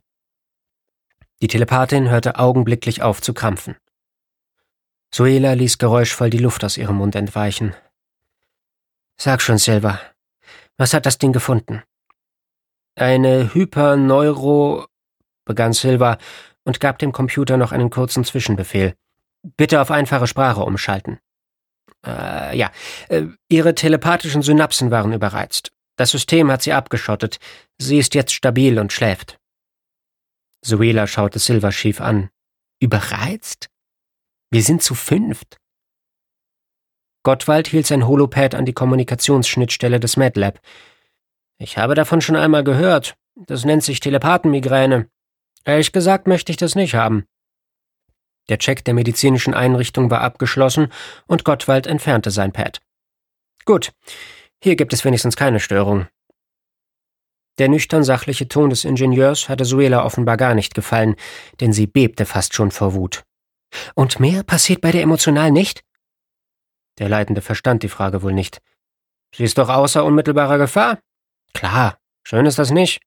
Die 1.41 1.47
Telepathin 1.47 2.09
hörte 2.09 2.39
augenblicklich 2.39 3.01
auf 3.01 3.21
zu 3.21 3.33
krampfen. 3.33 3.75
Suela 5.13 5.53
ließ 5.53 5.77
geräuschvoll 5.77 6.29
die 6.29 6.39
Luft 6.39 6.63
aus 6.63 6.77
ihrem 6.77 6.95
Mund 6.95 7.15
entweichen. 7.15 7.75
Sag 9.17 9.41
schon, 9.41 9.59
Silva, 9.59 9.99
was 10.77 10.93
hat 10.93 11.05
das 11.05 11.19
Ding 11.19 11.33
gefunden? 11.33 11.83
Eine 12.95 13.53
Hyperneuro, 13.53 14.87
begann 15.45 15.73
Silva 15.73 16.17
und 16.63 16.79
gab 16.79 16.99
dem 16.99 17.11
Computer 17.11 17.57
noch 17.57 17.71
einen 17.71 17.89
kurzen 17.89 18.23
Zwischenbefehl. 18.23 18.95
Bitte 19.57 19.81
auf 19.81 19.91
einfache 19.91 20.27
Sprache 20.27 20.61
umschalten. 20.61 21.19
Äh, 22.05 22.57
ja, 22.57 22.71
äh, 23.09 23.25
ihre 23.49 23.75
telepathischen 23.75 24.41
Synapsen 24.41 24.91
waren 24.91 25.13
überreizt. 25.13 25.71
Das 25.95 26.11
System 26.11 26.51
hat 26.51 26.61
sie 26.61 26.73
abgeschottet. 26.73 27.39
Sie 27.77 27.97
ist 27.97 28.15
jetzt 28.15 28.33
stabil 28.33 28.79
und 28.79 28.91
schläft. 28.91 29.39
Suela 30.61 31.07
schaute 31.07 31.39
Silva 31.39 31.71
schief 31.71 32.01
an. 32.01 32.29
Überreizt? 32.79 33.69
Wir 34.49 34.63
sind 34.63 34.81
zu 34.81 34.95
fünft. 34.95 35.57
Gottwald 37.23 37.67
hielt 37.67 37.87
sein 37.87 38.07
Holopad 38.07 38.55
an 38.55 38.65
die 38.65 38.73
Kommunikationsschnittstelle 38.73 39.99
des 39.99 40.17
MedLab. 40.17 40.59
Ich 41.57 41.77
habe 41.77 41.95
davon 41.95 42.21
schon 42.21 42.35
einmal 42.35 42.63
gehört. 42.63 43.15
Das 43.35 43.65
nennt 43.65 43.83
sich 43.83 43.99
Telepathenmigräne. 43.99 45.09
Ehrlich 45.65 45.91
gesagt 45.91 46.27
möchte 46.27 46.51
ich 46.51 46.57
das 46.57 46.75
nicht 46.75 46.95
haben. 46.95 47.25
Der 48.49 48.57
Check 48.57 48.83
der 48.83 48.93
medizinischen 48.93 49.53
Einrichtung 49.53 50.11
war 50.11 50.21
abgeschlossen 50.21 50.91
und 51.27 51.45
Gottwald 51.45 51.87
entfernte 51.87 52.31
sein 52.31 52.51
Pad. 52.51 52.81
Gut, 53.65 53.93
hier 54.61 54.75
gibt 54.75 54.91
es 54.93 55.05
wenigstens 55.05 55.37
keine 55.37 55.61
Störung. 55.61 56.07
Der 57.59 57.69
nüchtern 57.69 58.03
sachliche 58.03 58.47
Ton 58.47 58.69
des 58.69 58.83
Ingenieurs 58.83 59.47
hatte 59.47 59.63
Suela 59.63 60.03
offenbar 60.03 60.37
gar 60.37 60.55
nicht 60.55 60.73
gefallen, 60.73 61.15
denn 61.61 61.71
sie 61.71 61.87
bebte 61.87 62.25
fast 62.25 62.53
schon 62.53 62.71
vor 62.71 62.93
Wut. 62.93 63.23
Und 63.95 64.19
mehr 64.19 64.43
passiert 64.43 64.81
bei 64.81 64.91
der 64.91 65.03
emotional 65.03 65.51
nicht? 65.51 65.83
Der 66.99 67.09
Leitende 67.09 67.41
verstand 67.41 67.83
die 67.83 67.89
Frage 67.89 68.21
wohl 68.21 68.33
nicht. 68.33 68.59
Sie 69.35 69.43
ist 69.43 69.57
doch 69.57 69.69
außer 69.69 70.03
unmittelbarer 70.03 70.57
Gefahr? 70.57 70.99
Klar, 71.53 71.97
schön 72.23 72.45
ist 72.45 72.59
das 72.59 72.71
nicht. 72.71 73.01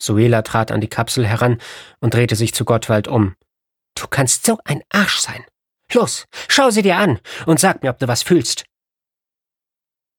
Suela 0.00 0.42
trat 0.42 0.72
an 0.72 0.80
die 0.80 0.88
Kapsel 0.88 1.26
heran 1.26 1.60
und 2.00 2.14
drehte 2.14 2.36
sich 2.36 2.54
zu 2.54 2.64
Gottwald 2.64 3.06
um. 3.06 3.36
Du 3.94 4.06
kannst 4.08 4.46
so 4.46 4.58
ein 4.64 4.82
Arsch 4.88 5.18
sein. 5.18 5.44
Los, 5.92 6.26
schau 6.48 6.70
sie 6.70 6.82
dir 6.82 6.96
an 6.96 7.20
und 7.46 7.60
sag 7.60 7.82
mir, 7.82 7.90
ob 7.90 7.98
du 7.98 8.08
was 8.08 8.22
fühlst. 8.22 8.64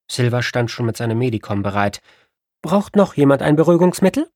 Silva 0.09 0.41
stand 0.41 0.69
schon 0.69 0.85
mit 0.85 0.97
seinem 0.97 1.17
Medikom 1.17 1.63
bereit. 1.63 2.01
Braucht 2.61 2.95
noch 2.95 3.15
jemand 3.15 3.41
ein 3.41 3.55
Beruhigungsmittel? 3.55 4.29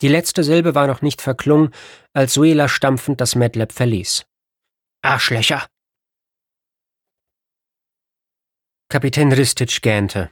Die 0.00 0.08
letzte 0.08 0.42
Silbe 0.42 0.74
war 0.74 0.86
noch 0.86 1.02
nicht 1.02 1.20
verklungen, 1.20 1.72
als 2.14 2.34
Suela 2.34 2.68
stampfend 2.68 3.20
das 3.20 3.34
MedLab 3.34 3.72
verließ. 3.72 4.24
Arschlöcher! 5.02 5.66
Kapitän 8.88 9.30
Ristic 9.30 9.82
gähnte. 9.82 10.30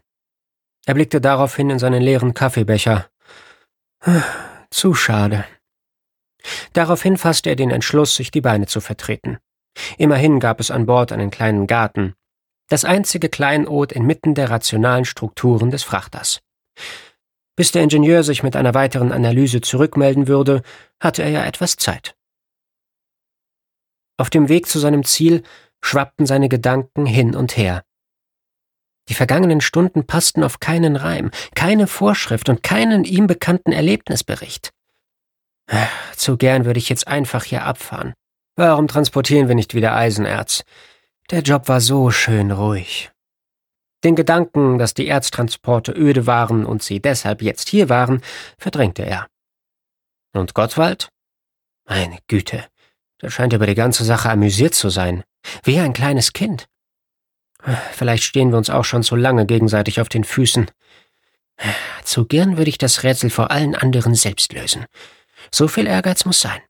Er 0.86 0.94
blickte 0.94 1.20
daraufhin 1.20 1.70
in 1.70 1.78
seinen 1.78 2.02
leeren 2.02 2.34
Kaffeebecher. 2.34 3.08
Zu 4.70 4.94
schade. 4.94 5.44
Daraufhin 6.72 7.16
fasste 7.16 7.50
er 7.50 7.56
den 7.56 7.70
Entschluss, 7.70 8.14
sich 8.14 8.30
die 8.30 8.40
Beine 8.40 8.66
zu 8.66 8.80
vertreten. 8.80 9.38
Immerhin 9.96 10.40
gab 10.40 10.60
es 10.60 10.70
an 10.70 10.86
Bord 10.86 11.12
einen 11.12 11.30
kleinen 11.30 11.66
Garten, 11.66 12.14
das 12.68 12.84
einzige 12.84 13.28
Kleinod 13.28 13.92
inmitten 13.92 14.34
der 14.34 14.50
rationalen 14.50 15.04
Strukturen 15.04 15.70
des 15.70 15.82
Frachters. 15.82 16.40
Bis 17.56 17.72
der 17.72 17.82
Ingenieur 17.82 18.22
sich 18.22 18.42
mit 18.42 18.54
einer 18.54 18.74
weiteren 18.74 19.10
Analyse 19.10 19.60
zurückmelden 19.60 20.28
würde, 20.28 20.62
hatte 21.00 21.22
er 21.22 21.30
ja 21.30 21.44
etwas 21.44 21.76
Zeit. 21.76 22.14
Auf 24.16 24.30
dem 24.30 24.48
Weg 24.48 24.66
zu 24.66 24.78
seinem 24.78 25.04
Ziel 25.04 25.42
schwappten 25.82 26.26
seine 26.26 26.48
Gedanken 26.48 27.06
hin 27.06 27.34
und 27.34 27.56
her. 27.56 27.84
Die 29.08 29.14
vergangenen 29.14 29.60
Stunden 29.60 30.06
passten 30.06 30.44
auf 30.44 30.60
keinen 30.60 30.96
Reim, 30.96 31.30
keine 31.54 31.86
Vorschrift 31.86 32.48
und 32.48 32.62
keinen 32.62 33.04
ihm 33.04 33.26
bekannten 33.26 33.72
Erlebnisbericht. 33.72 34.70
Zu 36.16 36.36
gern 36.36 36.64
würde 36.64 36.78
ich 36.78 36.88
jetzt 36.88 37.06
einfach 37.06 37.44
hier 37.44 37.64
abfahren. 37.64 38.14
Warum 38.56 38.88
transportieren 38.88 39.48
wir 39.48 39.54
nicht 39.54 39.74
wieder 39.74 39.94
Eisenerz? 39.94 40.64
Der 41.30 41.42
Job 41.42 41.68
war 41.68 41.80
so 41.80 42.10
schön 42.10 42.50
ruhig. 42.50 43.10
Den 44.04 44.16
Gedanken, 44.16 44.78
dass 44.78 44.94
die 44.94 45.08
Erztransporte 45.08 45.92
öde 45.92 46.26
waren 46.26 46.64
und 46.64 46.82
sie 46.82 47.00
deshalb 47.00 47.42
jetzt 47.42 47.68
hier 47.68 47.88
waren, 47.88 48.22
verdrängte 48.56 49.02
er. 49.02 49.26
Und 50.32 50.54
Gottwald? 50.54 51.08
Meine 51.86 52.18
Güte, 52.28 52.64
der 53.20 53.30
scheint 53.30 53.52
über 53.52 53.66
die 53.66 53.74
ganze 53.74 54.04
Sache 54.04 54.30
amüsiert 54.30 54.74
zu 54.74 54.88
sein, 54.88 55.24
wie 55.64 55.78
ein 55.78 55.92
kleines 55.92 56.32
Kind. 56.32 56.66
Vielleicht 57.92 58.24
stehen 58.24 58.50
wir 58.50 58.58
uns 58.58 58.70
auch 58.70 58.84
schon 58.84 59.02
zu 59.02 59.16
lange 59.16 59.46
gegenseitig 59.46 60.00
auf 60.00 60.08
den 60.08 60.24
Füßen. 60.24 60.70
Zu 62.04 62.26
gern 62.26 62.56
würde 62.56 62.70
ich 62.70 62.78
das 62.78 63.02
Rätsel 63.02 63.30
vor 63.30 63.50
allen 63.50 63.74
anderen 63.74 64.14
selbst 64.14 64.52
lösen. 64.52 64.86
So 65.50 65.68
viel 65.68 65.86
Ehrgeiz 65.86 66.24
muss 66.24 66.40
sein. 66.40 66.60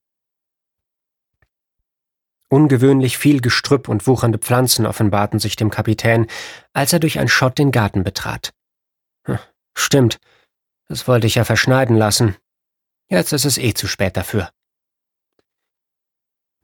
Ungewöhnlich 2.51 3.18
viel 3.18 3.42
Gestrüpp 3.42 3.88
und 3.88 4.07
wuchernde 4.07 4.38
Pflanzen 4.38 4.87
offenbarten 4.87 5.38
sich 5.38 5.57
dem 5.57 5.68
Kapitän, 5.68 6.27
als 6.72 6.94
er 6.94 6.98
durch 6.98 7.18
ein 7.18 7.29
Schott 7.29 7.59
den 7.59 7.72
Garten 7.72 8.05
betrat. 8.05 8.55
Hm, 9.24 9.38
stimmt, 9.77 10.18
das 10.88 11.07
wollte 11.07 11.27
ich 11.27 11.35
ja 11.35 11.44
verschneiden 11.44 11.96
lassen. 11.96 12.37
Jetzt 13.11 13.33
ist 13.33 13.44
es 13.44 13.59
eh 13.59 13.74
zu 13.74 13.87
spät 13.87 14.16
dafür. 14.16 14.48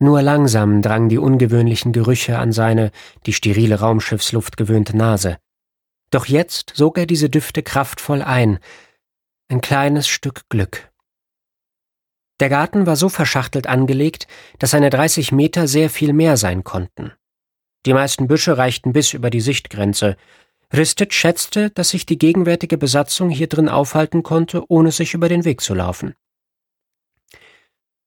Nur 0.05 0.21
langsam 0.21 0.83
drangen 0.83 1.09
die 1.09 1.17
ungewöhnlichen 1.17 1.95
Gerüche 1.95 2.39
an 2.39 2.53
seine, 2.53 2.91
die 3.25 3.33
sterile 3.33 3.81
Raumschiffsluft 3.81 4.59
gewöhnte 4.59 4.95
Nase. 4.95 5.39
Doch 6.11 6.27
jetzt 6.27 6.75
sog 6.75 6.99
er 6.99 7.07
diese 7.07 7.31
Düfte 7.31 7.63
kraftvoll 7.63 8.21
ein. 8.21 8.59
Ein 9.49 9.63
kleines 9.63 10.07
Stück 10.07 10.43
Glück. 10.51 10.93
Der 12.39 12.51
Garten 12.51 12.85
war 12.85 12.97
so 12.97 13.09
verschachtelt 13.09 13.67
angelegt, 13.67 14.27
dass 14.59 14.73
seine 14.73 14.91
30 14.91 15.33
Meter 15.33 15.67
sehr 15.67 15.89
viel 15.89 16.13
mehr 16.13 16.37
sein 16.37 16.65
konnten. 16.65 17.15
Die 17.87 17.95
meisten 17.95 18.29
Büsche 18.29 18.59
reichten 18.59 18.93
bis 18.93 19.15
über 19.15 19.31
die 19.31 19.41
Sichtgrenze. 19.41 20.19
Ristic 20.71 21.15
schätzte, 21.15 21.71
dass 21.71 21.89
sich 21.89 22.05
die 22.05 22.19
gegenwärtige 22.19 22.77
Besatzung 22.77 23.31
hier 23.31 23.47
drin 23.47 23.71
aufhalten 23.71 24.23
konnte, 24.23 24.65
ohne 24.69 24.93
sich 24.93 25.15
über 25.15 25.31
den 25.31 25.47
Weg 25.47 25.63
zu 25.63 25.73
laufen. 25.73 26.15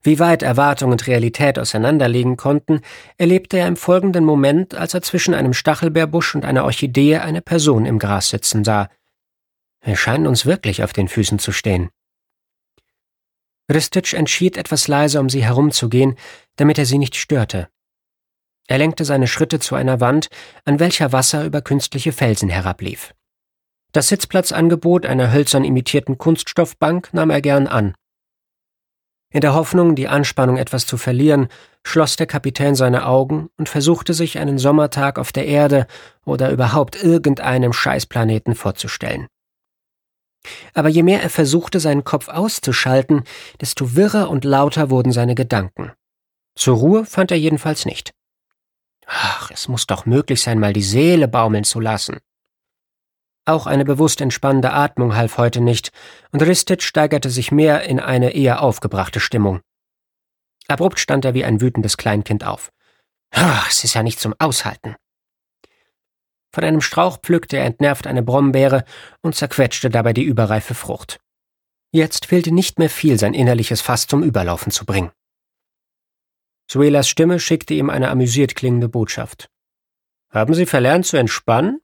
Wie 0.07 0.19
weit 0.19 0.41
Erwartung 0.41 0.93
und 0.93 1.05
Realität 1.05 1.59
auseinanderliegen 1.59 2.37
konnten, 2.37 2.79
erlebte 3.17 3.57
er 3.57 3.67
im 3.67 3.75
folgenden 3.75 4.23
Moment, 4.23 4.73
als 4.73 4.93
er 4.93 5.01
zwischen 5.01 5.33
einem 5.33 5.51
Stachelbeerbusch 5.51 6.33
und 6.33 6.45
einer 6.45 6.63
Orchidee 6.63 7.17
eine 7.17 7.41
Person 7.41 7.85
im 7.85 7.99
Gras 7.99 8.29
sitzen 8.29 8.63
sah. 8.63 8.89
Wir 9.81 9.97
scheinen 9.97 10.25
uns 10.25 10.45
wirklich 10.45 10.81
auf 10.81 10.93
den 10.93 11.09
Füßen 11.09 11.39
zu 11.39 11.51
stehen. 11.51 11.89
Ristic 13.69 14.13
entschied 14.13 14.55
etwas 14.55 14.87
leise 14.87 15.19
um 15.19 15.27
sie 15.27 15.43
herumzugehen, 15.43 16.15
damit 16.55 16.77
er 16.77 16.85
sie 16.85 16.99
nicht 16.99 17.17
störte. 17.17 17.67
Er 18.69 18.77
lenkte 18.77 19.03
seine 19.03 19.27
Schritte 19.27 19.59
zu 19.59 19.75
einer 19.75 19.99
Wand, 19.99 20.29
an 20.63 20.79
welcher 20.79 21.11
Wasser 21.11 21.43
über 21.43 21.61
künstliche 21.61 22.13
Felsen 22.13 22.47
herablief. 22.47 23.13
Das 23.91 24.07
Sitzplatzangebot 24.07 25.05
einer 25.05 25.33
hölzern 25.33 25.65
imitierten 25.65 26.17
Kunststoffbank 26.17 27.13
nahm 27.13 27.29
er 27.29 27.41
gern 27.41 27.67
an. 27.67 27.93
In 29.29 29.41
der 29.41 29.53
Hoffnung, 29.53 29.95
die 29.95 30.07
Anspannung 30.07 30.57
etwas 30.57 30.85
zu 30.85 30.97
verlieren, 30.97 31.49
schloss 31.83 32.15
der 32.15 32.27
Kapitän 32.27 32.75
seine 32.75 33.05
Augen 33.05 33.49
und 33.57 33.67
versuchte 33.67 34.13
sich 34.13 34.39
einen 34.39 34.57
Sommertag 34.57 35.19
auf 35.19 35.31
der 35.31 35.45
Erde 35.45 35.85
oder 36.25 36.49
überhaupt 36.51 37.01
irgendeinem 37.01 37.73
Scheißplaneten 37.73 38.55
vorzustellen. 38.55 39.27
Aber 40.73 40.87
je 40.87 41.03
mehr 41.03 41.21
er 41.21 41.29
versuchte, 41.29 41.79
seinen 41.79 42.05
Kopf 42.05 42.29
auszuschalten, 42.29 43.23
desto 43.59 43.95
wirrer 43.95 44.29
und 44.29 44.45
lauter 44.45 44.89
wurden 44.89 45.11
seine 45.11 45.35
Gedanken. 45.35 45.91
Zur 46.55 46.77
Ruhe 46.77 47.05
fand 47.05 47.31
er 47.31 47.37
jedenfalls 47.37 47.85
nicht. 47.85 48.11
Ach, 49.05 49.51
es 49.51 49.67
muss 49.67 49.87
doch 49.87 50.05
möglich 50.05 50.41
sein, 50.41 50.59
mal 50.59 50.73
die 50.73 50.83
Seele 50.83 51.27
baumeln 51.27 51.63
zu 51.63 51.79
lassen. 51.79 52.19
Auch 53.47 53.65
eine 53.65 53.85
bewusst 53.85 54.19
entspannende 54.19 54.73
Atmung 54.73 55.15
half 55.15 55.37
heute 55.37 55.61
nicht, 55.61 55.93
und 56.31 56.41
Ristic 56.41 56.83
steigerte 56.83 57.29
sich 57.29 57.49
mehr 57.49 57.83
in 57.83 58.01
eine 58.01 58.31
eher 58.31 58.61
aufgebrachte 58.61 59.21
Stimmung. 59.21 59.61
Abrupt 60.67 60.99
stand 60.99 61.23
er 61.23 61.33
wie 61.33 61.45
ein 61.45 61.61
wütendes 61.61 61.95
Kleinkind 61.95 62.43
auf. 62.45 62.73
Ach, 63.31 63.69
es 63.69 63.85
ist 63.85 63.93
ja 63.93 64.03
nicht 64.03 64.19
zum 64.19 64.35
Aushalten. 64.37 64.97
Von 66.53 66.65
einem 66.65 66.81
Strauch 66.81 67.19
pflückte 67.21 67.55
er 67.55 67.63
entnervt 67.63 68.05
eine 68.05 68.21
Brombeere 68.21 68.83
und 69.21 69.33
zerquetschte 69.33 69.89
dabei 69.89 70.11
die 70.11 70.23
überreife 70.23 70.73
Frucht. 70.73 71.21
Jetzt 71.93 72.25
fehlte 72.25 72.51
nicht 72.51 72.79
mehr 72.79 72.89
viel, 72.89 73.17
sein 73.17 73.33
innerliches 73.33 73.79
Fass 73.79 74.07
zum 74.07 74.23
Überlaufen 74.23 74.73
zu 74.73 74.85
bringen. 74.85 75.11
Suelas 76.69 77.07
Stimme 77.07 77.39
schickte 77.39 77.75
ihm 77.75 77.89
eine 77.89 78.09
amüsiert 78.09 78.55
klingende 78.55 78.89
Botschaft. 78.89 79.47
Haben 80.31 80.53
Sie 80.53 80.65
verlernt 80.65 81.05
zu 81.05 81.15
entspannen? 81.15 81.79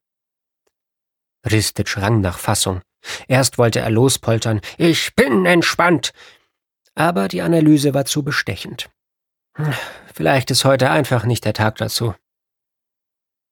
Ristic 1.46 1.98
rang 1.98 2.22
nach 2.22 2.38
Fassung. 2.38 2.82
Erst 3.28 3.58
wollte 3.58 3.80
er 3.80 3.90
lospoltern. 3.90 4.62
Ich 4.78 5.16
bin 5.16 5.46
entspannt. 5.46 6.14
Aber 6.96 7.28
die 7.28 7.42
Analyse 7.42 7.94
war 7.94 8.06
zu 8.06 8.24
bestechend. 8.24 8.90
Vielleicht 10.14 10.52
ist 10.52 10.66
heute 10.66 10.90
einfach 10.90 11.26
nicht 11.26 11.46
der 11.46 11.54
Tag 11.54 11.78
dazu. 11.78 12.16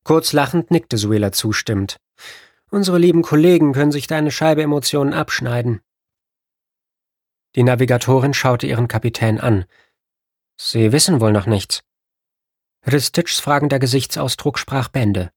Kurz 0.04 0.34
lachend 0.34 0.72
nickte 0.72 0.98
Suela 0.98 1.32
zustimmend. 1.32 1.98
Unsere 2.70 2.98
lieben 2.98 3.22
Kollegen 3.22 3.74
können 3.74 3.92
sich 3.92 4.08
deine 4.08 4.32
Scheibe 4.32 4.64
Emotionen 4.64 5.14
abschneiden. 5.14 5.82
Die 7.56 7.64
Navigatorin 7.64 8.34
schaute 8.34 8.66
ihren 8.66 8.88
Kapitän 8.88 9.40
an. 9.40 9.66
Sie 10.56 10.92
wissen 10.92 11.20
wohl 11.20 11.34
noch 11.34 11.48
nichts. 11.48 11.84
Ristichs 12.90 13.40
fragender 13.40 13.78
Gesichtsausdruck 13.78 14.58
sprach 14.58 14.88
Bände. 14.88 15.32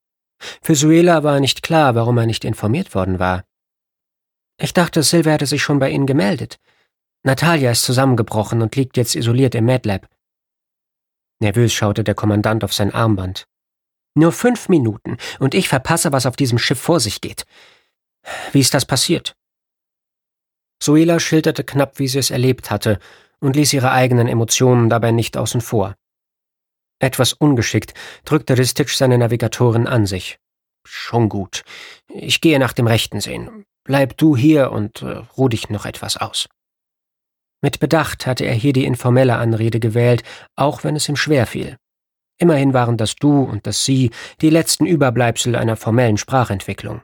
Für 0.63 0.75
Suela 0.75 1.23
war 1.23 1.41
nicht 1.41 1.63
klar, 1.63 1.95
warum 1.95 2.19
er 2.19 2.27
nicht 2.27 2.45
informiert 2.45 2.95
worden 2.95 3.19
war. 3.19 3.45
Ich 4.59 4.73
dachte, 4.73 5.03
Silver 5.03 5.33
hätte 5.33 5.47
sich 5.47 5.63
schon 5.63 5.79
bei 5.79 5.91
Ihnen 5.91 6.07
gemeldet. 6.07 6.59
Natalia 7.23 7.71
ist 7.71 7.83
zusammengebrochen 7.83 8.63
und 8.63 8.77
liegt 8.77 8.97
jetzt 8.97 9.17
isoliert 9.17 9.55
im 9.55 9.65
MedLab. 9.65 10.09
Nervös 11.41 11.73
schaute 11.73 12.05
der 12.05 12.15
Kommandant 12.15 12.65
auf 12.65 12.73
sein 12.73 12.93
Armband. 12.93 13.47
Nur 14.15 14.31
fünf 14.31 14.69
Minuten, 14.69 15.17
und 15.41 15.55
ich 15.55 15.69
verpasse, 15.69 16.13
was 16.13 16.27
auf 16.27 16.37
diesem 16.37 16.59
Schiff 16.59 16.81
vor 16.81 17.01
sich 17.01 17.21
geht. 17.21 17.45
Wie 18.53 18.61
ist 18.61 18.75
das 18.75 18.87
passiert? 18.87 19.35
Suela 20.81 21.19
schilderte 21.19 21.65
knapp, 21.65 21.99
wie 21.99 22.09
sie 22.09 22.19
es 22.19 22.31
erlebt 22.31 22.71
hatte, 22.71 22.99
und 23.41 23.57
ließ 23.57 23.73
ihre 23.73 23.91
eigenen 23.91 24.29
Emotionen 24.29 24.89
dabei 24.89 25.11
nicht 25.11 25.37
außen 25.37 25.61
vor. 25.61 25.97
Etwas 27.05 27.35
ungeschickt 27.35 27.93
drückte 28.25 28.57
Ristic 28.57 28.89
seine 28.89 29.19
Navigatorin 29.19 29.87
an 29.87 30.07
sich. 30.07 30.39
Schon 30.87 31.29
gut. 31.29 31.63
Ich 32.09 32.41
gehe 32.41 32.59
nach 32.59 32.73
dem 32.73 32.87
Rechten 32.87 33.21
sehen. 33.21 33.67
Bleib 33.85 34.17
du 34.17 34.35
hier 34.35 34.73
und 34.73 35.03
äh, 35.03 35.21
ruh 35.37 35.51
dich 35.51 35.69
noch 35.69 35.85
etwas 35.85 36.17
aus. 36.17 36.49
Mit 37.61 37.79
Bedacht 37.79 38.27
hatte 38.27 38.47
er 38.47 38.55
hier 38.55 38.73
die 38.73 38.87
informelle 38.87 39.37
Anrede 39.37 39.81
gewählt, 39.81 40.23
auch 40.57 40.83
wenn 40.83 40.97
es 40.97 41.07
ihm 41.07 41.17
schwer 41.17 41.47
fiel. 41.47 41.77
Immerhin 42.39 42.73
waren 42.73 42.97
das 42.97 43.17
Du 43.17 43.43
und 43.43 43.67
das 43.67 43.85
Sie 43.85 44.11
die 44.41 44.49
letzten 44.49 44.87
Überbleibsel 44.87 45.57
einer 45.57 45.77
formellen 45.77 46.17
Sprachentwicklung. 46.17 47.03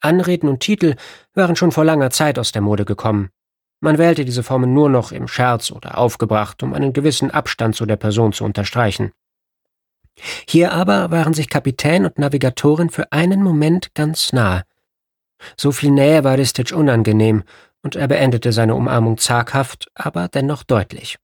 Anreden 0.00 0.48
und 0.48 0.58
Titel 0.58 0.96
waren 1.32 1.54
schon 1.54 1.70
vor 1.70 1.84
langer 1.84 2.10
Zeit 2.10 2.40
aus 2.40 2.50
der 2.50 2.62
Mode 2.62 2.84
gekommen. 2.84 3.30
Man 3.80 3.98
wählte 3.98 4.24
diese 4.24 4.42
Formen 4.42 4.72
nur 4.72 4.88
noch 4.88 5.12
im 5.12 5.28
Scherz 5.28 5.70
oder 5.70 5.98
aufgebracht, 5.98 6.62
um 6.62 6.74
einen 6.74 6.92
gewissen 6.92 7.30
Abstand 7.30 7.76
zu 7.76 7.86
der 7.86 7.96
Person 7.96 8.32
zu 8.32 8.44
unterstreichen. 8.44 9.12
Hier 10.48 10.72
aber 10.72 11.10
waren 11.10 11.34
sich 11.34 11.50
Kapitän 11.50 12.06
und 12.06 12.18
Navigatorin 12.18 12.90
für 12.90 13.12
einen 13.12 13.42
Moment 13.42 13.94
ganz 13.94 14.32
nah. 14.32 14.62
So 15.56 15.72
viel 15.72 15.90
Nähe 15.90 16.24
war 16.24 16.38
Ristich 16.38 16.72
unangenehm, 16.72 17.44
und 17.82 17.94
er 17.94 18.08
beendete 18.08 18.52
seine 18.52 18.74
Umarmung 18.74 19.18
zaghaft, 19.18 19.88
aber 19.94 20.28
dennoch 20.28 20.64
deutlich. 20.64 21.18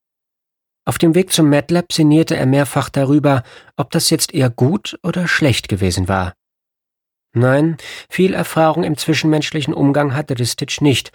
Auf 0.85 0.99
dem 0.99 1.15
Weg 1.15 1.33
zum 1.33 1.49
MATLAB 1.49 1.93
sinnierte 1.93 2.37
er 2.37 2.47
mehrfach 2.47 2.88
darüber, 2.88 3.43
ob 3.77 3.91
das 3.91 4.11
jetzt 4.11 4.35
eher 4.35 4.51
gut 4.51 4.99
oder 5.03 5.27
schlecht 5.27 5.69
gewesen 5.69 6.07
war. 6.07 6.35
Nein, 7.35 7.79
viel 8.11 8.35
Erfahrung 8.35 8.85
im 8.85 8.97
zwischenmenschlichen 8.97 9.73
Umgang 9.73 10.15
hatte 10.15 10.38
Ristich 10.38 10.81
nicht, 10.81 11.12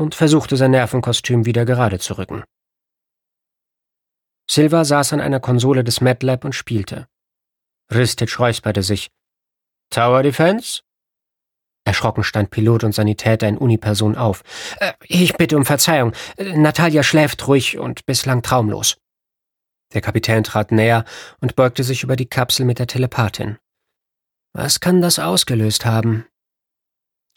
und 0.00 0.14
versuchte 0.14 0.56
sein 0.56 0.70
Nervenkostüm 0.70 1.44
wieder 1.44 1.66
gerade 1.66 1.98
zu 1.98 2.16
rücken. 2.16 2.42
Silva 4.50 4.84
saß 4.84 5.12
an 5.12 5.20
einer 5.20 5.40
Konsole 5.40 5.84
des 5.84 6.00
MATLAB 6.00 6.44
und 6.46 6.54
spielte. 6.54 7.06
Ristic 7.92 8.38
räusperte 8.40 8.82
sich. 8.82 9.10
Tower 9.90 10.22
Defense? 10.22 10.80
Erschrocken 11.84 12.24
stand 12.24 12.50
Pilot 12.50 12.84
und 12.84 12.94
Sanitäter 12.94 13.46
in 13.46 13.58
Uniperson 13.58 14.16
auf. 14.16 14.42
Äh, 14.78 14.92
ich 15.04 15.34
bitte 15.34 15.56
um 15.56 15.66
Verzeihung. 15.66 16.12
Natalia 16.38 17.02
schläft 17.02 17.46
ruhig 17.46 17.78
und 17.78 18.06
bislang 18.06 18.42
traumlos. 18.42 18.96
Der 19.92 20.00
Kapitän 20.00 20.44
trat 20.44 20.72
näher 20.72 21.04
und 21.40 21.56
beugte 21.56 21.84
sich 21.84 22.04
über 22.04 22.16
die 22.16 22.28
Kapsel 22.28 22.64
mit 22.64 22.78
der 22.78 22.86
Telepathin. 22.86 23.58
Was 24.52 24.80
kann 24.80 25.02
das 25.02 25.18
ausgelöst 25.18 25.84
haben? 25.84 26.26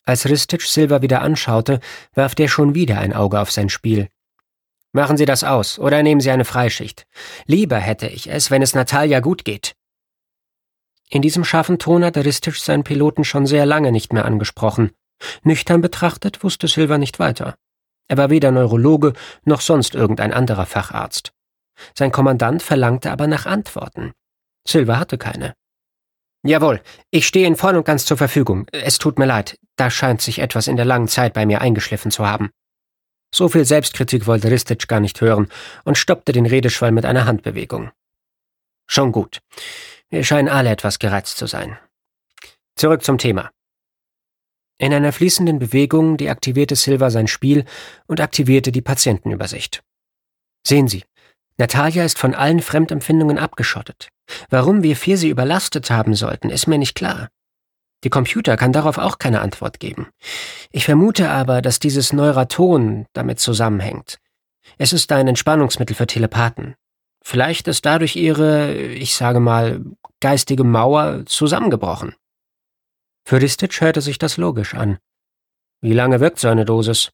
Als 0.05 0.27
Ristic 0.27 0.61
Silver 0.61 1.01
wieder 1.01 1.21
anschaute, 1.21 1.79
warf 2.13 2.35
der 2.35 2.47
schon 2.49 2.75
wieder 2.75 2.99
ein 2.99 3.13
Auge 3.13 3.39
auf 3.39 3.51
sein 3.51 3.69
Spiel. 3.69 4.09
Machen 4.91 5.17
Sie 5.17 5.25
das 5.25 5.43
aus 5.43 5.79
oder 5.79 6.03
nehmen 6.03 6.21
Sie 6.21 6.29
eine 6.29 6.45
Freischicht. 6.45 7.07
Lieber 7.45 7.77
hätte 7.77 8.07
ich 8.07 8.29
es, 8.29 8.51
wenn 8.51 8.61
es 8.61 8.75
Natalia 8.75 9.21
gut 9.21 9.45
geht. 9.45 9.75
In 11.09 11.21
diesem 11.21 11.43
scharfen 11.43 11.79
Ton 11.79 12.03
hatte 12.03 12.25
Ristic 12.25 12.55
seinen 12.55 12.83
Piloten 12.83 13.23
schon 13.23 13.47
sehr 13.47 13.65
lange 13.65 13.91
nicht 13.91 14.13
mehr 14.13 14.25
angesprochen. 14.25 14.91
Nüchtern 15.43 15.81
betrachtet 15.81 16.43
wusste 16.43 16.67
Silver 16.67 16.97
nicht 16.97 17.19
weiter. 17.19 17.55
Er 18.07 18.17
war 18.17 18.29
weder 18.29 18.51
Neurologe 18.51 19.13
noch 19.45 19.61
sonst 19.61 19.95
irgendein 19.95 20.33
anderer 20.33 20.65
Facharzt. 20.65 21.31
Sein 21.97 22.11
Kommandant 22.11 22.61
verlangte 22.61 23.11
aber 23.11 23.27
nach 23.27 23.45
Antworten. 23.45 24.11
Silver 24.67 24.99
hatte 24.99 25.17
keine. 25.17 25.53
Jawohl, 26.45 26.81
ich 27.09 27.25
stehe 27.25 27.47
Ihnen 27.47 27.55
voll 27.55 27.75
und 27.77 27.85
ganz 27.85 28.05
zur 28.05 28.17
Verfügung. 28.17 28.67
Es 28.71 28.97
tut 28.97 29.17
mir 29.17 29.25
leid, 29.25 29.57
da 29.77 29.89
scheint 29.89 30.21
sich 30.21 30.39
etwas 30.39 30.67
in 30.67 30.75
der 30.75 30.85
langen 30.85 31.07
Zeit 31.07 31.33
bei 31.33 31.45
mir 31.45 31.61
eingeschliffen 31.61 32.11
zu 32.11 32.27
haben. 32.27 32.51
So 33.33 33.47
viel 33.47 33.65
Selbstkritik 33.65 34.27
wollte 34.27 34.51
Ristic 34.51 34.87
gar 34.87 34.99
nicht 34.99 35.21
hören 35.21 35.47
und 35.85 35.97
stoppte 35.97 36.33
den 36.33 36.45
Redeschwall 36.45 36.91
mit 36.91 37.05
einer 37.05 37.25
Handbewegung. 37.25 37.91
Schon 38.85 39.11
gut. 39.11 39.39
Wir 40.09 40.23
scheinen 40.23 40.49
alle 40.49 40.69
etwas 40.69 40.99
gereizt 40.99 41.37
zu 41.37 41.47
sein. 41.47 41.79
Zurück 42.75 43.03
zum 43.03 43.17
Thema. 43.17 43.49
In 44.77 44.93
einer 44.93 45.13
fließenden 45.13 45.59
Bewegung 45.59 46.17
deaktivierte 46.17 46.75
Silva 46.75 47.09
sein 47.09 47.27
Spiel 47.27 47.65
und 48.05 48.19
aktivierte 48.19 48.71
die 48.71 48.81
Patientenübersicht. 48.81 49.81
Sehen 50.67 50.87
Sie, 50.87 51.03
Natalia 51.57 52.03
ist 52.03 52.17
von 52.17 52.33
allen 52.33 52.61
Fremdempfindungen 52.61 53.37
abgeschottet. 53.37 54.09
Warum 54.49 54.83
wir 54.83 54.95
vier 54.95 55.17
sie 55.17 55.29
überlastet 55.29 55.91
haben 55.91 56.15
sollten, 56.15 56.49
ist 56.49 56.67
mir 56.67 56.77
nicht 56.77 56.95
klar. 56.95 57.29
Die 58.03 58.09
Computer 58.09 58.57
kann 58.57 58.73
darauf 58.73 58.97
auch 58.97 59.17
keine 59.17 59.41
Antwort 59.41 59.79
geben. 59.79 60.09
Ich 60.71 60.85
vermute 60.85 61.29
aber, 61.29 61.61
dass 61.61 61.79
dieses 61.79 62.11
Neuraton 62.11 63.05
damit 63.13 63.39
zusammenhängt. 63.39 64.19
Es 64.77 64.93
ist 64.93 65.11
ein 65.11 65.27
Entspannungsmittel 65.27 65.95
für 65.95 66.07
Telepathen. 66.07 66.75
Vielleicht 67.23 67.67
ist 67.67 67.85
dadurch 67.85 68.15
ihre, 68.15 68.73
ich 68.73 69.15
sage 69.15 69.39
mal, 69.39 69.81
geistige 70.19 70.65
Mauer 70.65 71.25
zusammengebrochen. 71.25 72.15
Für 73.25 73.41
Ristich 73.41 73.79
hörte 73.79 74.01
sich 74.01 74.17
das 74.17 74.35
logisch 74.35 74.73
an. 74.73 74.97
Wie 75.79 75.93
lange 75.93 76.19
wirkt 76.19 76.39
so 76.39 76.49
eine 76.49 76.65
Dosis? 76.65 77.11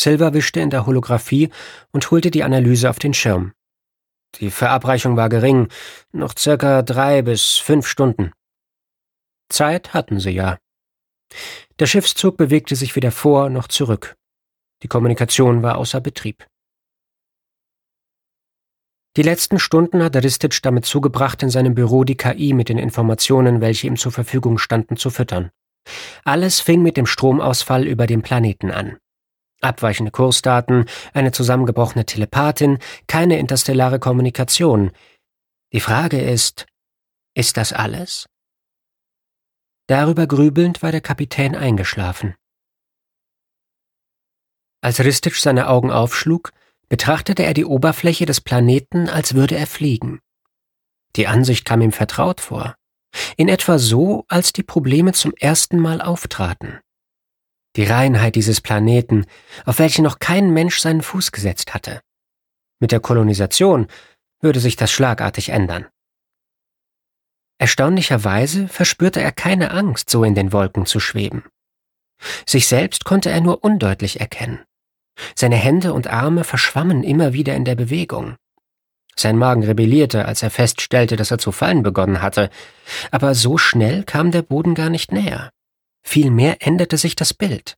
Silver 0.00 0.32
wischte 0.32 0.60
in 0.60 0.70
der 0.70 0.86
Holographie 0.86 1.50
und 1.92 2.10
holte 2.10 2.30
die 2.30 2.42
Analyse 2.42 2.88
auf 2.88 2.98
den 2.98 3.12
Schirm. 3.12 3.52
Die 4.36 4.50
Verabreichung 4.50 5.16
war 5.16 5.28
gering, 5.28 5.68
noch 6.12 6.34
circa 6.38 6.82
drei 6.82 7.20
bis 7.20 7.58
fünf 7.58 7.86
Stunden. 7.86 8.32
Zeit 9.50 9.92
hatten 9.92 10.18
sie 10.18 10.30
ja. 10.30 10.58
Der 11.78 11.86
Schiffszug 11.86 12.36
bewegte 12.38 12.76
sich 12.76 12.96
weder 12.96 13.12
vor 13.12 13.50
noch 13.50 13.68
zurück. 13.68 14.16
Die 14.82 14.88
Kommunikation 14.88 15.62
war 15.62 15.76
außer 15.76 16.00
Betrieb. 16.00 16.46
Die 19.16 19.22
letzten 19.22 19.58
Stunden 19.58 20.02
hatte 20.02 20.22
Ristic 20.22 20.62
damit 20.62 20.86
zugebracht, 20.86 21.42
in 21.42 21.50
seinem 21.50 21.74
Büro 21.74 22.04
die 22.04 22.16
KI 22.16 22.54
mit 22.54 22.68
den 22.68 22.78
Informationen, 22.78 23.60
welche 23.60 23.88
ihm 23.88 23.96
zur 23.96 24.12
Verfügung 24.12 24.56
standen, 24.56 24.96
zu 24.96 25.10
füttern. 25.10 25.50
Alles 26.24 26.60
fing 26.60 26.82
mit 26.82 26.96
dem 26.96 27.06
Stromausfall 27.06 27.86
über 27.86 28.06
dem 28.06 28.22
Planeten 28.22 28.70
an. 28.70 28.98
Abweichende 29.60 30.10
Kursdaten, 30.10 30.86
eine 31.12 31.32
zusammengebrochene 31.32 32.06
Telepathin, 32.06 32.78
keine 33.06 33.38
interstellare 33.38 33.98
Kommunikation. 33.98 34.90
Die 35.72 35.80
Frage 35.80 36.20
ist, 36.20 36.66
ist 37.34 37.56
das 37.56 37.72
alles? 37.72 38.26
Darüber 39.86 40.26
grübelnd 40.26 40.82
war 40.82 40.92
der 40.92 41.00
Kapitän 41.00 41.54
eingeschlafen. 41.54 42.34
Als 44.82 45.00
Ristic 45.00 45.36
seine 45.36 45.68
Augen 45.68 45.90
aufschlug, 45.90 46.52
betrachtete 46.88 47.44
er 47.44 47.54
die 47.54 47.64
Oberfläche 47.64 48.24
des 48.24 48.40
Planeten, 48.40 49.08
als 49.08 49.34
würde 49.34 49.56
er 49.56 49.66
fliegen. 49.66 50.20
Die 51.16 51.26
Ansicht 51.26 51.64
kam 51.64 51.82
ihm 51.82 51.92
vertraut 51.92 52.40
vor. 52.40 52.76
In 53.36 53.48
etwa 53.48 53.78
so, 53.78 54.24
als 54.28 54.52
die 54.52 54.62
Probleme 54.62 55.12
zum 55.12 55.34
ersten 55.36 55.78
Mal 55.80 56.00
auftraten. 56.00 56.80
Die 57.76 57.84
Reinheit 57.84 58.34
dieses 58.34 58.60
Planeten, 58.60 59.26
auf 59.64 59.78
welche 59.78 60.02
noch 60.02 60.18
kein 60.18 60.52
Mensch 60.52 60.80
seinen 60.80 61.02
Fuß 61.02 61.30
gesetzt 61.32 61.72
hatte. 61.72 62.00
Mit 62.80 62.92
der 62.92 63.00
Kolonisation 63.00 63.86
würde 64.40 64.60
sich 64.60 64.76
das 64.76 64.90
schlagartig 64.90 65.50
ändern. 65.50 65.86
Erstaunlicherweise 67.58 68.68
verspürte 68.68 69.20
er 69.20 69.32
keine 69.32 69.70
Angst, 69.70 70.08
so 70.08 70.24
in 70.24 70.34
den 70.34 70.52
Wolken 70.52 70.86
zu 70.86 70.98
schweben. 70.98 71.44
Sich 72.46 72.66
selbst 72.66 73.04
konnte 73.04 73.30
er 73.30 73.40
nur 73.40 73.62
undeutlich 73.62 74.18
erkennen. 74.18 74.64
Seine 75.34 75.56
Hände 75.56 75.92
und 75.92 76.06
Arme 76.06 76.44
verschwammen 76.44 77.02
immer 77.02 77.34
wieder 77.34 77.54
in 77.54 77.66
der 77.66 77.74
Bewegung. 77.74 78.36
Sein 79.14 79.36
Magen 79.36 79.62
rebellierte, 79.62 80.24
als 80.24 80.42
er 80.42 80.50
feststellte, 80.50 81.16
dass 81.16 81.30
er 81.30 81.38
zu 81.38 81.52
fallen 81.52 81.82
begonnen 81.82 82.22
hatte, 82.22 82.48
aber 83.10 83.34
so 83.34 83.58
schnell 83.58 84.04
kam 84.04 84.30
der 84.30 84.42
Boden 84.42 84.74
gar 84.74 84.88
nicht 84.88 85.12
näher. 85.12 85.50
Vielmehr 86.02 86.56
änderte 86.60 86.98
sich 86.98 87.16
das 87.16 87.34
Bild. 87.34 87.76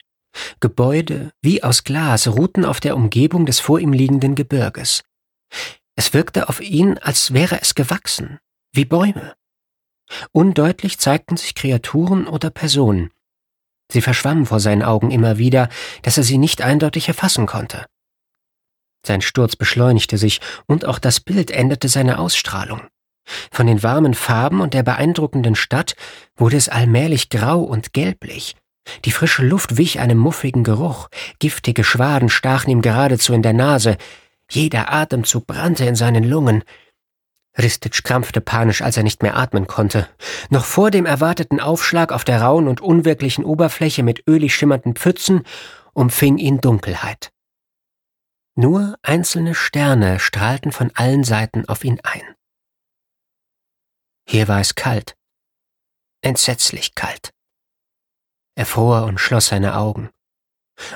Gebäude, 0.61 1.33
wie 1.43 1.63
aus 1.63 1.85
Glas, 1.85 2.29
ruhten 2.29 2.65
auf 2.65 2.81
der 2.81 2.97
Umgebung 2.97 3.47
des 3.47 3.61
vor 3.61 3.79
ihm 3.79 3.93
liegenden 3.93 4.35
Gebirges. 4.35 5.03
Es 5.97 6.15
wirkte 6.15 6.49
auf 6.49 6.61
ihn, 6.61 6.99
als 6.99 7.35
wäre 7.35 7.61
es 7.61 7.75
gewachsen, 7.75 8.39
wie 8.73 8.85
Bäume. 8.85 9.35
Undeutlich 10.33 10.99
zeigten 10.99 11.37
sich 11.37 11.55
Kreaturen 11.55 12.27
oder 12.27 12.51
Personen. 12.51 13.11
Sie 13.91 14.01
verschwammen 14.01 14.47
vor 14.47 14.61
seinen 14.61 14.83
Augen 14.83 15.11
immer 15.11 15.37
wieder, 15.37 15.69
dass 16.03 16.17
er 16.17 16.23
sie 16.23 16.39
nicht 16.39 16.63
eindeutig 16.63 17.09
erfassen 17.09 17.47
konnte. 17.47 17.87
Sein 19.05 19.21
Sturz 19.21 19.57
beschleunigte 19.57 20.17
sich, 20.17 20.41
und 20.67 20.85
auch 20.87 20.99
das 20.99 21.21
Bild 21.21 21.51
änderte 21.51 21.89
seine 21.89 22.19
Ausstrahlung. 22.19 22.89
Von 23.51 23.67
den 23.67 23.83
warmen 23.83 24.15
Farben 24.15 24.61
und 24.61 24.75
der 24.75 24.83
beeindruckenden 24.83 25.55
Stadt 25.55 25.95
wurde 26.37 26.57
es 26.57 26.69
allmählich 26.69 27.31
grau 27.31 27.61
und 27.61 27.93
gelblich. 27.93 28.57
Die 29.05 29.13
frische 29.13 29.45
Luft 29.45 29.77
wich 29.77 30.01
einem 30.01 30.19
muffigen 30.19 30.65
Geruch, 30.65 31.09
giftige 31.39 31.85
Schwaden 31.85 32.29
stachen 32.29 32.71
ihm 32.71 32.83
geradezu 32.83 33.33
in 33.33 33.43
der 33.43 33.53
Nase, 33.53 33.97
jeder 34.51 34.93
Atemzug 34.93 35.47
brannte 35.47 35.85
in 35.85 35.95
seinen 35.95 36.25
Lungen, 36.25 36.65
Ristic 37.59 38.03
krampfte 38.03 38.41
panisch, 38.41 38.81
als 38.81 38.97
er 38.97 39.03
nicht 39.03 39.23
mehr 39.23 39.37
atmen 39.37 39.67
konnte. 39.67 40.09
Noch 40.49 40.65
vor 40.65 40.91
dem 40.91 41.05
erwarteten 41.05 41.61
Aufschlag 41.61 42.11
auf 42.11 42.25
der 42.25 42.41
rauen 42.41 42.67
und 42.67 42.81
unwirklichen 42.81 43.45
Oberfläche 43.45 44.03
mit 44.03 44.27
ölig 44.27 44.55
schimmernden 44.55 44.95
Pfützen 44.95 45.43
umfing 45.93 46.39
ihn 46.39 46.61
Dunkelheit. 46.61 47.31
Nur 48.55 48.97
einzelne 49.03 49.55
Sterne 49.55 50.19
strahlten 50.19 50.73
von 50.73 50.91
allen 50.95 51.25
Seiten 51.25 51.69
auf 51.69 51.85
ihn 51.85 52.01
ein. 52.03 52.23
Hier 54.27 54.49
war 54.49 54.61
es 54.61 54.75
kalt, 54.75 55.15
entsetzlich 56.23 56.95
kalt. 56.95 57.31
Er 58.55 58.67
fror 58.67 59.05
und 59.05 59.19
schloss 59.19 59.47
seine 59.47 59.77
Augen. 59.77 60.11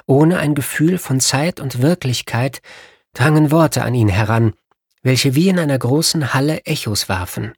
Ohne 0.06 0.38
ein 0.38 0.54
Gefühl 0.54 0.98
von 0.98 1.20
Zeit 1.20 1.60
und 1.60 1.82
Wirklichkeit 1.82 2.60
drangen 3.12 3.50
Worte 3.50 3.82
an 3.82 3.94
ihn 3.94 4.08
heran, 4.08 4.54
welche 5.02 5.34
wie 5.34 5.48
in 5.48 5.58
einer 5.58 5.78
großen 5.78 6.34
Halle 6.34 6.64
Echos 6.64 7.08
warfen. 7.08 7.54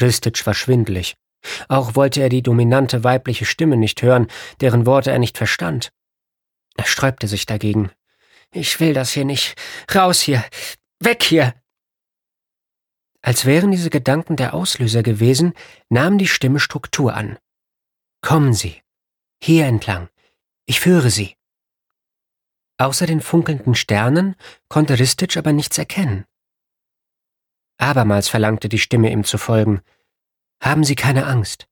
Ristic 0.00 0.46
war 0.46 0.54
schwindlig. 0.54 1.16
Auch 1.68 1.94
wollte 1.94 2.20
er 2.20 2.28
die 2.28 2.42
dominante 2.42 3.04
weibliche 3.04 3.44
Stimme 3.44 3.76
nicht 3.76 4.02
hören, 4.02 4.26
deren 4.60 4.86
Worte 4.86 5.10
er 5.10 5.18
nicht 5.18 5.38
verstand. 5.38 5.90
Er 6.76 6.84
sträubte 6.84 7.28
sich 7.28 7.46
dagegen. 7.46 7.90
Ich 8.52 8.78
will 8.80 8.92
das 8.92 9.12
hier 9.12 9.24
nicht. 9.24 9.54
Raus 9.94 10.20
hier. 10.20 10.44
Weg 11.00 11.22
hier. 11.22 11.54
Als 13.26 13.44
wären 13.44 13.72
diese 13.72 13.90
Gedanken 13.90 14.36
der 14.36 14.54
Auslöser 14.54 15.02
gewesen, 15.02 15.52
nahm 15.88 16.16
die 16.16 16.28
Stimme 16.28 16.60
Struktur 16.60 17.12
an. 17.12 17.36
Kommen 18.20 18.54
Sie. 18.54 18.80
Hier 19.42 19.66
entlang. 19.66 20.08
Ich 20.64 20.78
führe 20.78 21.10
Sie. 21.10 21.34
Außer 22.78 23.04
den 23.04 23.20
funkelnden 23.20 23.74
Sternen 23.74 24.36
konnte 24.68 25.00
Ristic 25.00 25.36
aber 25.36 25.52
nichts 25.52 25.76
erkennen. 25.76 26.24
Abermals 27.78 28.28
verlangte 28.28 28.68
die 28.68 28.78
Stimme 28.78 29.10
ihm 29.10 29.24
zu 29.24 29.38
folgen. 29.38 29.80
Haben 30.62 30.84
Sie 30.84 30.94
keine 30.94 31.26
Angst. 31.26 31.66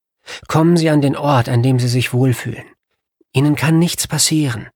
Kommen 0.48 0.76
Sie 0.76 0.90
an 0.90 1.02
den 1.02 1.14
Ort, 1.14 1.48
an 1.48 1.62
dem 1.62 1.78
Sie 1.78 1.86
sich 1.88 2.12
wohlfühlen. 2.12 2.64
Ihnen 3.32 3.55
kann 3.55 3.78
nichts 3.78 4.09
passieren. 4.09 4.70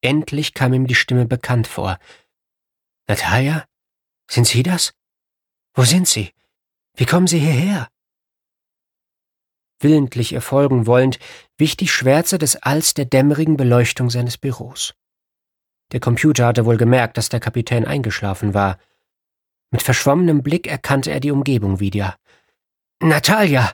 Endlich 0.00 0.52
kam 0.52 0.72
ihm 0.72 0.88
die 0.88 0.96
Stimme 0.96 1.26
bekannt 1.26 1.68
vor. 1.68 2.00
Natalia? 3.06 3.64
Sind 4.28 4.48
Sie 4.48 4.64
das? 4.64 4.92
Wo 5.74 5.84
sind 5.84 6.06
Sie? 6.08 6.32
Wie 6.94 7.06
kommen 7.06 7.26
Sie 7.26 7.38
hierher? 7.38 7.88
willentlich 9.82 10.32
ihr 10.32 10.40
folgen 10.40 10.86
wollend, 10.86 11.18
wich 11.58 11.76
die 11.76 11.88
Schwärze 11.88 12.38
des 12.38 12.56
Alls 12.56 12.94
der 12.94 13.04
dämmerigen 13.04 13.56
Beleuchtung 13.56 14.10
seines 14.10 14.38
Büros. 14.38 14.94
Der 15.92 16.00
Computer 16.00 16.46
hatte 16.46 16.64
wohl 16.64 16.76
gemerkt, 16.76 17.16
dass 17.16 17.28
der 17.28 17.40
Kapitän 17.40 17.84
eingeschlafen 17.84 18.54
war. 18.54 18.78
Mit 19.70 19.82
verschwommenem 19.82 20.42
Blick 20.42 20.66
erkannte 20.66 21.10
er 21.10 21.20
die 21.20 21.30
Umgebung 21.30 21.80
wieder. 21.80 22.16
Natalia! 23.00 23.72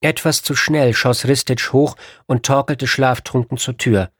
Etwas 0.00 0.42
zu 0.42 0.54
schnell 0.54 0.94
schoss 0.94 1.26
Ristic 1.26 1.72
hoch 1.72 1.96
und 2.26 2.46
torkelte 2.46 2.86
schlaftrunken 2.86 3.58
zur 3.58 3.76
Tür. 3.76 4.12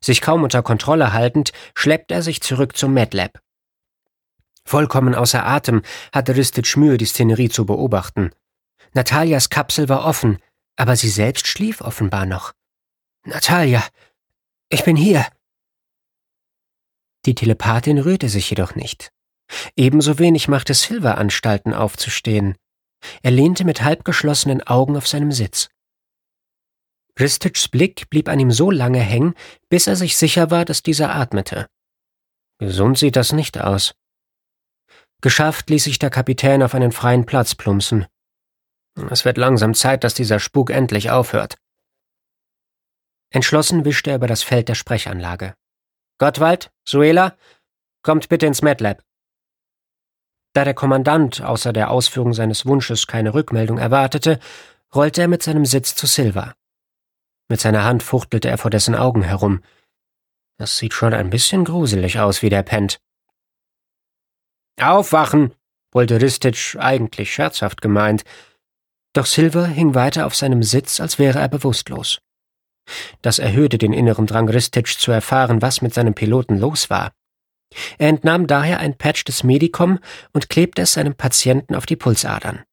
Sich 0.00 0.20
kaum 0.20 0.44
unter 0.44 0.62
Kontrolle 0.62 1.12
haltend, 1.12 1.52
schleppte 1.74 2.14
er 2.14 2.22
sich 2.22 2.40
zurück 2.40 2.76
zum 2.76 2.94
MedLab. 2.94 3.40
Vollkommen 4.68 5.14
außer 5.14 5.46
Atem 5.46 5.80
hatte 6.12 6.36
Ristic 6.36 6.76
Mühe, 6.76 6.98
die 6.98 7.06
Szenerie 7.06 7.48
zu 7.48 7.64
beobachten. 7.64 8.32
Natalias 8.92 9.48
Kapsel 9.48 9.88
war 9.88 10.04
offen, 10.04 10.42
aber 10.76 10.94
sie 10.94 11.08
selbst 11.08 11.46
schlief 11.46 11.80
offenbar 11.80 12.26
noch. 12.26 12.52
Natalia, 13.24 13.82
ich 14.68 14.84
bin 14.84 14.94
hier. 14.94 15.26
Die 17.24 17.34
Telepathin 17.34 17.96
rührte 17.96 18.28
sich 18.28 18.50
jedoch 18.50 18.74
nicht. 18.74 19.10
Ebenso 19.74 20.18
wenig 20.18 20.48
machte 20.48 20.74
Silver 20.74 21.16
Anstalten 21.16 21.72
aufzustehen. 21.72 22.54
Er 23.22 23.30
lehnte 23.30 23.64
mit 23.64 23.80
halbgeschlossenen 23.80 24.62
Augen 24.66 24.98
auf 24.98 25.08
seinem 25.08 25.32
Sitz. 25.32 25.70
Ristichs 27.18 27.68
Blick 27.68 28.10
blieb 28.10 28.28
an 28.28 28.38
ihm 28.38 28.52
so 28.52 28.70
lange 28.70 29.00
hängen, 29.00 29.32
bis 29.70 29.86
er 29.86 29.96
sich 29.96 30.18
sicher 30.18 30.50
war, 30.50 30.66
dass 30.66 30.82
dieser 30.82 31.14
atmete. 31.14 31.68
Gesund 32.58 32.98
sieht 32.98 33.16
das 33.16 33.32
nicht 33.32 33.56
aus. 33.56 33.94
Geschafft 35.20 35.68
ließ 35.70 35.84
sich 35.84 35.98
der 35.98 36.10
Kapitän 36.10 36.62
auf 36.62 36.74
einen 36.74 36.92
freien 36.92 37.26
Platz 37.26 37.54
plumpsen. 37.54 38.06
Es 39.10 39.24
wird 39.24 39.36
langsam 39.36 39.74
Zeit, 39.74 40.04
dass 40.04 40.14
dieser 40.14 40.38
Spuk 40.38 40.70
endlich 40.70 41.10
aufhört. 41.10 41.56
Entschlossen 43.30 43.84
wischte 43.84 44.10
er 44.10 44.16
über 44.16 44.26
das 44.26 44.42
Feld 44.42 44.68
der 44.68 44.74
Sprechanlage. 44.74 45.54
Gottwald, 46.18 46.70
Suela, 46.84 47.36
kommt 48.02 48.28
bitte 48.28 48.46
ins 48.46 48.62
MedLab. 48.62 49.02
Da 50.54 50.64
der 50.64 50.74
Kommandant 50.74 51.42
außer 51.42 51.72
der 51.72 51.90
Ausführung 51.90 52.32
seines 52.32 52.64
Wunsches 52.64 53.06
keine 53.06 53.34
Rückmeldung 53.34 53.78
erwartete, 53.78 54.40
rollte 54.94 55.20
er 55.20 55.28
mit 55.28 55.42
seinem 55.42 55.66
Sitz 55.66 55.94
zu 55.94 56.06
Silva. 56.06 56.54
Mit 57.48 57.60
seiner 57.60 57.84
Hand 57.84 58.02
fuchtelte 58.02 58.48
er 58.48 58.58
vor 58.58 58.70
dessen 58.70 58.94
Augen 58.94 59.22
herum. 59.22 59.62
Das 60.58 60.78
sieht 60.78 60.94
schon 60.94 61.14
ein 61.14 61.30
bisschen 61.30 61.64
gruselig 61.64 62.18
aus, 62.18 62.42
wie 62.42 62.50
der 62.50 62.62
pennt. 62.62 63.00
Aufwachen, 64.82 65.52
brüllte 65.90 66.20
Ristich 66.20 66.76
eigentlich 66.78 67.32
scherzhaft 67.32 67.80
gemeint. 67.80 68.24
Doch 69.12 69.26
Silver 69.26 69.66
hing 69.66 69.94
weiter 69.94 70.26
auf 70.26 70.34
seinem 70.34 70.62
Sitz, 70.62 71.00
als 71.00 71.18
wäre 71.18 71.38
er 71.38 71.48
bewusstlos. 71.48 72.18
Das 73.22 73.38
erhöhte 73.38 73.78
den 73.78 73.92
inneren 73.92 74.26
Drang 74.26 74.48
Ristich 74.48 74.98
zu 74.98 75.12
erfahren, 75.12 75.62
was 75.62 75.82
mit 75.82 75.94
seinem 75.94 76.14
Piloten 76.14 76.58
los 76.58 76.90
war. 76.90 77.12
Er 77.98 78.08
entnahm 78.08 78.46
daher 78.46 78.80
ein 78.80 78.96
Patch 78.96 79.24
des 79.24 79.44
Medicom 79.44 79.98
und 80.32 80.48
klebte 80.48 80.82
es 80.82 80.94
seinem 80.94 81.14
Patienten 81.14 81.74
auf 81.74 81.84
die 81.84 81.96
Pulsadern. 81.96 82.64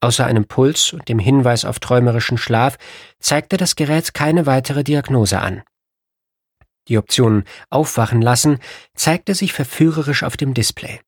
Außer 0.00 0.26
einem 0.26 0.46
Puls 0.46 0.92
und 0.92 1.08
dem 1.08 1.18
Hinweis 1.18 1.64
auf 1.64 1.78
träumerischen 1.78 2.36
Schlaf 2.36 2.76
zeigte 3.18 3.56
das 3.56 3.76
Gerät 3.76 4.12
keine 4.12 4.46
weitere 4.46 4.84
Diagnose 4.84 5.40
an. 5.40 5.62
Die 6.88 6.98
Option 6.98 7.44
Aufwachen 7.70 8.22
lassen 8.22 8.58
zeigte 8.94 9.34
sich 9.34 9.52
verführerisch 9.52 10.22
auf 10.22 10.36
dem 10.36 10.54
Display. 10.54 11.00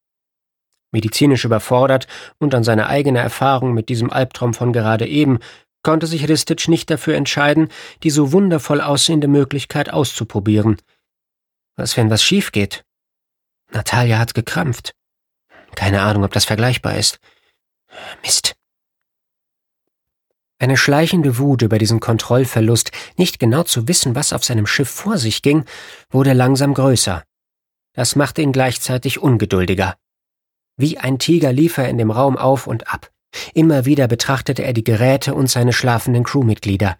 Medizinisch 0.91 1.45
überfordert 1.45 2.07
und 2.39 2.55
an 2.55 2.64
seine 2.64 2.87
eigene 2.87 3.18
Erfahrung 3.18 3.74
mit 3.74 3.89
diesem 3.89 4.11
Albtraum 4.11 4.55
von 4.55 4.72
gerade 4.72 5.07
eben 5.07 5.39
konnte 5.83 6.07
sich 6.07 6.29
Ristic 6.29 6.68
nicht 6.68 6.91
dafür 6.91 7.14
entscheiden, 7.14 7.68
die 8.03 8.11
so 8.11 8.33
wundervoll 8.33 8.81
aussehende 8.81 9.29
Möglichkeit 9.29 9.91
auszuprobieren. 9.91 10.76
Was, 11.76 11.97
wenn 11.97 12.11
was 12.11 12.22
schief 12.22 12.53
geht? 12.53 12.85
Natalia 13.70 14.18
hat 14.18 14.35
gekrampft. 14.35 14.93
Keine 15.74 16.03
Ahnung, 16.03 16.24
ob 16.24 16.33
das 16.33 16.45
vergleichbar 16.45 16.97
ist. 16.97 17.20
Mist. 18.22 18.58
Eine 20.61 20.77
schleichende 20.77 21.39
Wut 21.39 21.63
über 21.63 21.79
diesen 21.79 22.01
Kontrollverlust, 22.01 22.91
nicht 23.17 23.39
genau 23.39 23.63
zu 23.63 23.87
wissen, 23.87 24.17
was 24.17 24.33
auf 24.33 24.45
seinem 24.45 24.67
Schiff 24.67 24.91
vor 24.91 25.17
sich 25.17 25.43
ging, 25.43 25.65
wurde 26.11 26.33
langsam 26.33 26.75
größer. 26.75 27.23
Das 27.95 28.17
machte 28.17 28.43
ihn 28.43 28.53
gleichzeitig 28.53 29.21
ungeduldiger. 29.21 29.97
Wie 30.77 30.99
ein 30.99 31.19
Tiger 31.19 31.53
lief 31.53 31.79
er 31.79 31.89
in 31.89 31.99
dem 31.99 32.11
Raum 32.11 32.37
auf 32.37 32.67
und 32.67 32.93
ab. 32.93 33.11
Immer 33.55 33.85
wieder 33.85 34.09
betrachtete 34.09 34.65
er 34.65 34.73
die 34.73 34.85
Geräte 34.85 35.35
und 35.35 35.49
seine 35.49 35.73
schlafenden 35.73 36.25
Crewmitglieder. 36.25 36.99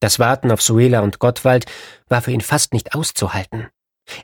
Das 0.00 0.18
Warten 0.18 0.50
auf 0.50 0.60
Suela 0.60 1.00
und 1.00 1.18
Gottwald 1.18 1.66
war 2.08 2.22
für 2.22 2.32
ihn 2.32 2.40
fast 2.40 2.72
nicht 2.72 2.94
auszuhalten. 2.94 3.68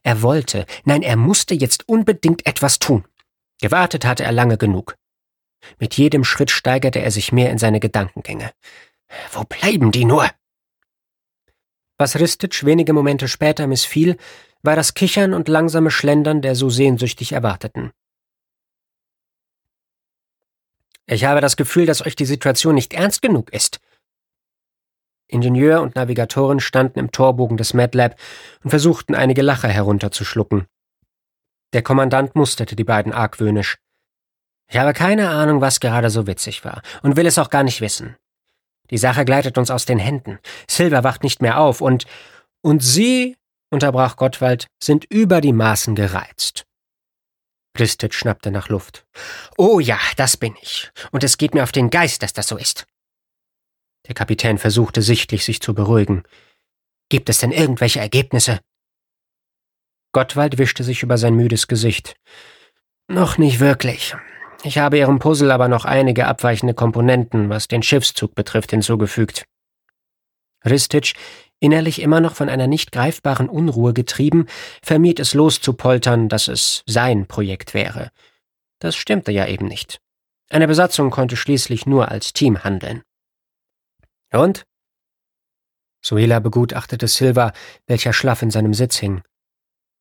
Er 0.03 0.23
wollte, 0.23 0.67
nein, 0.85 1.03
er 1.03 1.17
musste 1.17 1.55
jetzt 1.55 1.89
unbedingt 1.89 2.47
etwas 2.47 2.79
tun. 2.79 3.05
Gewartet 3.61 4.05
hatte 4.05 4.25
er 4.25 4.33
lange 4.33 4.59
genug. 4.59 4.97
Mit 5.79 5.97
jedem 5.97 6.25
Schritt 6.25 6.51
steigerte 6.51 7.01
er 7.01 7.11
sich 7.11 7.33
mehr 7.33 7.51
in 7.51 7.59
seine 7.59 7.81
Gedankengänge. 7.81 8.53
Wo 9.33 9.45
bleiben 9.45 9.91
die 9.91 10.05
nur? 10.05 10.29
Was 11.99 12.19
Ristic 12.19 12.65
wenige 12.65 12.93
Momente 12.93 13.29
später 13.29 13.67
missfiel, 13.67 14.17
war 14.63 14.77
das 14.77 14.95
Kichern 14.95 15.35
und 15.35 15.49
langsame 15.49 15.91
Schlendern 15.91 16.43
der 16.43 16.55
so 16.55 16.71
sehnsüchtig 16.71 17.33
Erwarteten. 17.33 17.93
Ich 21.07 21.25
habe 21.25 21.41
das 21.41 21.57
Gefühl, 21.57 21.87
dass 21.87 22.07
euch 22.07 22.15
die 22.15 22.27
Situation 22.27 22.75
nicht 22.75 22.95
ernst 22.95 23.21
genug 23.21 23.53
ist. 23.53 23.81
Ingenieur 25.27 25.81
und 25.83 25.95
Navigatorin 25.95 26.61
standen 26.61 26.99
im 26.99 27.13
Torbogen 27.13 27.57
des 27.57 27.75
MedLab 27.75 28.17
und 28.63 28.71
versuchten 28.71 29.15
einige 29.15 29.43
Lacher 29.43 29.69
herunterzuschlucken. 29.69 30.67
Der 31.73 31.83
Kommandant 31.83 32.35
musterte 32.35 32.77
die 32.77 32.85
beiden 32.85 33.13
argwöhnisch. 33.13 33.79
Ich 34.71 34.79
habe 34.79 34.93
keine 34.93 35.31
Ahnung, 35.31 35.61
was 35.61 35.81
gerade 35.81 36.11
so 36.11 36.27
witzig 36.27 36.65
war 36.65 36.83
und 37.03 37.17
will 37.17 37.27
es 37.27 37.39
auch 37.39 37.51
gar 37.51 37.65
nicht 37.65 37.81
wissen. 37.81 38.17
Die 38.91 38.99
Sache 38.99 39.25
gleitet 39.25 39.59
uns 39.59 39.71
aus 39.71 39.85
den 39.85 39.99
Händen. 39.99 40.39
Silver 40.69 41.05
wacht 41.05 41.23
nicht 41.23 41.43
mehr 41.43 41.59
auf 41.59 41.81
und 41.81 42.07
und 42.63 42.83
Sie, 42.83 43.37
unterbrach 43.71 44.17
Gottwald, 44.17 44.67
sind 44.83 45.07
über 45.09 45.41
die 45.41 45.53
Maßen 45.53 45.95
gereizt. 45.95 46.67
Ristet 47.79 48.15
schnappte 48.15 48.51
nach 48.51 48.69
Luft. 48.69 49.07
Oh 49.57 49.81
ja, 49.81 49.99
das 50.17 50.37
bin 50.37 50.55
ich. 50.61 50.91
Und 51.11 51.25
es 51.25 51.39
geht 51.39 51.55
mir 51.55 51.63
auf 51.63 51.73
den 51.73 51.89
Geist, 51.89 52.23
dass 52.23 52.33
das 52.33 52.49
so 52.49 52.57
ist. 52.57 52.87
Der 54.07 54.15
Kapitän 54.15 54.59
versuchte 54.59 55.03
sichtlich, 55.03 55.45
sich 55.45 55.61
zu 55.61 55.75
beruhigen. 55.75 56.25
Gibt 57.09 57.29
es 57.29 57.39
denn 57.39 57.53
irgendwelche 57.53 58.01
Ergebnisse? 58.01 58.61
Gottwald 60.13 60.59
wischte 60.59 60.85
sich 60.85 61.03
über 61.03 61.17
sein 61.17 61.35
müdes 61.35 61.69
Gesicht. 61.69 62.17
Noch 63.09 63.39
nicht 63.39 63.61
wirklich. 63.61 64.15
Ich 64.63 64.77
habe 64.77 64.99
Ihrem 64.99 65.19
Puzzle 65.19 65.51
aber 65.53 65.69
noch 65.69 65.87
einige 65.87 66.27
abweichende 66.27 66.75
Komponenten, 66.75 67.49
was 67.49 67.67
den 67.67 67.83
Schiffszug 67.83 68.35
betrifft, 68.35 68.71
hinzugefügt. 68.71 69.47
Ristic, 70.65 71.15
innerlich 71.61 72.03
immer 72.03 72.21
noch 72.21 72.35
von 72.35 72.51
einer 72.51 72.67
nicht 72.67 72.93
greifbaren 72.93 73.49
Unruhe 73.49 73.95
getrieben, 73.95 74.47
vermied 74.83 75.19
es 75.19 75.33
loszupoltern, 75.33 76.29
dass 76.29 76.49
es 76.49 76.83
sein 76.87 77.27
Projekt 77.27 77.73
wäre. 77.73 78.11
Das 78.81 78.97
stimmte 78.97 79.33
ja 79.33 79.47
eben 79.47 79.67
nicht. 79.67 79.99
Eine 80.51 80.67
Besatzung 80.67 81.11
konnte 81.11 81.37
schließlich 81.37 81.87
nur 81.87 82.11
als 82.11 82.35
Team 82.35 82.63
handeln. 82.63 83.03
Und? 84.33 84.65
Suela 86.03 86.39
begutachtete 86.41 87.09
Silva, 87.09 87.53
welcher 87.87 88.13
schlaff 88.13 88.43
in 88.43 88.51
seinem 88.51 88.75
Sitz 88.75 88.97
hing. 88.97 89.23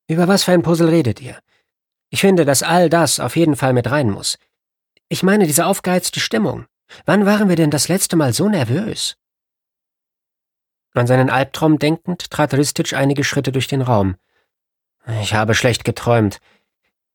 Über 0.08 0.28
was 0.28 0.44
für 0.44 0.52
ein 0.52 0.64
Puzzle 0.64 0.90
redet 0.90 1.22
ihr? 1.22 1.40
Ich 2.10 2.22
finde, 2.22 2.46
dass 2.46 2.64
all 2.64 2.90
das 2.90 3.20
auf 3.20 3.36
jeden 3.36 3.56
Fall 3.56 3.74
mit 3.74 3.90
rein 3.92 4.10
muss. 4.10 4.38
Ich 5.10 5.24
meine 5.24 5.48
diese 5.48 5.66
aufgeheizte 5.66 6.20
Stimmung. 6.20 6.68
Wann 7.06 7.26
waren 7.26 7.50
wir 7.50 7.56
denn 7.56 7.72
das 7.72 7.88
letzte 7.88 8.16
Mal 8.16 8.32
so 8.32 8.48
nervös? 8.48 9.18
An 10.94 11.08
seinen 11.08 11.30
Albtraum 11.30 11.80
denkend 11.80 12.30
trat 12.30 12.54
Ristic 12.54 12.94
einige 12.94 13.24
Schritte 13.24 13.52
durch 13.52 13.68
den 13.68 13.82
Raum. 13.82 14.16
Ich 15.22 15.34
habe 15.34 15.56
schlecht 15.56 15.84
geträumt. 15.84 16.40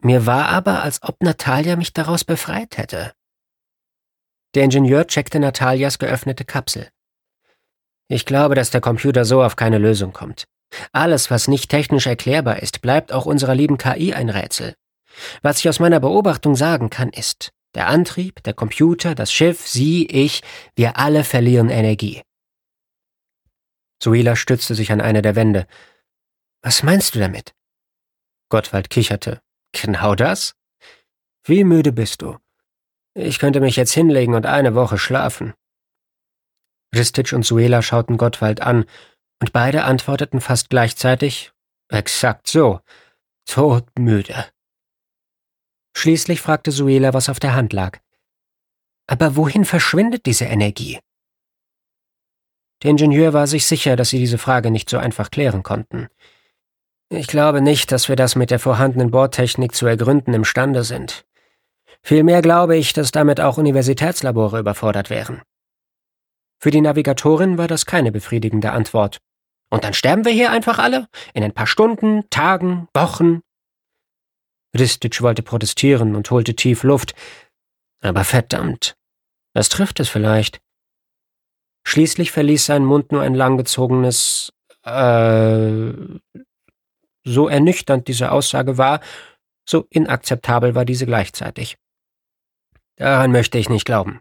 Mir 0.00 0.26
war 0.26 0.48
aber, 0.48 0.82
als 0.82 1.02
ob 1.02 1.22
Natalia 1.22 1.76
mich 1.76 1.92
daraus 1.92 2.24
befreit 2.24 2.76
hätte. 2.76 3.12
Der 4.54 4.64
Ingenieur 4.64 5.06
checkte 5.06 5.38
Natalias 5.38 5.98
geöffnete 5.98 6.44
Kapsel. 6.44 6.88
Ich 8.08 8.26
glaube, 8.26 8.54
dass 8.54 8.70
der 8.70 8.80
Computer 8.80 9.24
so 9.24 9.42
auf 9.42 9.56
keine 9.56 9.78
Lösung 9.78 10.12
kommt. 10.12 10.44
Alles, 10.92 11.30
was 11.30 11.46
nicht 11.48 11.70
technisch 11.70 12.06
erklärbar 12.06 12.60
ist, 12.60 12.82
bleibt 12.82 13.12
auch 13.12 13.26
unserer 13.26 13.54
lieben 13.54 13.78
KI 13.78 14.14
ein 14.14 14.30
Rätsel. 14.30 14.74
Was 15.42 15.60
ich 15.60 15.68
aus 15.68 15.78
meiner 15.78 16.00
Beobachtung 16.00 16.56
sagen 16.56 16.90
kann, 16.90 17.10
ist, 17.10 17.52
der 17.74 17.88
Antrieb, 17.88 18.42
der 18.42 18.54
Computer, 18.54 19.14
das 19.14 19.32
Schiff, 19.32 19.66
Sie, 19.66 20.06
ich, 20.06 20.42
wir 20.76 20.96
alle 20.98 21.24
verlieren 21.24 21.70
Energie. 21.70 22.22
Suela 24.02 24.36
stützte 24.36 24.74
sich 24.74 24.92
an 24.92 25.00
eine 25.00 25.22
der 25.22 25.34
Wände. 25.34 25.66
Was 26.62 26.82
meinst 26.82 27.14
du 27.14 27.18
damit? 27.18 27.54
Gottwald 28.48 28.90
kicherte. 28.90 29.40
Genau 29.72 30.14
das? 30.14 30.54
Wie 31.44 31.64
müde 31.64 31.92
bist 31.92 32.22
du? 32.22 32.38
Ich 33.14 33.38
könnte 33.38 33.60
mich 33.60 33.76
jetzt 33.76 33.92
hinlegen 33.92 34.34
und 34.34 34.46
eine 34.46 34.74
Woche 34.74 34.98
schlafen. 34.98 35.54
Ristich 36.94 37.34
und 37.34 37.44
Suela 37.44 37.82
schauten 37.82 38.16
Gottwald 38.16 38.60
an, 38.60 38.84
und 39.40 39.52
beide 39.52 39.84
antworteten 39.84 40.40
fast 40.40 40.70
gleichzeitig 40.70 41.52
Exakt 41.88 42.46
so. 42.46 42.80
Todmüde. 43.46 44.46
Schließlich 45.96 46.40
fragte 46.40 46.70
Suela, 46.70 47.14
was 47.14 47.28
auf 47.28 47.40
der 47.40 47.54
Hand 47.54 47.72
lag. 47.72 47.98
Aber 49.06 49.36
wohin 49.36 49.64
verschwindet 49.64 50.26
diese 50.26 50.44
Energie? 50.44 50.98
Der 52.82 52.90
Ingenieur 52.90 53.32
war 53.32 53.46
sich 53.46 53.66
sicher, 53.66 53.96
dass 53.96 54.10
sie 54.10 54.18
diese 54.18 54.38
Frage 54.38 54.70
nicht 54.70 54.90
so 54.90 54.98
einfach 54.98 55.30
klären 55.30 55.62
konnten. 55.62 56.08
Ich 57.08 57.28
glaube 57.28 57.60
nicht, 57.60 57.92
dass 57.92 58.08
wir 58.08 58.16
das 58.16 58.34
mit 58.34 58.50
der 58.50 58.58
vorhandenen 58.58 59.10
Bordtechnik 59.10 59.74
zu 59.74 59.86
ergründen 59.86 60.34
imstande 60.34 60.84
sind. 60.84 61.24
Vielmehr 62.02 62.42
glaube 62.42 62.76
ich, 62.76 62.92
dass 62.92 63.12
damit 63.12 63.40
auch 63.40 63.56
Universitätslabore 63.56 64.58
überfordert 64.58 65.10
wären. 65.10 65.42
Für 66.58 66.70
die 66.70 66.80
Navigatorin 66.80 67.56
war 67.56 67.68
das 67.68 67.86
keine 67.86 68.10
befriedigende 68.10 68.72
Antwort. 68.72 69.18
Und 69.70 69.84
dann 69.84 69.94
sterben 69.94 70.24
wir 70.24 70.32
hier 70.32 70.50
einfach 70.50 70.78
alle? 70.78 71.08
In 71.34 71.44
ein 71.44 71.52
paar 71.52 71.66
Stunden, 71.66 72.24
Tagen, 72.30 72.88
Wochen? 72.94 73.40
Ristic 74.76 75.22
wollte 75.22 75.42
protestieren 75.42 76.14
und 76.16 76.30
holte 76.30 76.54
tief 76.54 76.82
Luft. 76.82 77.14
Aber 78.00 78.24
verdammt, 78.24 78.96
was 79.54 79.68
trifft 79.68 80.00
es 80.00 80.08
vielleicht? 80.08 80.60
Schließlich 81.86 82.32
verließ 82.32 82.66
sein 82.66 82.84
Mund 82.84 83.12
nur 83.12 83.22
ein 83.22 83.34
langgezogenes 83.34 84.52
äh. 84.84 85.92
So 87.26 87.48
ernüchternd 87.48 88.06
diese 88.06 88.30
Aussage 88.30 88.76
war, 88.76 89.00
so 89.66 89.86
inakzeptabel 89.88 90.74
war 90.74 90.84
diese 90.84 91.06
gleichzeitig. 91.06 91.78
Daran 92.96 93.32
möchte 93.32 93.56
ich 93.56 93.70
nicht 93.70 93.86
glauben. 93.86 94.20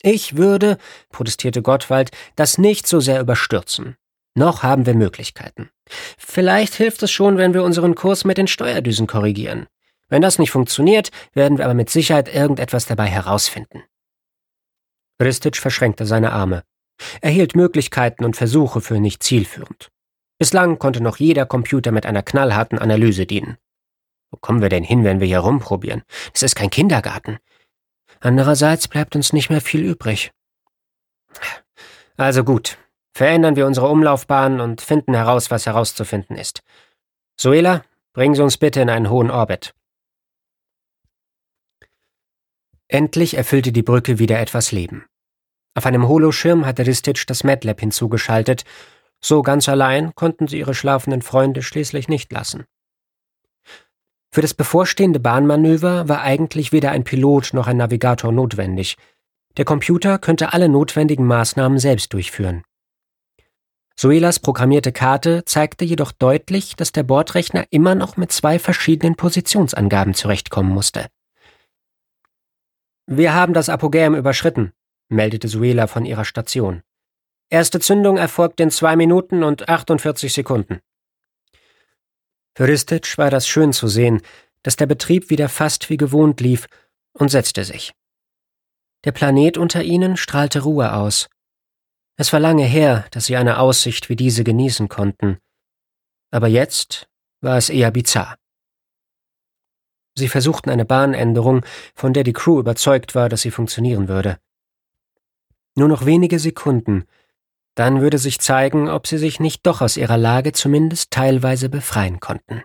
Ich 0.00 0.36
würde, 0.36 0.78
protestierte 1.10 1.60
Gottwald, 1.60 2.12
das 2.36 2.56
nicht 2.56 2.86
so 2.86 3.00
sehr 3.00 3.20
überstürzen. 3.20 3.96
Noch 4.34 4.62
haben 4.62 4.86
wir 4.86 4.94
Möglichkeiten. 4.94 5.70
Vielleicht 6.18 6.74
hilft 6.74 7.02
es 7.02 7.10
schon, 7.10 7.38
wenn 7.38 7.54
wir 7.54 7.62
unseren 7.62 7.94
Kurs 7.94 8.24
mit 8.24 8.38
den 8.38 8.48
Steuerdüsen 8.48 9.06
korrigieren. 9.06 9.66
Wenn 10.08 10.22
das 10.22 10.38
nicht 10.38 10.50
funktioniert, 10.50 11.10
werden 11.34 11.58
wir 11.58 11.64
aber 11.64 11.74
mit 11.74 11.90
Sicherheit 11.90 12.32
irgendetwas 12.32 12.86
dabei 12.86 13.06
herausfinden. 13.06 13.82
Ristic 15.20 15.56
verschränkte 15.56 16.06
seine 16.06 16.32
Arme. 16.32 16.62
Er 17.20 17.30
hielt 17.30 17.56
Möglichkeiten 17.56 18.24
und 18.24 18.36
Versuche 18.36 18.80
für 18.80 19.00
nicht 19.00 19.22
zielführend. 19.22 19.90
Bislang 20.38 20.78
konnte 20.78 21.02
noch 21.02 21.16
jeder 21.16 21.46
Computer 21.46 21.90
mit 21.92 22.06
einer 22.06 22.22
knallharten 22.22 22.78
Analyse 22.78 23.26
dienen. 23.26 23.58
Wo 24.30 24.38
kommen 24.38 24.62
wir 24.62 24.68
denn 24.68 24.84
hin, 24.84 25.04
wenn 25.04 25.20
wir 25.20 25.26
hier 25.26 25.40
rumprobieren? 25.40 26.02
Es 26.34 26.42
ist 26.42 26.54
kein 26.54 26.70
Kindergarten. 26.70 27.38
Andererseits 28.20 28.88
bleibt 28.88 29.16
uns 29.16 29.32
nicht 29.32 29.50
mehr 29.50 29.60
viel 29.60 29.84
übrig. 29.84 30.30
Also 32.16 32.44
gut, 32.44 32.78
verändern 33.18 33.56
wir 33.56 33.66
unsere 33.66 33.88
Umlaufbahn 33.88 34.60
und 34.60 34.80
finden 34.80 35.12
heraus, 35.12 35.50
was 35.50 35.66
herauszufinden 35.66 36.36
ist. 36.36 36.62
Suela, 37.36 37.82
bringen 38.12 38.36
Sie 38.36 38.42
uns 38.44 38.58
bitte 38.58 38.80
in 38.80 38.88
einen 38.88 39.10
hohen 39.10 39.32
Orbit. 39.32 39.74
Endlich 42.86 43.34
erfüllte 43.34 43.72
die 43.72 43.82
Brücke 43.82 44.20
wieder 44.20 44.38
etwas 44.38 44.70
Leben. 44.70 45.04
Auf 45.74 45.84
einem 45.84 46.06
Holoschirm 46.06 46.64
hatte 46.64 46.86
Ristich 46.86 47.26
das 47.26 47.42
MATLAB 47.42 47.80
hinzugeschaltet, 47.80 48.64
so 49.20 49.42
ganz 49.42 49.68
allein 49.68 50.14
konnten 50.14 50.46
sie 50.46 50.60
ihre 50.60 50.74
schlafenden 50.74 51.22
Freunde 51.22 51.62
schließlich 51.62 52.06
nicht 52.06 52.30
lassen. 52.30 52.66
Für 54.30 54.42
das 54.42 54.54
bevorstehende 54.54 55.18
Bahnmanöver 55.18 56.08
war 56.08 56.22
eigentlich 56.22 56.70
weder 56.70 56.92
ein 56.92 57.02
Pilot 57.02 57.52
noch 57.52 57.66
ein 57.66 57.78
Navigator 57.78 58.30
notwendig. 58.30 58.96
Der 59.56 59.64
Computer 59.64 60.20
könnte 60.20 60.52
alle 60.52 60.68
notwendigen 60.68 61.26
Maßnahmen 61.26 61.80
selbst 61.80 62.12
durchführen. 62.12 62.62
Suelas 64.00 64.38
programmierte 64.38 64.92
Karte 64.92 65.44
zeigte 65.44 65.84
jedoch 65.84 66.12
deutlich, 66.12 66.76
dass 66.76 66.92
der 66.92 67.02
Bordrechner 67.02 67.64
immer 67.70 67.96
noch 67.96 68.16
mit 68.16 68.30
zwei 68.30 68.60
verschiedenen 68.60 69.16
Positionsangaben 69.16 70.14
zurechtkommen 70.14 70.70
musste. 70.70 71.08
Wir 73.06 73.34
haben 73.34 73.54
das 73.54 73.68
Apogäum 73.68 74.14
überschritten, 74.14 74.72
meldete 75.08 75.48
Suela 75.48 75.88
von 75.88 76.04
ihrer 76.04 76.24
Station. 76.24 76.82
Erste 77.50 77.80
Zündung 77.80 78.18
erfolgt 78.18 78.60
in 78.60 78.70
zwei 78.70 78.94
Minuten 78.94 79.42
und 79.42 79.68
48 79.68 80.32
Sekunden. 80.32 80.78
Für 82.54 82.68
Ristic 82.68 83.18
war 83.18 83.30
das 83.30 83.48
schön 83.48 83.72
zu 83.72 83.88
sehen, 83.88 84.22
dass 84.62 84.76
der 84.76 84.86
Betrieb 84.86 85.28
wieder 85.28 85.48
fast 85.48 85.90
wie 85.90 85.96
gewohnt 85.96 86.40
lief 86.40 86.68
und 87.14 87.30
setzte 87.30 87.64
sich. 87.64 87.92
Der 89.04 89.10
Planet 89.10 89.58
unter 89.58 89.82
ihnen 89.82 90.16
strahlte 90.16 90.62
Ruhe 90.62 90.92
aus. 90.92 91.28
Es 92.20 92.32
war 92.32 92.40
lange 92.40 92.64
her, 92.64 93.06
dass 93.12 93.26
sie 93.26 93.36
eine 93.36 93.60
Aussicht 93.60 94.08
wie 94.08 94.16
diese 94.16 94.42
genießen 94.42 94.88
konnten. 94.88 95.38
Aber 96.32 96.48
jetzt 96.48 97.08
war 97.40 97.56
es 97.56 97.70
eher 97.70 97.92
bizarr. 97.92 98.36
Sie 100.16 100.26
versuchten 100.26 100.68
eine 100.68 100.84
Bahnänderung, 100.84 101.64
von 101.94 102.12
der 102.12 102.24
die 102.24 102.32
Crew 102.32 102.58
überzeugt 102.58 103.14
war, 103.14 103.28
dass 103.28 103.42
sie 103.42 103.52
funktionieren 103.52 104.08
würde. 104.08 104.40
Nur 105.76 105.86
noch 105.86 106.06
wenige 106.06 106.40
Sekunden, 106.40 107.04
dann 107.76 108.00
würde 108.00 108.18
sich 108.18 108.40
zeigen, 108.40 108.88
ob 108.88 109.06
sie 109.06 109.18
sich 109.18 109.38
nicht 109.38 109.64
doch 109.64 109.80
aus 109.80 109.96
ihrer 109.96 110.18
Lage 110.18 110.50
zumindest 110.52 111.12
teilweise 111.12 111.68
befreien 111.68 112.18
konnten. 112.18 112.64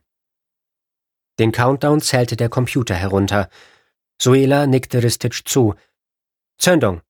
Den 1.38 1.52
Countdown 1.52 2.02
zählte 2.02 2.36
der 2.36 2.50
Computer 2.50 2.96
herunter. 2.96 3.50
Suela 4.20 4.66
nickte 4.66 5.04
Ristic 5.04 5.48
zu. 5.48 5.76
Zündung. 6.58 7.04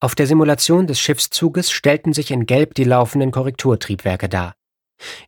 Auf 0.00 0.14
der 0.14 0.26
Simulation 0.26 0.86
des 0.86 1.00
Schiffszuges 1.00 1.70
stellten 1.70 2.12
sich 2.12 2.30
in 2.30 2.46
Gelb 2.46 2.74
die 2.74 2.84
laufenden 2.84 3.30
Korrekturtriebwerke 3.30 4.28
dar. 4.28 4.54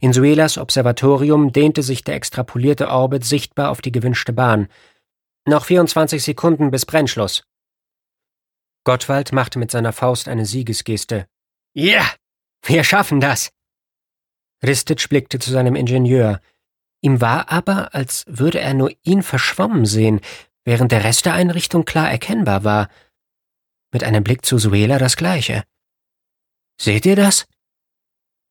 In 0.00 0.12
Suelas 0.12 0.58
Observatorium 0.58 1.52
dehnte 1.52 1.82
sich 1.82 2.04
der 2.04 2.14
extrapolierte 2.14 2.88
Orbit 2.88 3.24
sichtbar 3.24 3.70
auf 3.70 3.80
die 3.80 3.92
gewünschte 3.92 4.32
Bahn. 4.32 4.68
Noch 5.46 5.64
24 5.66 6.22
Sekunden 6.22 6.70
bis 6.70 6.84
Brennschluss. 6.86 7.42
Gottwald 8.84 9.32
machte 9.32 9.58
mit 9.58 9.70
seiner 9.70 9.92
Faust 9.92 10.28
eine 10.28 10.46
Siegesgeste. 10.46 11.26
Ja, 11.74 12.00
yeah, 12.00 12.06
wir 12.64 12.84
schaffen 12.84 13.20
das. 13.20 13.50
Ristitsch 14.64 15.08
blickte 15.08 15.38
zu 15.38 15.50
seinem 15.50 15.76
Ingenieur. 15.76 16.40
Ihm 17.00 17.20
war 17.20 17.50
aber, 17.50 17.94
als 17.94 18.24
würde 18.26 18.60
er 18.60 18.74
nur 18.74 18.90
ihn 19.02 19.22
verschwommen 19.22 19.84
sehen, 19.86 20.20
während 20.64 20.90
der 20.90 21.04
Rest 21.04 21.26
der 21.26 21.34
Einrichtung 21.34 21.84
klar 21.84 22.10
erkennbar 22.10 22.64
war. 22.64 22.88
Mit 23.92 24.04
einem 24.04 24.22
Blick 24.22 24.44
zu 24.44 24.58
Suela 24.58 24.98
das 24.98 25.16
gleiche. 25.16 25.64
Seht 26.80 27.06
ihr 27.06 27.16
das? 27.16 27.46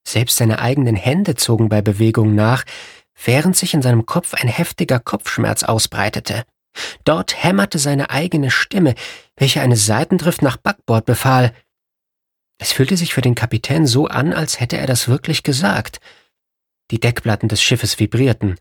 Selbst 0.07 0.37
seine 0.37 0.59
eigenen 0.59 0.95
Hände 0.95 1.35
zogen 1.35 1.69
bei 1.69 1.81
Bewegung 1.81 2.33
nach, 2.33 2.63
während 3.23 3.55
sich 3.55 3.73
in 3.73 3.81
seinem 3.81 4.05
Kopf 4.05 4.33
ein 4.33 4.47
heftiger 4.47 4.99
Kopfschmerz 4.99 5.63
ausbreitete. 5.63 6.45
Dort 7.03 7.43
hämmerte 7.43 7.79
seine 7.79 8.09
eigene 8.09 8.51
Stimme, 8.51 8.95
welche 9.35 9.61
eine 9.61 9.75
Seitendrift 9.75 10.41
nach 10.41 10.57
Backbord 10.57 11.05
befahl. 11.05 11.53
Es 12.59 12.71
fühlte 12.71 12.97
sich 12.97 13.13
für 13.13 13.21
den 13.21 13.35
Kapitän 13.35 13.85
so 13.85 14.07
an, 14.07 14.33
als 14.33 14.59
hätte 14.59 14.77
er 14.77 14.87
das 14.87 15.07
wirklich 15.07 15.43
gesagt. 15.43 15.99
Die 16.89 16.99
Deckplatten 16.99 17.49
des 17.49 17.61
Schiffes 17.61 17.99
vibrierten. 17.99 18.55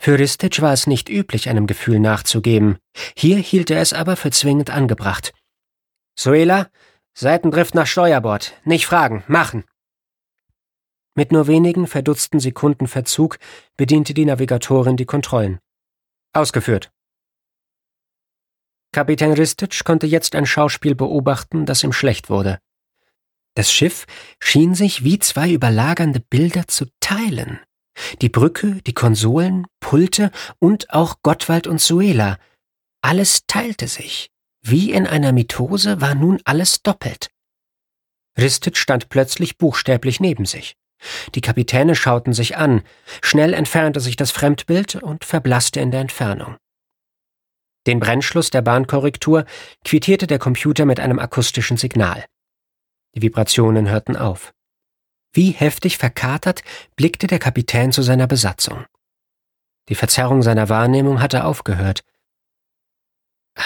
Für 0.00 0.18
Ristich 0.18 0.60
war 0.62 0.72
es 0.72 0.86
nicht 0.86 1.08
üblich, 1.08 1.48
einem 1.48 1.66
Gefühl 1.66 1.98
nachzugeben. 1.98 2.78
Hier 3.16 3.38
hielt 3.38 3.70
er 3.70 3.80
es 3.80 3.92
aber 3.92 4.16
für 4.16 4.30
zwingend 4.30 4.70
angebracht. 4.70 5.32
Suela, 6.18 6.68
Seitendrift 7.14 7.76
nach 7.76 7.86
Steuerbord. 7.86 8.60
Nicht 8.64 8.86
fragen, 8.86 9.22
machen. 9.28 9.62
Mit 11.14 11.30
nur 11.30 11.46
wenigen 11.46 11.86
verdutzten 11.86 12.40
Sekunden 12.40 12.88
Verzug 12.88 13.38
bediente 13.76 14.14
die 14.14 14.24
Navigatorin 14.24 14.96
die 14.96 15.04
Kontrollen. 15.04 15.60
Ausgeführt. 16.32 16.90
Kapitän 18.90 19.32
Ristic 19.32 19.84
konnte 19.84 20.08
jetzt 20.08 20.34
ein 20.34 20.44
Schauspiel 20.44 20.96
beobachten, 20.96 21.66
das 21.66 21.84
ihm 21.84 21.92
schlecht 21.92 22.30
wurde. 22.30 22.58
Das 23.54 23.72
Schiff 23.72 24.04
schien 24.40 24.74
sich 24.74 25.04
wie 25.04 25.20
zwei 25.20 25.52
überlagernde 25.52 26.18
Bilder 26.18 26.66
zu 26.66 26.86
teilen. 26.98 27.60
Die 28.22 28.28
Brücke, 28.28 28.82
die 28.82 28.94
Konsolen, 28.94 29.68
Pulte 29.78 30.32
und 30.58 30.90
auch 30.90 31.22
Gottwald 31.22 31.68
und 31.68 31.80
Suela. 31.80 32.38
Alles 33.02 33.46
teilte 33.46 33.86
sich. 33.86 34.32
Wie 34.62 34.92
in 34.92 35.06
einer 35.06 35.32
Mitose 35.32 36.00
war 36.00 36.14
nun 36.14 36.40
alles 36.44 36.82
doppelt. 36.82 37.28
Ristic 38.38 38.76
stand 38.76 39.08
plötzlich 39.08 39.58
buchstäblich 39.58 40.20
neben 40.20 40.44
sich. 40.44 40.76
Die 41.34 41.40
Kapitäne 41.40 41.94
schauten 41.94 42.32
sich 42.32 42.56
an, 42.56 42.82
schnell 43.22 43.54
entfernte 43.54 44.00
sich 44.00 44.16
das 44.16 44.30
Fremdbild 44.30 44.96
und 44.96 45.24
verblasste 45.24 45.80
in 45.80 45.90
der 45.90 46.00
Entfernung. 46.00 46.56
Den 47.86 48.00
Brennschluss 48.00 48.50
der 48.50 48.62
Bahnkorrektur 48.62 49.44
quittierte 49.84 50.26
der 50.26 50.38
Computer 50.38 50.84
mit 50.84 51.00
einem 51.00 51.18
akustischen 51.18 51.76
Signal. 51.76 52.24
Die 53.14 53.22
Vibrationen 53.22 53.88
hörten 53.88 54.16
auf. 54.16 54.52
Wie 55.32 55.52
heftig 55.52 55.98
verkatert 55.98 56.62
blickte 56.96 57.26
der 57.26 57.38
Kapitän 57.38 57.92
zu 57.92 58.02
seiner 58.02 58.26
Besatzung. 58.26 58.84
Die 59.88 59.94
Verzerrung 59.94 60.42
seiner 60.42 60.68
Wahrnehmung 60.68 61.20
hatte 61.20 61.44
aufgehört. 61.44 62.02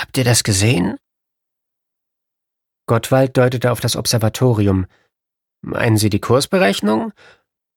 Habt 0.03 0.19
ihr 0.19 0.25
das 0.25 0.43
gesehen? 0.43 0.99
Gottwald 2.87 3.37
deutete 3.37 3.71
auf 3.71 3.79
das 3.79 3.95
Observatorium, 3.95 4.87
Meinen 5.65 5.97
Sie 5.97 6.11
die 6.11 6.21
Kursberechnung? 6.21 7.13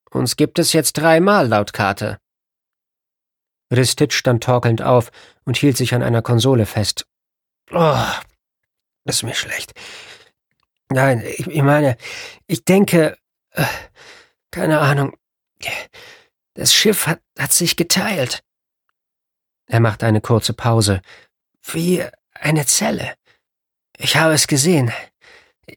Uns 0.10 0.38
gibt 0.38 0.58
es 0.58 0.74
jetzt 0.74 0.94
dreimal 0.94 1.48
laut 1.48 1.72
Karte. 1.72 2.18
Ristic 3.72 4.12
stand 4.12 4.44
torkelnd 4.44 4.82
auf 4.82 5.12
und 5.44 5.56
hielt 5.56 5.78
sich 5.78 5.94
an 5.94 6.02
einer 6.02 6.24
Konsole 6.24 6.66
fest. 6.66 7.06
Oh, 7.72 8.08
ist 9.04 9.22
mir 9.22 9.36
schlecht. 9.36 9.74
Nein, 10.90 11.22
ich, 11.22 11.46
ich 11.46 11.62
meine, 11.62 11.96
ich 12.48 12.66
denke, 12.66 13.20
äh, 13.52 13.66
keine 14.50 14.80
Ahnung, 14.80 15.16
das 16.56 16.74
Schiff 16.74 17.06
hat, 17.06 17.22
hat 17.38 17.52
sich 17.52 17.76
geteilt. 17.76 18.44
Er 19.68 19.80
machte 19.80 20.08
eine 20.08 20.22
kurze 20.22 20.54
Pause. 20.54 21.04
Wie 21.72 22.04
eine 22.34 22.66
Zelle. 22.66 23.14
Ich 23.98 24.16
habe 24.16 24.34
es 24.34 24.48
gesehen. 24.48 24.92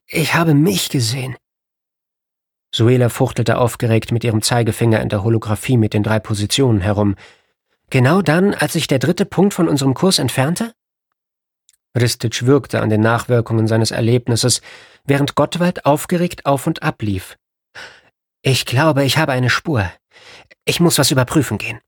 Ich 0.07 0.35
habe 0.35 0.55
mich 0.55 0.89
gesehen. 0.91 1.37
Suela 2.75 3.09
fuchtelte 3.09 3.59
aufgeregt 3.59 4.13
mit 4.13 4.25
ihrem 4.25 4.43
Zeigefinger 4.43 5.01
in 5.01 5.09
der 5.09 5.25
Holographie 5.25 5.77
mit 5.77 5.95
den 5.95 6.03
drei 6.03 6.19
Positionen 6.19 6.81
herum. 6.81 7.17
Genau 7.91 8.21
dann, 8.21 8.55
als 8.55 8.75
sich 8.75 8.87
der 8.87 8.99
dritte 8.99 9.25
Punkt 9.25 9.55
von 9.55 9.69
unserem 9.69 9.95
Kurs 9.95 10.19
entfernte? 10.19 10.75
Ristic 11.99 12.45
wirkte 12.45 12.81
an 12.81 12.91
den 12.91 13.01
Nachwirkungen 13.01 13.67
seines 13.67 13.91
Erlebnisses, 13.91 14.61
während 15.05 15.35
Gottwald 15.35 15.87
aufgeregt 15.87 16.45
auf 16.45 16.67
und 16.67 16.83
ab 16.83 17.01
lief. 17.01 17.39
Ich 18.43 18.67
glaube, 18.67 19.05
ich 19.05 19.17
habe 19.17 19.33
eine 19.33 19.51
Spur. 19.51 19.91
Ich 20.67 20.81
muss 20.81 20.99
was 20.99 21.11
überprüfen 21.11 21.57
gehen. 21.57 21.81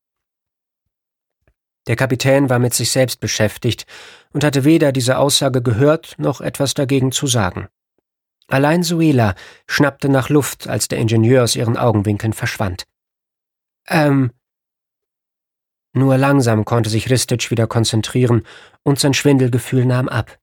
Der 1.87 1.97
Kapitän 1.97 2.51
war 2.51 2.59
mit 2.59 2.75
sich 2.75 2.91
selbst 2.91 3.21
beschäftigt 3.21 3.87
und 4.33 4.45
hatte 4.45 4.65
weder 4.65 4.93
diese 4.93 5.19
Aussage 5.19 5.63
gehört 5.63 6.15
noch 6.19 6.41
etwas 6.41 6.75
dagegen 6.75 7.13
zu 7.13 7.27
sagen. 7.27 7.69
Allein 8.49 8.83
Suela 8.83 9.35
schnappte 9.67 10.09
nach 10.09 10.29
Luft, 10.29 10.67
als 10.67 10.89
der 10.89 10.99
Ingenieur 10.99 11.45
aus 11.45 11.57
ihren 11.57 11.77
Augenwinkeln 11.77 12.33
verschwand. 12.33 12.85
Ähm. 13.87 14.33
Nur 15.93 16.19
langsam 16.19 16.65
konnte 16.65 16.91
sich 16.91 17.11
Ristic 17.11 17.51
wieder 17.51 17.67
konzentrieren 17.67 18.47
und 18.83 18.99
sein 18.99 19.15
Schwindelgefühl 19.15 19.85
nahm 19.85 20.09
ab. 20.09 20.39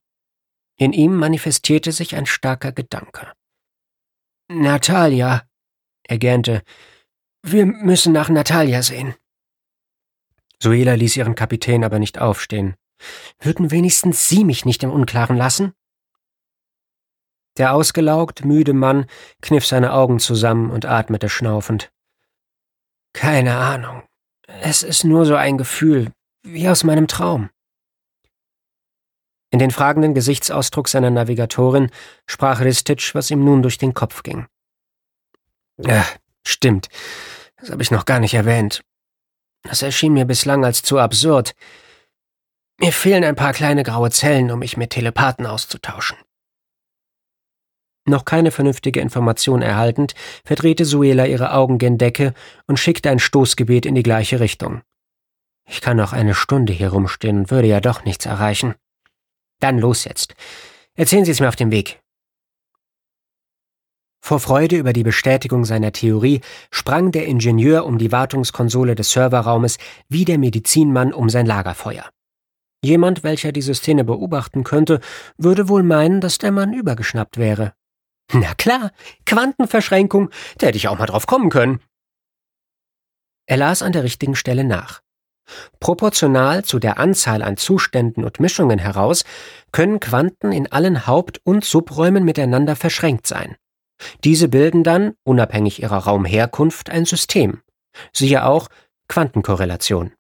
In 0.78 0.94
ihm 0.94 1.16
manifestierte 1.16 1.92
sich 1.92 2.16
ein 2.16 2.26
starker 2.26 2.72
Gedanke. 2.72 3.32
Natalia, 4.50 5.44
Er 6.04 6.18
gähnte. 6.18 6.62
Wir 7.44 7.66
müssen 7.66 8.14
nach 8.14 8.30
Natalia 8.30 8.82
sehen. 8.82 9.16
Suela 10.62 10.94
ließ 10.96 11.18
ihren 11.18 11.36
Kapitän 11.36 11.84
aber 11.84 12.00
nicht 12.00 12.20
aufstehen. 12.20 12.76
Würden 13.40 13.72
wenigstens 13.72 14.28
Sie 14.28 14.44
mich 14.44 14.66
nicht 14.66 14.84
im 14.84 14.92
Unklaren 14.92 15.38
lassen? 15.38 15.74
Der 17.58 17.74
ausgelaugt, 17.74 18.46
müde 18.46 18.74
Mann 18.74 19.06
kniff 19.42 19.66
seine 19.66 19.94
Augen 19.94 20.20
zusammen 20.20 20.70
und 20.70 20.86
atmete 20.86 21.30
schnaufend. 21.30 21.92
Keine 23.14 23.58
Ahnung. 23.58 24.04
Es 24.48 24.84
ist 24.84 25.04
nur 25.04 25.26
so 25.26 25.36
ein 25.36 25.58
Gefühl, 25.58 26.12
wie 26.44 26.70
aus 26.70 26.84
meinem 26.84 27.08
Traum. 27.08 27.50
In 29.50 29.60
den 29.60 29.72
fragenden 29.72 30.14
Gesichtsausdruck 30.14 30.88
seiner 30.88 31.10
Navigatorin 31.10 31.90
sprach 32.26 32.62
Ristitsch, 32.62 33.16
was 33.16 33.32
ihm 33.32 33.44
nun 33.44 33.62
durch 33.62 33.78
den 33.78 33.94
Kopf 33.94 34.24
ging. 34.24 34.46
Ja, 35.78 36.06
stimmt. 36.46 36.90
Das 37.58 37.72
habe 37.72 37.82
ich 37.82 37.92
noch 37.92 38.06
gar 38.06 38.20
nicht 38.20 38.34
erwähnt. 38.34 38.84
Das 39.68 39.82
erschien 39.82 40.14
mir 40.14 40.26
bislang 40.26 40.64
als 40.66 40.82
zu 40.82 40.98
absurd. 40.98 41.54
Mir 42.80 42.94
fehlen 42.94 43.24
ein 43.24 43.36
paar 43.36 43.54
kleine 43.54 43.84
graue 43.84 44.12
Zellen, 44.12 44.52
um 44.52 44.60
mich 44.60 44.78
mit 44.78 44.92
Telepathen 44.92 45.46
auszutauschen. 45.46 46.18
Noch 48.06 48.24
keine 48.24 48.52
vernünftige 48.52 49.02
Information 49.02 49.62
erhaltend, 49.62 50.14
verdrehte 50.46 50.86
Suela 50.86 51.26
ihre 51.26 51.52
Augen 51.52 51.78
gen 51.78 51.98
Decke 51.98 52.34
und 52.66 52.80
schickte 52.80 53.10
ein 53.10 53.20
Stoßgebet 53.20 53.86
in 53.86 53.96
die 53.96 54.04
gleiche 54.04 54.40
Richtung. 54.40 54.82
Ich 55.68 55.82
kann 55.82 55.98
noch 55.98 56.14
eine 56.14 56.34
Stunde 56.34 56.72
hier 56.72 56.90
rumstehen 56.90 57.40
und 57.40 57.52
würde 57.52 57.68
ja 57.68 57.82
doch 57.82 58.06
nichts 58.06 58.26
erreichen. 58.26 58.76
Dann 59.60 59.80
los 59.80 60.06
jetzt. 60.06 60.36
Erzählen 60.96 61.26
Sie 61.26 61.32
es 61.32 61.42
mir 61.42 61.50
auf 61.50 61.58
dem 61.58 61.72
Weg. 61.72 62.00
Vor 64.28 64.42
Freude 64.42 64.76
über 64.76 64.92
die 64.92 65.04
Bestätigung 65.04 65.64
seiner 65.64 65.94
Theorie 65.94 66.42
sprang 66.70 67.14
der 67.14 67.28
Ingenieur 67.28 67.86
um 67.86 67.98
die 67.98 68.12
Wartungskonsole 68.12 68.94
des 68.94 69.12
Serverraumes 69.12 69.78
wie 70.10 70.26
der 70.26 70.38
Medizinmann 70.38 71.14
um 71.14 71.30
sein 71.30 71.46
Lagerfeuer. 71.46 72.04
Jemand, 72.84 73.24
welcher 73.24 73.54
diese 73.54 73.74
Szene 73.74 74.04
beobachten 74.04 74.66
könnte, 74.66 75.00
würde 75.38 75.70
wohl 75.70 75.82
meinen, 75.82 76.20
dass 76.20 76.40
der 76.40 76.52
Mann 76.52 76.74
übergeschnappt 76.74 77.38
wäre. 77.38 77.72
Na 78.34 78.54
klar, 78.56 78.92
Quantenverschränkung, 79.26 80.30
da 80.58 80.68
hätte 80.68 80.78
ich 80.78 80.90
auch 80.90 80.98
mal 80.98 81.06
drauf 81.06 81.26
kommen 81.26 81.50
können. 81.50 81.80
Er 83.46 83.56
las 83.56 83.82
an 83.82 83.94
der 83.94 84.04
richtigen 84.04 84.36
Stelle 84.36 84.66
nach. 84.66 85.00
Proportional 85.80 86.66
zu 86.66 86.80
der 86.80 87.00
Anzahl 87.00 87.42
an 87.42 87.56
Zuständen 87.56 88.26
und 88.26 88.42
Mischungen 88.42 88.80
heraus 88.80 89.24
können 89.72 90.02
Quanten 90.02 90.52
in 90.52 90.70
allen 90.70 91.08
Haupt- 91.08 91.40
und 91.46 91.64
Subräumen 91.64 92.26
miteinander 92.26 92.76
verschränkt 92.76 93.26
sein. 93.26 93.56
Diese 94.24 94.48
bilden 94.48 94.84
dann, 94.84 95.16
unabhängig 95.24 95.82
ihrer 95.82 95.98
Raumherkunft, 95.98 96.90
ein 96.90 97.06
System. 97.06 97.62
Siehe 98.14 98.46
auch 98.46 98.70
Quantenkorrelation. 99.08 100.14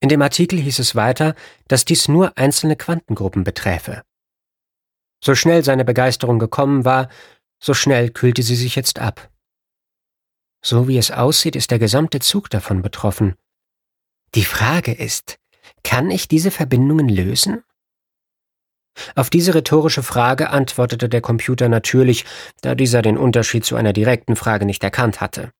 In 0.00 0.08
dem 0.08 0.20
Artikel 0.20 0.58
hieß 0.58 0.80
es 0.80 0.96
weiter, 0.96 1.34
dass 1.68 1.84
dies 1.84 2.08
nur 2.08 2.36
einzelne 2.36 2.76
Quantengruppen 2.76 3.44
beträfe. 3.44 4.02
So 5.24 5.36
schnell 5.36 5.62
seine 5.64 5.84
Begeisterung 5.84 6.40
gekommen 6.40 6.84
war, 6.84 7.08
so 7.60 7.74
schnell 7.74 8.10
kühlte 8.10 8.42
sie 8.42 8.56
sich 8.56 8.74
jetzt 8.74 8.98
ab. 8.98 9.30
So 10.64 10.88
wie 10.88 10.98
es 10.98 11.12
aussieht, 11.12 11.54
ist 11.54 11.70
der 11.70 11.78
gesamte 11.78 12.18
Zug 12.18 12.50
davon 12.50 12.82
betroffen. 12.82 13.36
Die 14.34 14.44
Frage 14.44 14.92
ist, 14.92 15.38
kann 15.84 16.10
ich 16.10 16.26
diese 16.26 16.50
Verbindungen 16.50 17.08
lösen? 17.08 17.62
Auf 19.14 19.30
diese 19.30 19.54
rhetorische 19.54 20.02
Frage 20.02 20.50
antwortete 20.50 21.08
der 21.08 21.20
Computer 21.20 21.68
natürlich, 21.68 22.24
da 22.60 22.74
dieser 22.74 23.02
den 23.02 23.16
Unterschied 23.16 23.64
zu 23.64 23.76
einer 23.76 23.92
direkten 23.92 24.36
Frage 24.36 24.66
nicht 24.66 24.84
erkannt 24.84 25.20
hatte. 25.20 25.50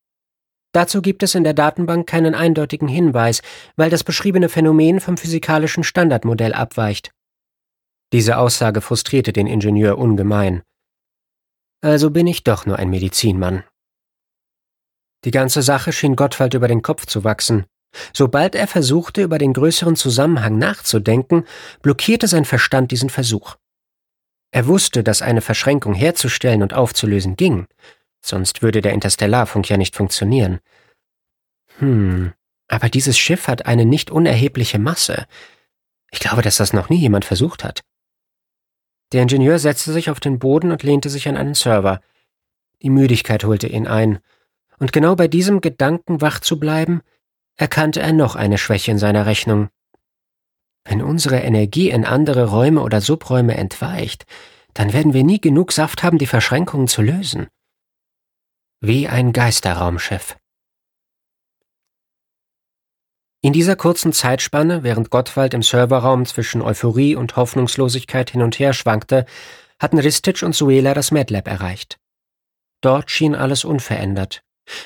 Dazu 0.72 1.02
gibt 1.02 1.22
es 1.22 1.34
in 1.34 1.44
der 1.44 1.54
Datenbank 1.54 2.06
keinen 2.06 2.34
eindeutigen 2.34 2.88
Hinweis, 2.88 3.42
weil 3.76 3.90
das 3.90 4.04
beschriebene 4.04 4.48
Phänomen 4.48 5.00
vom 5.00 5.16
physikalischen 5.16 5.84
Standardmodell 5.84 6.54
abweicht. 6.54 7.12
Diese 8.12 8.38
Aussage 8.38 8.80
frustrierte 8.80 9.32
den 9.32 9.46
Ingenieur 9.46 9.98
ungemein. 9.98 10.62
Also 11.82 12.10
bin 12.10 12.26
ich 12.26 12.44
doch 12.44 12.64
nur 12.64 12.78
ein 12.78 12.90
Medizinmann. 12.90 13.64
Die 15.24 15.30
ganze 15.30 15.62
Sache 15.62 15.92
schien 15.92 16.16
Gottwald 16.16 16.54
über 16.54 16.68
den 16.68 16.82
Kopf 16.82 17.06
zu 17.06 17.22
wachsen. 17.24 17.66
Sobald 18.12 18.54
er 18.54 18.66
versuchte, 18.66 19.22
über 19.22 19.38
den 19.38 19.52
größeren 19.52 19.96
Zusammenhang 19.96 20.58
nachzudenken, 20.58 21.44
blockierte 21.82 22.26
sein 22.26 22.44
Verstand 22.44 22.90
diesen 22.90 23.10
Versuch. 23.10 23.56
Er 24.50 24.66
wusste, 24.66 25.02
dass 25.02 25.22
eine 25.22 25.40
Verschränkung 25.40 25.94
herzustellen 25.94 26.62
und 26.62 26.74
aufzulösen 26.74 27.36
ging, 27.36 27.66
sonst 28.20 28.62
würde 28.62 28.80
der 28.80 28.92
Interstellarfunk 28.92 29.68
ja 29.68 29.76
nicht 29.76 29.96
funktionieren. 29.96 30.60
Hm, 31.78 32.32
aber 32.68 32.88
dieses 32.88 33.18
Schiff 33.18 33.48
hat 33.48 33.66
eine 33.66 33.84
nicht 33.84 34.10
unerhebliche 34.10 34.78
Masse. 34.78 35.26
Ich 36.10 36.20
glaube, 36.20 36.42
dass 36.42 36.56
das 36.56 36.72
noch 36.72 36.90
nie 36.90 36.98
jemand 36.98 37.24
versucht 37.24 37.64
hat. 37.64 37.82
Der 39.12 39.22
Ingenieur 39.22 39.58
setzte 39.58 39.92
sich 39.92 40.10
auf 40.10 40.20
den 40.20 40.38
Boden 40.38 40.70
und 40.70 40.82
lehnte 40.82 41.10
sich 41.10 41.28
an 41.28 41.36
einen 41.36 41.54
Server. 41.54 42.00
Die 42.82 42.90
Müdigkeit 42.90 43.44
holte 43.44 43.66
ihn 43.66 43.86
ein, 43.86 44.18
und 44.78 44.92
genau 44.92 45.14
bei 45.14 45.28
diesem 45.28 45.60
Gedanken 45.60 46.20
wach 46.20 46.40
zu 46.40 46.58
bleiben, 46.58 47.02
erkannte 47.56 48.00
er 48.00 48.12
noch 48.12 48.36
eine 48.36 48.58
Schwäche 48.58 48.90
in 48.90 48.98
seiner 48.98 49.26
Rechnung. 49.26 49.68
Wenn 50.84 51.02
unsere 51.02 51.40
Energie 51.40 51.90
in 51.90 52.04
andere 52.04 52.48
Räume 52.48 52.82
oder 52.82 53.00
Subräume 53.00 53.56
entweicht, 53.56 54.24
dann 54.74 54.92
werden 54.92 55.14
wir 55.14 55.22
nie 55.22 55.40
genug 55.40 55.72
Saft 55.72 56.02
haben, 56.02 56.18
die 56.18 56.26
Verschränkungen 56.26 56.88
zu 56.88 57.02
lösen. 57.02 57.46
Wie 58.80 59.06
ein 59.06 59.32
Geisterraumschiff. 59.32 60.36
In 63.44 63.52
dieser 63.52 63.76
kurzen 63.76 64.12
Zeitspanne, 64.12 64.84
während 64.84 65.10
Gottwald 65.10 65.52
im 65.52 65.62
Serverraum 65.62 66.26
zwischen 66.26 66.62
Euphorie 66.62 67.16
und 67.16 67.36
Hoffnungslosigkeit 67.36 68.30
hin 68.30 68.42
und 68.42 68.58
her 68.58 68.72
schwankte, 68.72 69.26
hatten 69.80 69.98
Ristich 69.98 70.44
und 70.44 70.54
Suela 70.54 70.94
das 70.94 71.10
MedLab 71.10 71.48
erreicht. 71.48 71.98
Dort 72.82 73.10
schien 73.10 73.34
alles 73.34 73.64
unverändert. 73.64 74.42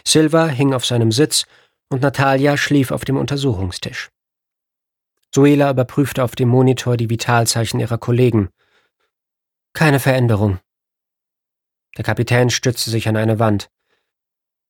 Silva 0.06 0.46
hing 0.46 0.72
auf 0.72 0.86
seinem 0.86 1.12
Sitz 1.12 1.44
und 1.88 2.02
Natalia 2.02 2.56
schlief 2.56 2.90
auf 2.90 3.04
dem 3.04 3.16
Untersuchungstisch. 3.16 4.10
Suela 5.34 5.70
überprüfte 5.70 6.24
auf 6.24 6.34
dem 6.34 6.48
Monitor 6.48 6.96
die 6.96 7.10
Vitalzeichen 7.10 7.80
ihrer 7.80 7.98
Kollegen. 7.98 8.48
Keine 9.72 10.00
Veränderung. 10.00 10.58
Der 11.96 12.04
Kapitän 12.04 12.50
stützte 12.50 12.90
sich 12.90 13.08
an 13.08 13.16
eine 13.16 13.38
Wand. 13.38 13.68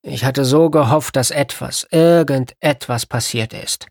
Ich 0.02 0.24
hatte 0.24 0.44
so 0.44 0.70
gehofft, 0.70 1.16
dass 1.16 1.30
etwas, 1.30 1.86
irgendetwas 1.90 3.06
passiert 3.06 3.52
ist. 3.52 3.86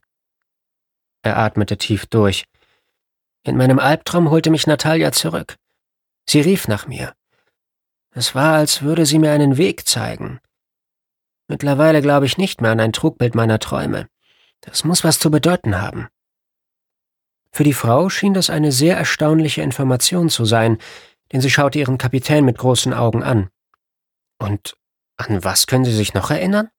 Er 1.23 1.37
atmete 1.37 1.77
tief 1.77 2.05
durch. 2.05 2.45
In 3.43 3.57
meinem 3.57 3.79
Albtraum 3.79 4.29
holte 4.29 4.49
mich 4.49 4.67
Natalia 4.67 5.11
zurück. 5.11 5.55
Sie 6.27 6.41
rief 6.41 6.67
nach 6.67 6.87
mir. 6.87 7.13
Es 8.11 8.33
war, 8.33 8.55
als 8.55 8.81
würde 8.81 9.05
sie 9.05 9.19
mir 9.19 9.31
einen 9.31 9.57
Weg 9.57 9.87
zeigen, 9.87 10.39
Mittlerweile 11.47 12.01
glaube 12.01 12.25
ich 12.25 12.37
nicht 12.37 12.61
mehr 12.61 12.71
an 12.71 12.79
ein 12.79 12.93
Trugbild 12.93 13.35
meiner 13.35 13.59
Träume. 13.59 14.07
Das 14.61 14.83
muss 14.83 15.03
was 15.03 15.19
zu 15.19 15.29
bedeuten 15.29 15.79
haben. 15.79 16.07
Für 17.51 17.63
die 17.63 17.73
Frau 17.73 18.09
schien 18.09 18.33
das 18.33 18.49
eine 18.49 18.71
sehr 18.71 18.97
erstaunliche 18.97 19.61
Information 19.61 20.29
zu 20.29 20.43
sein, 20.43 20.77
denn 21.31 21.41
sie 21.41 21.49
schaute 21.49 21.79
ihren 21.79 21.97
Kapitän 21.97 22.45
mit 22.45 22.57
großen 22.57 22.93
Augen 22.93 23.23
an. 23.23 23.49
Und 24.39 24.75
an 25.17 25.43
was 25.43 25.67
können 25.67 25.85
Sie 25.85 25.95
sich 25.95 26.13
noch 26.13 26.29
erinnern? 26.31 26.69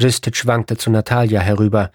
Ristic 0.00 0.36
schwankte 0.36 0.76
zu 0.76 0.90
Natalia 0.90 1.40
herüber. 1.40 1.90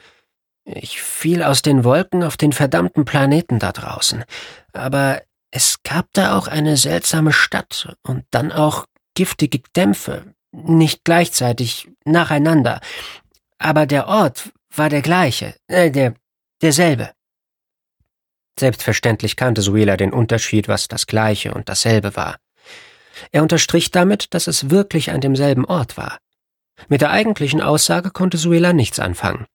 Ich 0.63 1.01
fiel 1.01 1.41
aus 1.41 1.61
den 1.61 1.83
Wolken 1.83 2.23
auf 2.23 2.37
den 2.37 2.53
verdammten 2.53 3.05
Planeten 3.05 3.59
da 3.59 3.71
draußen. 3.71 4.23
Aber 4.71 5.21
es 5.51 5.81
gab 5.83 6.07
da 6.13 6.37
auch 6.37 6.47
eine 6.47 6.77
seltsame 6.77 7.33
Stadt 7.33 7.95
und 8.03 8.25
dann 8.29 8.51
auch 8.51 8.85
giftige 9.15 9.61
Dämpfe, 9.75 10.35
nicht 10.51 11.03
gleichzeitig, 11.03 11.89
nacheinander. 12.05 12.81
Aber 13.57 13.85
der 13.85 14.07
Ort 14.07 14.51
war 14.75 14.89
der 14.89 15.01
gleiche, 15.01 15.55
äh, 15.67 15.91
der, 15.91 16.15
derselbe. 16.61 17.11
Selbstverständlich 18.59 19.35
kannte 19.35 19.61
Suela 19.61 19.95
den 19.95 20.11
Unterschied, 20.11 20.67
was 20.67 20.87
das 20.87 21.07
Gleiche 21.07 21.53
und 21.53 21.69
dasselbe 21.69 22.15
war. 22.15 22.37
Er 23.31 23.41
unterstrich 23.41 23.91
damit, 23.91 24.33
dass 24.33 24.47
es 24.47 24.69
wirklich 24.69 25.11
an 25.11 25.21
demselben 25.21 25.65
Ort 25.65 25.97
war. 25.97 26.19
Mit 26.87 27.01
der 27.01 27.11
eigentlichen 27.11 27.61
Aussage 27.61 28.11
konnte 28.11 28.37
Suela 28.37 28.73
nichts 28.73 28.99
anfangen. 28.99 29.45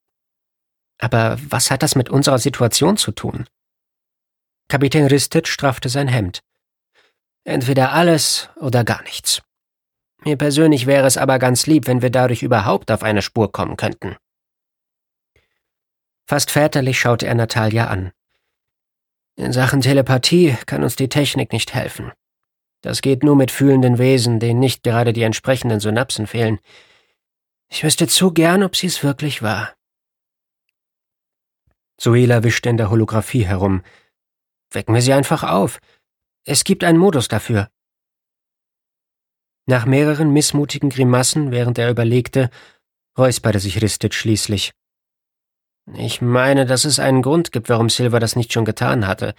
Aber 0.99 1.39
was 1.49 1.71
hat 1.71 1.83
das 1.83 1.97
mit 1.97 2.09
unserer 2.09 2.39
Situation 2.39 2.97
zu 2.97 3.13
tun? 3.13 3.47
Kapitän 4.69 5.07
Ristic 5.07 5.49
straffte 5.49 5.89
sein 5.89 6.09
Hemd. 6.09 6.41
Entweder 7.45 7.93
alles 7.93 8.49
oder 8.57 8.85
gar 8.85 9.03
nichts. 9.03 9.43
Mir 10.25 10.37
persönlich 10.37 10.87
wäre 10.87 11.07
es 11.07 11.17
aber 11.17 11.39
ganz 11.39 11.67
lieb, 11.67 11.87
wenn 11.87 12.03
wir 12.03 12.11
dadurch 12.11 12.43
überhaupt 12.43 12.91
auf 12.91 13.03
eine 13.03 13.23
Spur 13.23 13.53
kommen 13.53 13.77
könnten. 13.77 14.17
Fast 16.27 16.51
väterlich 16.51 16.99
schaute 16.99 17.27
er 17.27 17.35
Natalia 17.35 17.89
an. 17.89 18.13
In 19.37 19.53
Sachen 19.53 19.83
Telepathie 19.83 20.57
kann 20.67 20.83
uns 20.83 20.97
die 20.97 21.09
Technik 21.09 21.53
nicht 21.53 21.75
helfen. 21.75 22.13
Das 22.81 23.03
geht 23.03 23.23
nur 23.23 23.37
mit 23.37 23.51
fühlenden 23.51 23.99
Wesen, 23.99 24.41
denen 24.41 24.61
nicht 24.61 24.83
gerade 24.83 25.13
die 25.13 25.23
entsprechenden 25.23 25.81
Synapsen 25.81 26.27
fehlen. 26.27 26.59
Ich 27.69 27.83
wüsste 27.83 28.07
zu 28.07 28.33
gern, 28.33 28.63
ob 28.63 28.77
sie 28.77 28.87
es 28.87 29.03
wirklich 29.03 29.43
war. 29.43 29.75
Suela 32.01 32.43
wischte 32.43 32.69
in 32.71 32.77
der 32.77 32.91
Holographie 32.91 33.45
herum. 33.47 33.83
Wecken 34.71 34.95
wir 34.95 35.03
sie 35.03 35.13
einfach 35.13 35.43
auf. 35.43 35.81
Es 36.45 36.65
gibt 36.65 36.85
einen 36.85 36.99
Modus 36.99 37.29
dafür. 37.29 37.69
Nach 39.67 39.87
mehreren 39.87 40.31
missmutigen 40.31 40.91
Grimassen, 40.91 41.51
während 41.51 41.79
er 41.79 41.91
überlegte, 41.91 42.51
räusperte 43.17 43.61
sich 43.61 43.81
Ristic 43.81 44.13
schließlich. 44.13 44.73
Ich 45.97 46.21
meine, 46.21 46.67
dass 46.67 46.85
es 46.85 46.99
einen 46.99 47.23
Grund 47.23 47.53
gibt, 47.53 47.69
warum 47.69 47.89
Silver 47.89 48.21
das 48.21 48.37
nicht 48.37 48.53
schon 48.53 48.65
getan 48.65 49.07
hatte. 49.07 49.35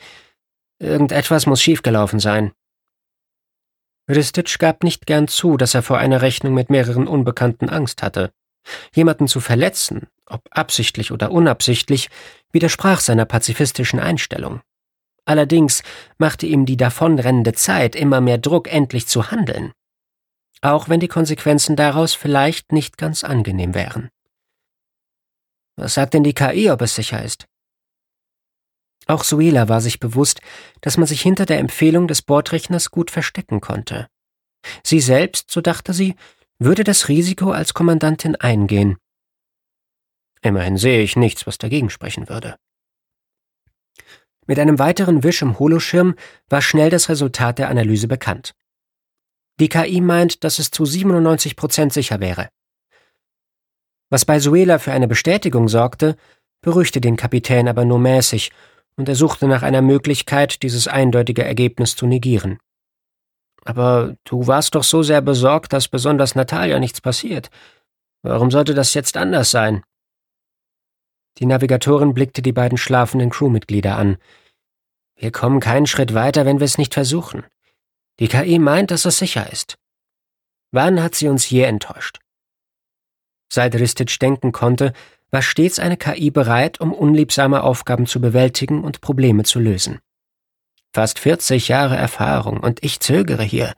Irgendetwas 0.80 1.45
muss 1.45 1.61
schiefgelaufen 1.61 2.19
sein. 2.19 2.53
Ristic 4.09 4.59
gab 4.59 4.84
nicht 4.84 5.05
gern 5.05 5.28
zu, 5.28 5.57
dass 5.57 5.73
er 5.73 5.82
vor 5.82 5.97
einer 5.97 6.21
Rechnung 6.21 6.53
mit 6.53 6.69
mehreren 6.69 7.07
Unbekannten 7.07 7.69
Angst 7.69 8.03
hatte. 8.03 8.32
Jemanden 8.93 9.28
zu 9.28 9.39
verletzen, 9.39 10.07
ob 10.26 10.41
absichtlich 10.51 11.11
oder 11.11 11.32
unabsichtlich, 11.32 12.09
widersprach 12.51 12.99
seiner 12.99 13.26
pazifistischen 13.26 13.99
Einstellung. 13.99 14.61
Allerdings 15.26 15.82
machte 16.17 16.45
ihm 16.45 16.65
die 16.65 16.78
davonrennende 16.78 17.53
Zeit 17.53 17.95
immer 17.95 18.21
mehr 18.21 18.38
Druck, 18.38 18.71
endlich 18.71 19.07
zu 19.07 19.32
handeln. 19.32 19.73
Auch 20.66 20.89
wenn 20.89 20.99
die 20.99 21.07
Konsequenzen 21.07 21.76
daraus 21.76 22.16
vielleicht 22.16 22.72
nicht 22.72 22.97
ganz 22.97 23.24
angenehm 23.24 23.76
wären. 23.76 24.09
Was 25.76 25.93
sagt 25.93 26.16
denn 26.16 26.24
die 26.24 26.34
KI, 26.34 26.72
ob 26.72 26.82
es 26.82 26.95
sicher 26.95 27.24
ist? 27.24 27.45
Auch 29.05 29.24
Suela 29.24 29.70
war 29.70 29.80
sich 29.80 29.99
bewusst, 29.99 30.41
dass 30.82 30.97
man 30.97 31.05
sich 31.05 31.22
hinter 31.22 31.45
der 31.45 31.59
Empfehlung 31.59 32.07
des 32.07 32.24
Bordrechners 32.24 32.89
gut 32.89 33.11
verstecken 33.11 33.61
konnte. 33.61 34.07
Sie 34.84 35.01
selbst, 35.01 35.51
so 35.51 35.61
dachte 35.61 35.93
sie, 35.93 36.16
würde 36.57 36.84
das 36.84 37.09
Risiko 37.09 37.51
als 37.51 37.76
Kommandantin 37.76 38.36
eingehen. 38.36 38.97
Immerhin 40.41 40.78
sehe 40.78 41.03
ich 41.03 41.16
nichts, 41.16 41.45
was 41.45 41.59
dagegen 41.59 41.91
sprechen 41.91 42.28
würde. 42.28 42.55
Mit 44.47 44.57
einem 44.57 44.80
weiteren 44.80 45.22
Wisch 45.22 45.43
im 45.43 45.59
Holoschirm 45.59 46.16
war 46.49 46.63
schnell 46.63 46.89
das 46.89 47.07
Resultat 47.07 47.59
der 47.59 47.70
Analyse 47.70 48.07
bekannt. 48.07 48.55
Die 49.60 49.70
KI 49.70 50.01
meint, 50.01 50.43
dass 50.43 50.60
es 50.60 50.72
zu 50.72 50.86
97 50.86 51.56
Prozent 51.56 51.93
sicher 51.93 52.20
wäre. 52.20 52.49
Was 54.10 54.26
bei 54.26 54.39
Suela 54.39 54.80
für 54.80 54.91
eine 54.91 55.08
Bestätigung 55.08 55.68
sorgte, 55.68 56.16
beruhigte 56.62 57.01
den 57.01 57.16
Kapitän 57.16 57.68
aber 57.68 57.86
nur 57.86 57.99
mäßig, 57.99 58.51
und 58.97 59.10
er 59.10 59.16
suchte 59.16 59.47
nach 59.47 59.62
einer 59.62 59.82
Möglichkeit, 59.82 60.64
dieses 60.64 60.88
eindeutige 60.88 61.43
Ergebnis 61.43 61.95
zu 61.95 62.08
negieren. 62.08 62.60
Aber 63.66 64.16
du 64.24 64.47
warst 64.47 64.76
doch 64.76 64.84
so 64.84 65.03
sehr 65.03 65.22
besorgt, 65.22 65.74
dass 65.74 65.88
besonders 65.88 66.36
Natalia 66.36 66.80
nichts 66.80 67.01
passiert. 67.01 67.49
Warum 68.22 68.51
sollte 68.51 68.74
das 68.74 68.93
jetzt 68.93 69.18
anders 69.18 69.51
sein? 69.51 69.84
Die 71.39 71.45
Navigatorin 71.45 72.14
blickte 72.14 72.41
die 72.41 72.53
beiden 72.53 72.78
schlafenden 72.78 73.30
Crewmitglieder 73.30 73.97
an. 73.97 74.18
Wir 75.16 75.32
kommen 75.32 75.60
keinen 75.60 75.88
Schritt 75.88 76.14
weiter, 76.14 76.45
wenn 76.45 76.60
wir 76.60 76.66
es 76.66 76.78
nicht 76.78 76.93
versuchen. 76.93 77.43
Die 78.20 78.28
KI 78.28 78.59
meint, 78.59 78.91
dass 78.91 79.05
es 79.05 79.18
sicher 79.18 79.51
ist. 79.51 79.78
Wann 80.72 81.01
hat 81.01 81.16
sie 81.16 81.28
uns 81.28 81.49
je 81.49 81.63
enttäuscht? 81.63 82.20
Seit 83.51 83.76
Ristic 83.76 84.20
denken 84.20 84.51
konnte, 84.51 84.93
war 85.32 85.41
stets 85.41 85.80
eine 85.80 85.97
KI 85.97 86.32
bereit, 86.32 86.80
um 86.80 86.93
unliebsame 86.93 87.63
Aufgaben 87.63 88.05
zu 88.05 88.22
bewältigen 88.22 88.84
und 88.84 89.01
Probleme 89.01 89.43
zu 89.43 89.59
lösen. 89.59 89.99
Fast 90.93 91.20
40 91.20 91.68
Jahre 91.68 91.97
Erfahrung 91.97 92.59
und 92.61 92.84
ich 92.84 93.01
zögere 93.01 93.43
hier. 93.43 93.74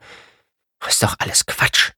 Ist 0.86 1.02
doch 1.02 1.16
alles 1.18 1.46
Quatsch. 1.46 1.92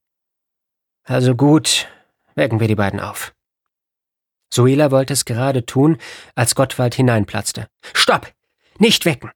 Also 1.04 1.34
gut, 1.34 1.88
wecken 2.34 2.60
wir 2.60 2.68
die 2.68 2.74
beiden 2.74 3.00
auf. 3.00 3.34
Suela 4.52 4.90
wollte 4.90 5.12
es 5.12 5.24
gerade 5.24 5.66
tun, 5.66 5.98
als 6.34 6.54
Gottwald 6.54 6.94
hineinplatzte. 6.94 7.68
Stopp! 7.92 8.32
Nicht 8.78 9.04
wecken! 9.04 9.30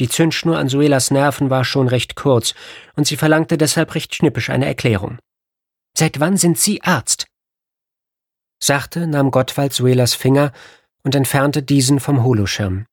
Die 0.00 0.08
Zündschnur 0.08 0.56
an 0.58 0.68
Suelas 0.68 1.10
Nerven 1.10 1.50
war 1.50 1.64
schon 1.64 1.88
recht 1.88 2.14
kurz, 2.14 2.54
und 2.94 3.06
sie 3.06 3.16
verlangte 3.16 3.58
deshalb 3.58 3.94
recht 3.94 4.14
schnippisch 4.14 4.50
eine 4.50 4.66
Erklärung. 4.66 5.18
Seit 5.96 6.20
wann 6.20 6.36
sind 6.36 6.58
Sie 6.58 6.82
Arzt? 6.82 7.26
Sachte 8.62 9.06
nahm 9.06 9.30
Gottwald 9.30 9.72
Suelas 9.72 10.14
Finger 10.14 10.52
und 11.02 11.14
entfernte 11.14 11.62
diesen 11.62 12.00
vom 12.00 12.22
Holoschirm. 12.22 12.86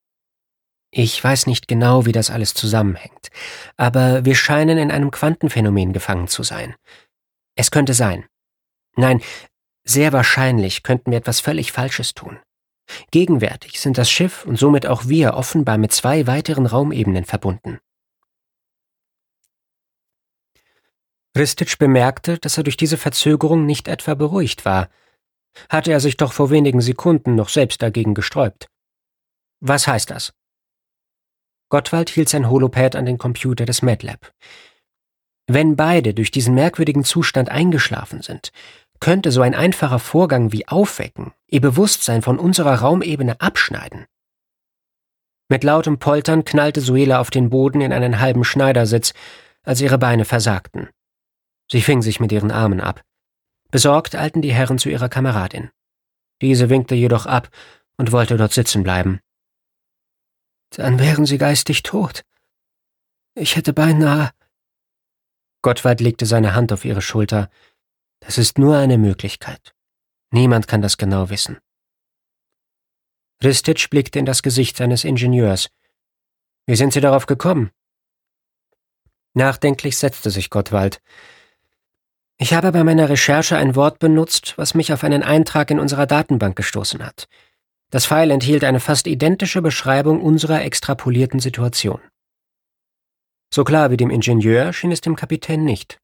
Ich 0.92 1.22
weiß 1.22 1.48
nicht 1.48 1.68
genau, 1.68 2.06
wie 2.06 2.12
das 2.12 2.30
alles 2.30 2.54
zusammenhängt, 2.54 3.30
aber 3.76 4.24
wir 4.24 4.36
scheinen 4.36 4.78
in 4.78 4.92
einem 4.92 5.12
Quantenphänomen 5.12 5.92
gefangen 5.92 6.28
zu 6.28 6.44
sein. 6.44 6.76
Es 7.56 7.70
könnte 7.70 7.94
sein. 7.94 8.26
Nein, 8.96 9.22
sehr 9.84 10.14
wahrscheinlich 10.14 10.84
könnten 10.84 11.12
wir 11.12 11.18
etwas 11.18 11.42
völlig 11.42 11.72
Falsches 11.72 12.14
tun. 12.14 12.40
Gegenwärtig 13.12 13.80
sind 13.80 13.98
das 13.98 14.10
Schiff 14.10 14.46
und 14.46 14.58
somit 14.58 14.86
auch 14.86 15.08
wir 15.08 15.34
offenbar 15.34 15.78
mit 15.78 15.92
zwei 15.92 16.28
weiteren 16.28 16.66
Raumebenen 16.66 17.26
verbunden. 17.26 17.80
Ristic 21.38 21.78
bemerkte, 21.78 22.38
dass 22.38 22.58
er 22.58 22.64
durch 22.64 22.78
diese 22.78 22.98
Verzögerung 22.98 23.66
nicht 23.66 23.88
etwa 23.88 24.14
beruhigt 24.14 24.64
war, 24.64 24.90
hatte 25.70 25.92
er 25.92 26.00
sich 26.00 26.18
doch 26.18 26.34
vor 26.34 26.50
wenigen 26.50 26.82
Sekunden 26.82 27.36
noch 27.36 27.50
selbst 27.50 27.82
dagegen 27.82 28.14
gesträubt. 28.14 28.68
Was 29.60 29.88
heißt 29.88 30.12
das? 30.12 30.34
Gottwald 31.70 32.10
hielt 32.10 32.30
sein 32.30 32.50
Holopad 32.50 32.96
an 32.96 33.06
den 33.06 33.18
Computer 33.18 33.66
des 33.66 33.82
MedLab. 33.82 34.32
Wenn 35.48 35.76
beide 35.76 36.14
durch 36.14 36.32
diesen 36.32 36.56
merkwürdigen 36.56 37.04
Zustand 37.04 37.50
eingeschlafen 37.50 38.22
sind, 38.22 38.52
könnte 39.00 39.32
so 39.32 39.42
ein 39.42 39.56
einfacher 39.56 40.00
Vorgang 40.00 40.52
wie 40.52 40.68
Aufwecken 40.68 41.34
ihr 41.48 41.62
Bewusstsein 41.62 42.22
von 42.22 42.40
unserer 42.40 42.76
Raumebene 42.76 43.40
abschneiden. 43.40 44.06
Mit 45.48 45.64
lautem 45.64 46.00
Poltern 46.00 46.44
knallte 46.44 46.82
Suela 46.82 47.20
auf 47.20 47.30
den 47.30 47.50
Boden 47.50 47.82
in 47.82 47.94
einen 47.94 48.20
halben 48.20 48.44
Schneidersitz, 48.44 49.14
als 49.64 49.82
ihre 49.82 49.98
Beine 49.98 50.26
versagten. 50.26 50.90
Sie 51.72 51.82
fing 51.82 52.02
sich 52.02 52.20
mit 52.20 52.32
ihren 52.32 52.52
Armen 52.52 52.82
ab. 52.82 53.04
Besorgt 53.72 54.16
eilten 54.16 54.42
die 54.42 54.54
Herren 54.54 54.80
zu 54.80 54.90
ihrer 54.90 55.10
Kameradin. 55.10 55.72
Diese 56.42 56.70
winkte 56.70 56.96
jedoch 56.96 57.26
ab 57.26 57.50
und 57.98 58.12
wollte 58.12 58.38
dort 58.38 58.54
sitzen 58.54 58.84
bleiben. 58.84 59.20
Dann 60.72 61.00
wären 61.00 61.26
sie 61.26 61.38
geistig 61.38 61.84
tot. 61.84 62.24
Ich 63.36 63.56
hätte 63.56 63.74
beinahe. 63.74 64.32
Gottwald 65.62 66.02
legte 66.02 66.26
seine 66.26 66.54
Hand 66.54 66.72
auf 66.74 66.86
ihre 66.86 67.02
Schulter. 67.02 67.50
Das 68.26 68.40
ist 68.40 68.58
nur 68.58 68.76
eine 68.76 68.98
Möglichkeit. 68.98 69.74
Niemand 70.32 70.68
kann 70.68 70.82
das 70.82 70.98
genau 70.98 71.30
wissen. 71.30 71.60
Ristitsch 73.44 73.90
blickte 73.90 74.18
in 74.18 74.26
das 74.26 74.42
Gesicht 74.42 74.78
seines 74.78 75.04
Ingenieurs. 75.04 75.70
Wie 76.66 76.76
sind 76.76 76.94
Sie 76.94 77.02
darauf 77.02 77.28
gekommen? 77.28 77.70
Nachdenklich 79.36 79.98
setzte 79.98 80.32
sich 80.32 80.50
Gottwald. 80.50 81.02
Ich 82.38 82.54
habe 82.54 82.72
bei 82.72 82.84
meiner 82.84 83.10
Recherche 83.10 83.58
ein 83.58 83.76
Wort 83.76 84.00
benutzt, 84.00 84.58
was 84.58 84.74
mich 84.74 84.92
auf 84.92 85.04
einen 85.04 85.24
Eintrag 85.24 85.70
in 85.70 85.80
unserer 85.80 86.08
Datenbank 86.08 86.56
gestoßen 86.56 87.06
hat. 87.06 87.28
Das 87.92 88.08
Pfeil 88.08 88.32
enthielt 88.32 88.64
eine 88.64 88.80
fast 88.80 89.08
identische 89.08 89.62
Beschreibung 89.62 90.22
unserer 90.22 90.64
extrapolierten 90.64 91.40
Situation. 91.40 92.02
So 93.54 93.64
klar 93.64 93.92
wie 93.92 93.98
dem 93.98 94.10
Ingenieur 94.10 94.74
schien 94.74 94.92
es 94.92 95.02
dem 95.02 95.16
Kapitän 95.16 95.64
nicht. 95.64 96.00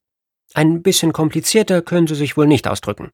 Ein 0.54 0.82
bisschen 0.82 1.12
komplizierter 1.12 1.82
können 1.82 2.06
Sie 2.06 2.14
sich 2.14 2.36
wohl 2.36 2.46
nicht 2.46 2.68
ausdrücken. 2.68 3.10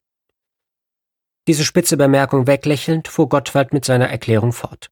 Diese 1.46 1.64
spitze 1.64 1.96
Bemerkung 1.96 2.46
weglächelnd 2.46 3.08
fuhr 3.08 3.28
Gottwald 3.28 3.72
mit 3.72 3.84
seiner 3.84 4.08
Erklärung 4.08 4.52
fort. 4.52 4.90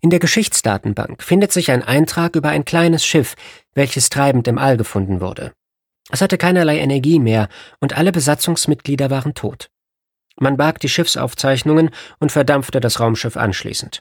In 0.00 0.10
der 0.10 0.18
Geschichtsdatenbank 0.18 1.22
findet 1.22 1.52
sich 1.52 1.70
ein 1.70 1.82
Eintrag 1.82 2.36
über 2.36 2.48
ein 2.48 2.64
kleines 2.64 3.04
Schiff, 3.04 3.36
welches 3.74 4.10
treibend 4.10 4.48
im 4.48 4.58
All 4.58 4.76
gefunden 4.76 5.20
wurde. 5.20 5.52
Es 6.10 6.22
hatte 6.22 6.38
keinerlei 6.38 6.78
Energie 6.78 7.18
mehr 7.18 7.48
und 7.80 7.96
alle 7.96 8.12
Besatzungsmitglieder 8.12 9.10
waren 9.10 9.34
tot. 9.34 9.70
Man 10.40 10.56
barg 10.56 10.80
die 10.80 10.88
Schiffsaufzeichnungen 10.88 11.90
und 12.20 12.32
verdampfte 12.32 12.80
das 12.80 13.00
Raumschiff 13.00 13.36
anschließend, 13.36 14.00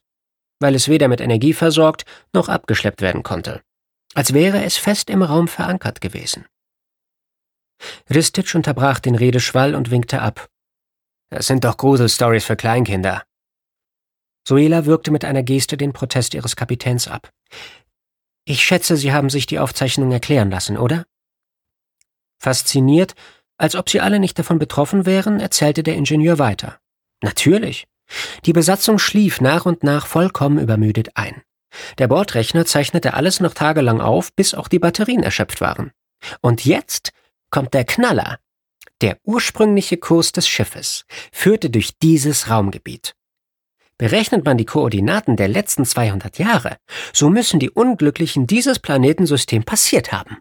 weil 0.60 0.76
es 0.76 0.88
weder 0.88 1.08
mit 1.08 1.20
Energie 1.20 1.54
versorgt 1.54 2.06
noch 2.32 2.48
abgeschleppt 2.48 3.02
werden 3.02 3.24
konnte, 3.24 3.62
als 4.14 4.34
wäre 4.34 4.64
es 4.64 4.78
fest 4.78 5.10
im 5.10 5.24
Raum 5.24 5.48
verankert 5.48 6.00
gewesen. 6.00 6.46
Ristic 8.10 8.54
unterbrach 8.56 9.00
den 9.00 9.16
Redeschwall 9.16 9.76
und 9.76 9.92
winkte 9.92 10.22
ab. 10.22 10.48
Das 11.30 11.48
sind 11.48 11.64
doch 11.64 11.78
Gruselstories 11.78 12.46
für 12.46 12.56
Kleinkinder. 12.56 13.24
Suela 14.48 14.86
wirkte 14.86 15.12
mit 15.12 15.26
einer 15.26 15.44
Geste 15.44 15.76
den 15.76 15.92
Protest 15.92 16.34
ihres 16.34 16.56
Kapitäns 16.56 17.08
ab. 17.08 17.32
Ich 18.46 18.64
schätze, 18.64 18.96
Sie 18.96 19.12
haben 19.12 19.30
sich 19.30 19.46
die 19.46 19.60
Aufzeichnung 19.60 20.12
erklären 20.12 20.50
lassen, 20.50 20.78
oder? 20.78 21.06
Fasziniert, 22.40 23.14
als 23.58 23.76
ob 23.76 23.90
sie 23.90 24.00
alle 24.00 24.20
nicht 24.20 24.40
davon 24.40 24.60
betroffen 24.60 25.06
wären, 25.06 25.40
erzählte 25.40 25.84
der 25.84 25.96
Ingenieur 25.96 26.40
weiter. 26.40 26.80
Natürlich. 27.22 27.88
Die 28.46 28.54
Besatzung 28.54 29.00
schlief 29.00 29.42
nach 29.42 29.66
und 29.66 29.84
nach 29.84 30.08
vollkommen 30.08 30.60
übermüdet 30.60 31.18
ein. 31.18 31.42
Der 31.98 32.08
Bordrechner 32.08 32.66
zeichnete 32.66 33.16
alles 33.16 33.40
noch 33.40 33.54
tagelang 33.54 34.00
auf, 34.00 34.34
bis 34.34 34.54
auch 34.54 34.68
die 34.68 34.80
Batterien 34.80 35.24
erschöpft 35.24 35.60
waren. 35.60 35.92
Und 36.42 36.66
jetzt 36.66 37.12
kommt 37.50 37.74
der 37.74 37.86
Knaller. 37.86 38.40
Der 39.02 39.20
ursprüngliche 39.24 39.98
Kurs 39.98 40.32
des 40.32 40.48
Schiffes 40.48 41.06
führte 41.32 41.70
durch 41.70 41.98
dieses 42.00 42.50
Raumgebiet. 42.50 43.16
Berechnet 43.98 44.46
man 44.46 44.58
die 44.58 44.66
Koordinaten 44.66 45.38
der 45.38 45.48
letzten 45.48 45.86
200 45.86 46.38
Jahre, 46.38 46.78
so 47.14 47.30
müssen 47.30 47.60
die 47.60 47.72
Unglücklichen 47.72 48.46
dieses 48.46 48.80
Planetensystem 48.80 49.64
passiert 49.64 50.12
haben. 50.12 50.38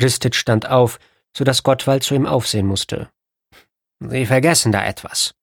Ristic 0.00 0.34
stand 0.34 0.68
auf, 0.68 0.98
so 1.36 1.44
dass 1.44 1.62
Gottwald 1.62 2.02
zu 2.02 2.14
ihm 2.14 2.26
aufsehen 2.26 2.66
musste. 2.66 3.10
Sie 4.00 4.26
vergessen 4.26 4.72
da 4.72 4.84
etwas. 4.84 5.34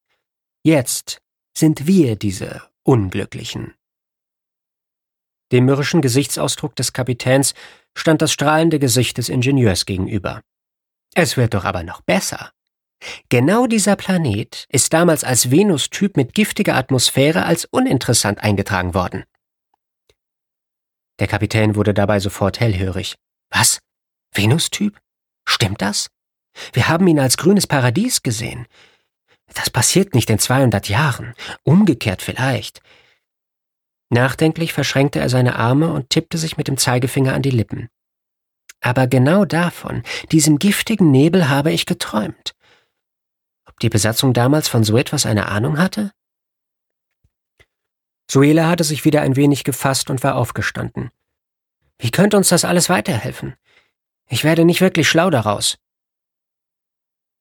Jetzt 0.63 1.22
sind 1.55 1.88
wir 1.88 2.17
diese 2.17 2.61
Unglücklichen. 2.84 3.74
Dem 5.52 5.66
mürrischen 5.66 6.02
Gesichtsausdruck 6.02 6.76
des 6.76 6.93
Kapitäns 6.93 7.54
stand 7.95 8.22
das 8.22 8.32
strahlende 8.32 8.80
Gesicht 8.80 9.18
des 9.18 9.30
Ingenieurs 9.30 9.86
gegenüber. 9.86 10.41
Es 11.16 11.38
wird 11.38 11.54
doch 11.54 11.66
aber 11.66 11.84
noch 11.84 12.02
besser. 12.02 12.52
Genau 13.30 13.66
dieser 13.66 13.95
Planet 13.95 14.66
ist 14.70 14.93
damals 14.93 15.24
als 15.24 15.52
Venus-Typ 15.52 16.18
mit 16.18 16.34
giftiger 16.34 16.76
Atmosphäre 16.76 17.45
als 17.45 17.66
uninteressant 17.66 18.39
eingetragen 18.43 18.93
worden. 18.93 19.24
Der 21.20 21.28
Kapitän 21.28 21.76
wurde 21.76 21.93
dabei 21.93 22.20
sofort 22.20 22.60
hellhörig. 22.60 23.16
Was? 23.50 23.80
Venus-Typ? 24.34 24.97
Stimmt 25.47 25.82
das? 25.82 26.10
Wir 26.74 26.88
haben 26.88 27.08
ihn 27.08 27.20
als 27.20 27.38
grünes 27.38 27.68
Paradies 27.68 28.22
gesehen. 28.22 28.68
Das 29.54 29.70
passiert 29.70 30.14
nicht 30.14 30.30
in 30.30 30.39
200 30.39 30.89
Jahren. 30.89 31.34
Umgekehrt 31.64 32.22
vielleicht. 32.22 32.82
Nachdenklich 34.10 34.74
verschränkte 34.74 35.20
er 35.20 35.30
seine 35.30 35.55
Arme 35.55 35.93
und 35.93 36.10
tippte 36.10 36.38
sich 36.38 36.57
mit 36.57 36.68
dem 36.68 36.78
Zeigefinger 36.78 37.34
an 37.34 37.43
die 37.43 37.51
Lippen. 37.51 37.89
Aber 38.82 39.07
genau 39.07 39.45
davon, 39.45 40.03
diesem 40.32 40.57
giftigen 40.57 41.12
Nebel, 41.12 41.49
habe 41.49 41.72
ich 41.72 41.86
geträumt. 41.86 42.55
Ob 43.66 43.80
die 43.80 43.89
Besatzung 43.89 44.34
damals 44.34 44.68
von 44.68 44.84
so 44.84 44.97
etwas 44.97 45.26
eine 45.26 45.47
Ahnung 45.47 45.78
hatte? 45.78 46.12
Suela 48.32 48.68
hatte 48.68 48.84
sich 48.84 49.05
wieder 49.05 49.22
ein 49.22 49.36
wenig 49.36 49.64
gefasst 49.64 50.10
und 50.10 50.24
war 50.24 50.36
aufgestanden. 50.36 51.12
Wie 51.97 52.12
könnte 52.12 52.38
uns 52.38 52.49
das 52.49 52.66
alles 52.66 52.89
weiterhelfen? 52.89 53.55
Ich 54.28 54.43
werde 54.43 54.64
nicht 54.64 54.82
wirklich 54.82 55.10
schlau 55.10 55.30
daraus. 55.30 55.78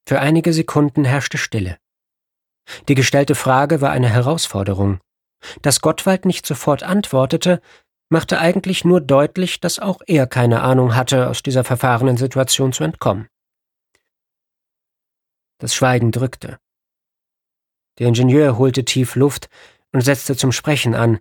Für 0.06 0.20
einige 0.20 0.52
Sekunden 0.52 1.04
herrschte 1.04 1.38
Stille. 1.38 1.78
Die 2.88 2.94
gestellte 2.94 3.34
Frage 3.34 3.80
war 3.80 3.90
eine 3.90 4.08
Herausforderung. 4.08 5.00
Dass 5.62 5.80
Gottwald 5.80 6.24
nicht 6.24 6.46
sofort 6.46 6.82
antwortete, 6.82 7.60
machte 8.08 8.38
eigentlich 8.38 8.84
nur 8.84 9.00
deutlich, 9.00 9.60
dass 9.60 9.78
auch 9.78 10.00
er 10.06 10.26
keine 10.26 10.62
Ahnung 10.62 10.94
hatte, 10.94 11.28
aus 11.28 11.42
dieser 11.42 11.64
verfahrenen 11.64 12.16
Situation 12.16 12.72
zu 12.72 12.84
entkommen. 12.84 13.28
Das 15.58 15.74
Schweigen 15.74 16.12
drückte. 16.12 16.58
Der 17.98 18.08
Ingenieur 18.08 18.58
holte 18.58 18.84
tief 18.84 19.16
Luft 19.16 19.48
und 19.92 20.02
setzte 20.02 20.36
zum 20.36 20.52
Sprechen 20.52 20.94
an, 20.94 21.18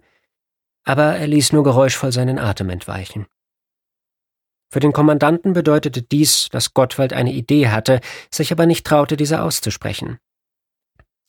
aber 0.84 1.16
er 1.18 1.28
ließ 1.28 1.54
nur 1.54 1.64
geräuschvoll 1.64 2.12
seinen 2.12 2.40
Atem 2.40 2.70
entweichen. 2.70 3.26
Für 4.70 4.80
den 4.80 4.94
Kommandanten 4.94 5.54
bedeutete 5.54 6.02
dies, 6.02 6.50
dass 6.50 6.74
Gottwald 6.74 7.14
eine 7.14 7.32
Idee 7.32 7.70
hatte, 7.70 8.02
sich 8.32 8.52
aber 8.52 8.66
nicht 8.66 8.86
traute, 8.86 9.18
diese 9.18 9.42
auszusprechen. 9.42 10.20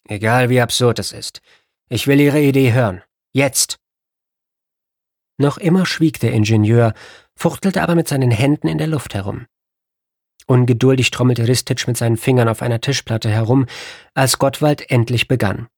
Egal 0.09 0.49
wie 0.49 0.61
absurd 0.61 0.99
es 0.99 1.12
ist, 1.12 1.41
ich 1.89 2.07
will 2.07 2.20
Ihre 2.20 2.41
Idee 2.41 2.72
hören. 2.72 3.03
Jetzt. 3.32 3.78
Noch 5.39 5.59
immer 5.59 5.86
schwieg 5.86 6.20
der 6.20 6.32
Ingenieur, 6.32 6.95
fuchtelte 7.36 7.82
aber 7.82 7.95
mit 7.95 8.09
seinen 8.09 8.30
Händen 8.30 8.68
in 8.68 8.78
der 8.78 8.89
Luft 8.89 9.14
herum. 9.14 9.47
Ungeduldig 10.47 11.11
trommelte 11.11 11.47
Ristitsch 11.47 11.86
mit 11.86 11.97
seinen 11.97 12.16
Fingern 12.16 12.49
auf 12.49 12.62
einer 12.62 12.80
Tischplatte 12.80 13.28
herum, 13.28 13.66
als 14.14 14.39
Gottwald 14.39 14.91
endlich 14.91 15.28
begann. 15.28 15.68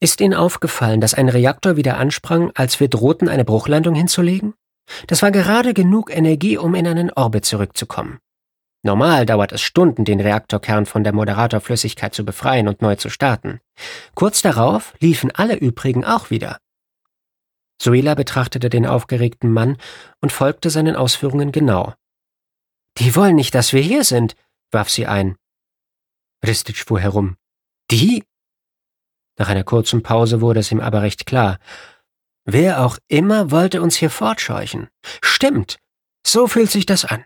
Ist 0.00 0.20
Ihnen 0.20 0.34
aufgefallen, 0.34 1.00
dass 1.00 1.14
ein 1.14 1.28
Reaktor 1.28 1.76
wieder 1.76 1.96
ansprang, 1.96 2.52
als 2.54 2.78
wir 2.78 2.88
drohten, 2.88 3.28
eine 3.28 3.44
Bruchlandung 3.44 3.94
hinzulegen? 3.94 4.54
Das 5.06 5.22
war 5.22 5.30
gerade 5.30 5.74
genug 5.74 6.14
Energie, 6.14 6.56
um 6.56 6.74
in 6.74 6.86
einen 6.86 7.10
Orbit 7.10 7.44
zurückzukommen. 7.44 8.18
Normal 8.82 9.26
dauert 9.26 9.52
es 9.52 9.60
Stunden, 9.60 10.04
den 10.04 10.20
Reaktorkern 10.20 10.86
von 10.86 11.02
der 11.02 11.12
Moderatorflüssigkeit 11.12 12.14
zu 12.14 12.24
befreien 12.24 12.68
und 12.68 12.80
neu 12.80 12.94
zu 12.94 13.10
starten. 13.10 13.60
Kurz 14.14 14.40
darauf 14.40 14.94
liefen 15.00 15.30
alle 15.32 15.56
übrigen 15.56 16.04
auch 16.04 16.30
wieder. 16.30 16.58
Suela 17.80 18.14
betrachtete 18.14 18.70
den 18.70 18.86
aufgeregten 18.86 19.52
Mann 19.52 19.76
und 20.20 20.32
folgte 20.32 20.70
seinen 20.70 20.96
Ausführungen 20.96 21.52
genau. 21.52 21.94
Die 22.98 23.14
wollen 23.14 23.36
nicht, 23.36 23.54
dass 23.54 23.72
wir 23.72 23.82
hier 23.82 24.04
sind, 24.04 24.34
warf 24.72 24.90
sie 24.90 25.06
ein. 25.06 25.36
Ristitsch 26.44 26.84
fuhr 26.84 27.00
herum. 27.00 27.36
Die? 27.90 28.24
Nach 29.38 29.48
einer 29.48 29.64
kurzen 29.64 30.02
Pause 30.02 30.40
wurde 30.40 30.60
es 30.60 30.72
ihm 30.72 30.80
aber 30.80 31.02
recht 31.02 31.26
klar. 31.26 31.58
Wer 32.44 32.84
auch 32.84 32.98
immer 33.08 33.50
wollte 33.50 33.82
uns 33.82 33.96
hier 33.96 34.10
fortscheuchen. 34.10 34.88
Stimmt, 35.22 35.78
so 36.26 36.46
fühlt 36.46 36.70
sich 36.70 36.86
das 36.86 37.04
an. 37.04 37.24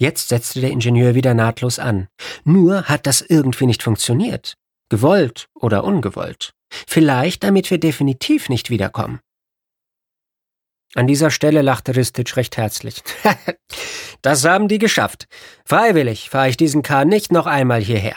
Jetzt 0.00 0.28
setzte 0.28 0.62
der 0.62 0.70
Ingenieur 0.70 1.14
wieder 1.14 1.34
nahtlos 1.34 1.78
an. 1.78 2.08
Nur 2.44 2.84
hat 2.84 3.06
das 3.06 3.20
irgendwie 3.20 3.66
nicht 3.66 3.82
funktioniert. 3.82 4.54
Gewollt 4.88 5.48
oder 5.54 5.84
ungewollt. 5.84 6.54
Vielleicht, 6.86 7.44
damit 7.44 7.70
wir 7.70 7.78
definitiv 7.78 8.48
nicht 8.48 8.70
wiederkommen. 8.70 9.20
An 10.94 11.06
dieser 11.06 11.30
Stelle 11.30 11.60
lachte 11.60 11.94
Ristitsch 11.94 12.36
recht 12.36 12.56
herzlich. 12.56 13.02
das 14.22 14.44
haben 14.46 14.68
die 14.68 14.78
geschafft. 14.78 15.26
Freiwillig 15.66 16.30
fahre 16.30 16.48
ich 16.48 16.56
diesen 16.56 16.82
Kahn 16.82 17.08
nicht 17.08 17.30
noch 17.30 17.46
einmal 17.46 17.82
hierher. 17.82 18.16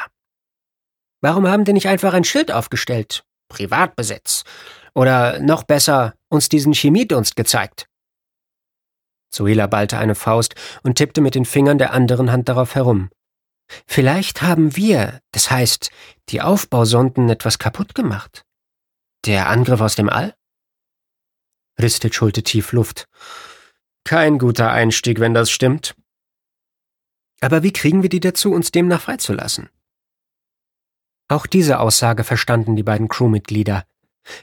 Warum 1.21 1.49
haben 1.49 1.65
die 1.65 1.73
nicht 1.73 1.87
einfach 1.87 2.13
ein 2.13 2.23
Schild 2.23 2.51
aufgestellt? 2.53 3.25
Privatbesitz. 3.49 4.45
Oder 4.95 5.39
noch 5.39 5.63
besser, 5.63 6.13
uns 6.29 6.47
diesen 6.47 6.73
Chemiedunst 6.73 7.35
gezeigt. 7.35 7.87
Suela 9.33 9.67
ballte 9.67 9.97
eine 9.97 10.15
Faust 10.15 10.55
und 10.83 10.95
tippte 10.95 11.21
mit 11.21 11.35
den 11.35 11.45
Fingern 11.45 11.77
der 11.77 11.93
anderen 11.93 12.31
Hand 12.31 12.49
darauf 12.49 12.75
herum. 12.75 13.09
Vielleicht 13.87 14.41
haben 14.41 14.75
wir, 14.75 15.21
das 15.31 15.49
heißt, 15.49 15.89
die 16.29 16.41
Aufbausonden 16.41 17.29
etwas 17.29 17.57
kaputt 17.59 17.95
gemacht. 17.95 18.45
Der 19.25 19.47
Angriff 19.47 19.81
aus 19.81 19.95
dem 19.95 20.09
All? 20.09 20.35
Ristic 21.81 22.19
holte 22.21 22.43
tief 22.43 22.71
Luft. 22.71 23.07
Kein 24.03 24.37
guter 24.37 24.71
Einstieg, 24.71 25.19
wenn 25.19 25.33
das 25.33 25.49
stimmt. 25.49 25.95
Aber 27.41 27.63
wie 27.63 27.73
kriegen 27.73 28.03
wir 28.03 28.09
die 28.09 28.19
dazu, 28.19 28.51
uns 28.51 28.71
demnach 28.71 29.01
freizulassen? 29.01 29.69
Auch 31.29 31.47
diese 31.47 31.79
Aussage 31.79 32.23
verstanden 32.23 32.75
die 32.75 32.83
beiden 32.83 33.07
Crewmitglieder. 33.07 33.85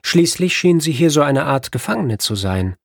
Schließlich 0.02 0.56
schienen 0.56 0.80
sie 0.80 0.92
hier 0.92 1.10
so 1.10 1.22
eine 1.22 1.44
Art 1.44 1.72
Gefangene 1.72 2.18
zu 2.18 2.34
sein. 2.34 2.76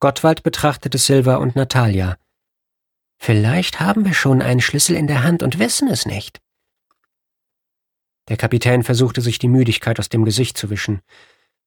Gottwald 0.00 0.42
betrachtete 0.42 0.98
Silva 0.98 1.36
und 1.36 1.56
Natalia. 1.56 2.16
Vielleicht 3.18 3.80
haben 3.80 4.04
wir 4.04 4.14
schon 4.14 4.42
einen 4.42 4.60
Schlüssel 4.60 4.94
in 4.94 5.06
der 5.06 5.22
Hand 5.22 5.42
und 5.42 5.58
wissen 5.58 5.88
es 5.88 6.04
nicht. 6.04 6.40
Der 8.28 8.36
Kapitän 8.36 8.82
versuchte 8.82 9.20
sich 9.20 9.38
die 9.38 9.48
Müdigkeit 9.48 9.98
aus 9.98 10.08
dem 10.08 10.24
Gesicht 10.24 10.58
zu 10.58 10.68
wischen. 10.68 11.00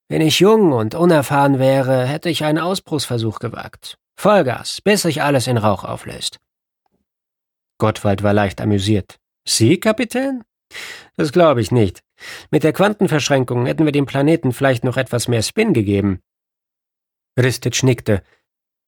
Wenn 0.09 0.21
ich 0.21 0.39
jung 0.39 0.73
und 0.73 0.95
unerfahren 0.95 1.57
wäre, 1.57 2.05
hätte 2.05 2.29
ich 2.29 2.43
einen 2.43 2.59
Ausbruchsversuch 2.59 3.39
gewagt. 3.39 3.97
Vollgas, 4.17 4.81
bis 4.81 5.03
sich 5.03 5.21
alles 5.21 5.47
in 5.47 5.57
Rauch 5.57 5.83
auflöst. 5.83 6.37
Gottwald 7.77 8.21
war 8.23 8.33
leicht 8.33 8.59
amüsiert. 8.59 9.17
Sie, 9.47 9.79
Kapitän? 9.79 10.43
Das 11.15 11.31
glaube 11.31 11.61
ich 11.61 11.71
nicht. 11.71 12.03
Mit 12.51 12.63
der 12.63 12.73
Quantenverschränkung 12.73 13.65
hätten 13.65 13.85
wir 13.85 13.91
dem 13.91 14.05
Planeten 14.05 14.51
vielleicht 14.51 14.83
noch 14.83 14.97
etwas 14.97 15.27
mehr 15.27 15.41
Spin 15.41 15.73
gegeben. 15.73 16.21
Ristic 17.39 17.83
nickte. 17.83 18.21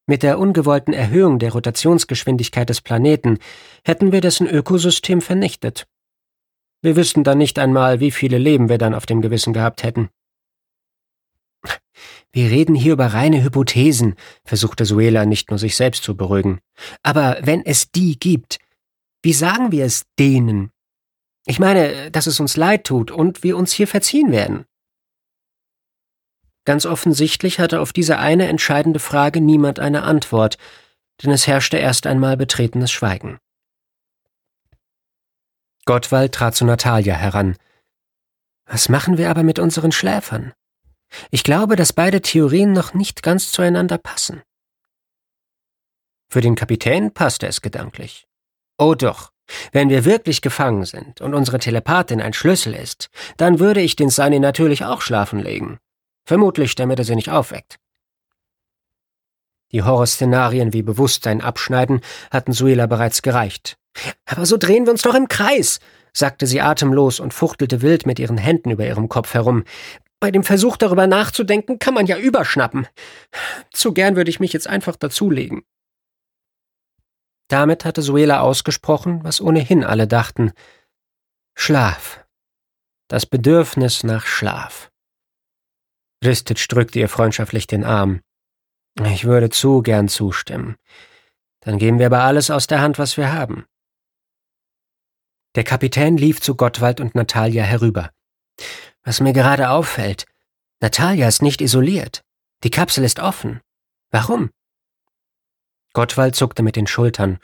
Mit 0.08 0.24
der 0.24 0.39
ungewollten 0.39 0.93
Erhöhung 0.93 1.39
der 1.39 1.54
Rotationsgeschwindigkeit 1.54 2.70
des 2.70 2.82
Planeten 2.82 3.38
hätten 3.84 4.12
wir 4.12 4.22
dessen 4.22 4.47
Ökosystem 4.47 5.22
vernichtet. 5.22 5.88
Wir 6.82 6.95
wüssten 6.95 7.24
dann 7.24 7.38
nicht 7.38 7.60
einmal, 7.60 7.99
wie 7.99 8.12
viele 8.12 8.38
Leben 8.38 8.68
wir 8.68 8.78
dann 8.78 8.95
auf 8.95 9.06
dem 9.06 9.22
Gewissen 9.22 9.54
gehabt 9.54 9.84
hätten. 9.84 10.10
Wir 12.34 12.49
reden 12.49 12.76
hier 12.76 12.93
über 12.93 13.08
reine 13.08 13.43
Hypothesen, 13.43 14.16
versuchte 14.45 14.86
Suela 14.86 15.26
nicht 15.26 15.49
nur 15.49 15.60
sich 15.60 15.76
selbst 15.76 16.04
zu 16.04 16.16
beruhigen. 16.16 16.60
Aber 17.04 17.38
wenn 17.41 17.66
es 17.66 17.91
die 17.91 18.18
gibt, 18.18 18.58
wie 19.22 19.34
sagen 19.34 19.72
wir 19.72 19.86
es 19.86 20.06
denen? 20.18 20.72
Ich 21.45 21.60
meine, 21.60 22.10
dass 22.12 22.28
es 22.28 22.39
uns 22.39 22.56
leid 22.56 22.86
tut 22.86 23.12
und 23.12 23.43
wir 23.43 23.58
uns 23.58 23.74
hier 23.74 23.88
verziehen 23.88 24.32
werden. 24.32 24.66
Ganz 26.66 26.86
offensichtlich 26.86 27.59
hatte 27.59 27.80
auf 27.80 27.93
diese 27.93 28.20
eine 28.20 28.47
entscheidende 28.47 28.99
Frage 28.99 29.41
niemand 29.41 29.80
eine 29.80 30.03
Antwort, 30.03 30.57
denn 31.24 31.32
es 31.32 31.47
herrschte 31.47 31.78
erst 31.78 32.05
einmal 32.05 32.38
betretenes 32.38 32.91
Schweigen. 32.91 33.39
Gottwald 35.86 36.34
trat 36.34 36.55
zu 36.55 36.66
Natalia 36.66 37.16
heran. 37.16 37.57
Was 38.66 38.89
machen 38.89 39.18
wir 39.18 39.30
aber 39.30 39.43
mit 39.43 39.57
unseren 39.57 39.91
Schläfern? 39.91 40.53
Ich 41.32 41.43
glaube, 41.43 41.76
dass 41.76 41.93
beide 41.93 42.22
Theorien 42.22 42.72
noch 42.72 42.93
nicht 42.93 43.24
ganz 43.24 43.51
zueinander 43.51 43.97
passen. 43.97 44.41
Für 46.30 46.41
den 46.41 46.55
Kapitän 46.55 47.12
passte 47.14 47.47
es 47.47 47.62
gedanklich. 47.62 48.28
Oh 48.78 48.95
doch, 48.95 49.32
wenn 49.72 49.89
wir 49.89 50.05
wirklich 50.05 50.41
gefangen 50.41 50.86
sind 50.86 51.20
und 51.20 51.34
unsere 51.34 51.59
Telepathin 51.59 52.22
ein 52.22 52.34
Schlüssel 52.34 52.74
ist, 52.74 53.09
dann 53.38 53.59
würde 53.59 53.82
ich 53.82 53.95
den 53.95 54.09
Sunny 54.09 54.39
natürlich 54.39 54.86
auch 54.86 55.01
schlafen 55.01 55.39
legen. 55.39 55.80
Vermutlich, 56.32 56.76
damit 56.76 56.98
er 56.98 57.04
sie 57.04 57.16
nicht 57.16 57.30
aufweckt. 57.30 57.78
Die 59.74 59.84
Horrorszenarien 59.84 60.72
wie 60.72 60.82
Bewusstsein 60.82 61.42
abschneiden 61.42 62.00
hatten 62.32 62.54
Suela 62.54 62.86
bereits 62.86 63.22
gereicht. 63.22 63.78
Aber 64.24 64.46
so 64.46 64.56
drehen 64.56 64.86
wir 64.86 64.94
uns 64.94 65.02
doch 65.02 65.14
im 65.14 65.28
Kreis, 65.28 65.82
sagte 66.14 66.48
sie 66.48 66.62
atemlos 66.62 67.20
und 67.20 67.34
fuchtelte 67.34 67.82
wild 67.82 68.06
mit 68.06 68.18
ihren 68.18 68.38
Händen 68.38 68.72
über 68.72 68.88
ihrem 68.88 69.10
Kopf 69.10 69.34
herum. 69.34 69.66
Bei 70.22 70.32
dem 70.32 70.46
Versuch 70.46 70.78
darüber 70.78 71.06
nachzudenken, 71.06 71.80
kann 71.80 71.96
man 71.96 72.06
ja 72.06 72.18
überschnappen. 72.18 72.88
Zu 73.74 73.94
gern 73.94 74.16
würde 74.16 74.30
ich 74.30 74.40
mich 74.40 74.54
jetzt 74.54 74.68
einfach 74.68 74.96
dazulegen. 74.96 75.64
Damit 77.50 77.84
hatte 77.84 78.02
Suela 78.02 78.40
ausgesprochen, 78.40 79.20
was 79.24 79.42
ohnehin 79.42 79.84
alle 79.84 80.08
dachten. 80.08 80.54
Schlaf. 81.56 82.24
Das 83.10 83.26
Bedürfnis 83.26 84.06
nach 84.06 84.26
Schlaf. 84.26 84.91
Ristic 86.24 86.67
drückte 86.69 86.99
ihr 86.99 87.09
freundschaftlich 87.09 87.67
den 87.67 87.84
Arm. 87.84 88.22
Ich 89.03 89.26
würde 89.26 89.49
zu 89.49 89.82
gern 89.82 90.07
zustimmen. 90.07 90.76
Dann 91.61 91.78
geben 91.78 91.99
wir 91.99 92.07
aber 92.07 92.24
alles 92.24 92.51
aus 92.51 92.67
der 92.67 92.82
Hand, 92.82 92.99
was 92.99 93.17
wir 93.17 93.32
haben. 93.32 93.65
Der 95.55 95.63
Kapitän 95.63 96.17
lief 96.17 96.41
zu 96.41 96.55
Gottwald 96.55 97.01
und 97.01 97.15
Natalia 97.15 97.63
herüber. 97.63 98.11
Was 99.03 99.19
mir 99.19 99.34
gerade 99.34 99.69
auffällt, 99.69 100.26
Natalia 100.80 101.28
ist 101.28 101.41
nicht 101.41 101.61
isoliert. 101.61 102.24
Die 102.63 102.69
Kapsel 102.69 103.03
ist 103.03 103.19
offen. 103.19 103.61
Warum? 104.11 104.49
Gottwald 105.93 106.36
zuckte 106.36 106.63
mit 106.63 106.76
den 106.76 106.88
Schultern. 106.88 107.39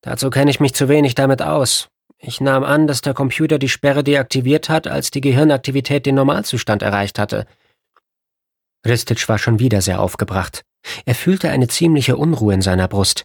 Dazu 0.00 0.30
kenne 0.30 0.50
ich 0.50 0.60
mich 0.60 0.74
zu 0.74 0.88
wenig 0.88 1.14
damit 1.14 1.42
aus. 1.42 1.88
Ich 2.18 2.40
nahm 2.40 2.64
an, 2.64 2.86
dass 2.86 3.02
der 3.02 3.14
Computer 3.14 3.58
die 3.58 3.68
Sperre 3.68 4.02
deaktiviert 4.02 4.68
hat, 4.68 4.88
als 4.88 5.10
die 5.10 5.20
Gehirnaktivität 5.20 6.06
den 6.06 6.16
Normalzustand 6.16 6.82
erreicht 6.82 7.18
hatte. 7.18 7.46
Ristic 8.86 9.28
war 9.28 9.38
schon 9.38 9.58
wieder 9.58 9.82
sehr 9.82 10.00
aufgebracht. 10.00 10.62
Er 11.04 11.14
fühlte 11.14 11.50
eine 11.50 11.68
ziemliche 11.68 12.16
Unruhe 12.16 12.54
in 12.54 12.62
seiner 12.62 12.88
Brust. 12.88 13.24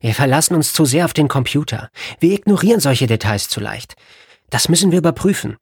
Wir 0.00 0.14
verlassen 0.14 0.54
uns 0.54 0.72
zu 0.72 0.84
sehr 0.84 1.04
auf 1.04 1.12
den 1.12 1.28
Computer. 1.28 1.90
Wir 2.20 2.34
ignorieren 2.34 2.80
solche 2.80 3.06
Details 3.06 3.48
zu 3.48 3.60
leicht. 3.60 3.94
Das 4.50 4.68
müssen 4.68 4.90
wir 4.90 4.98
überprüfen. 4.98 5.56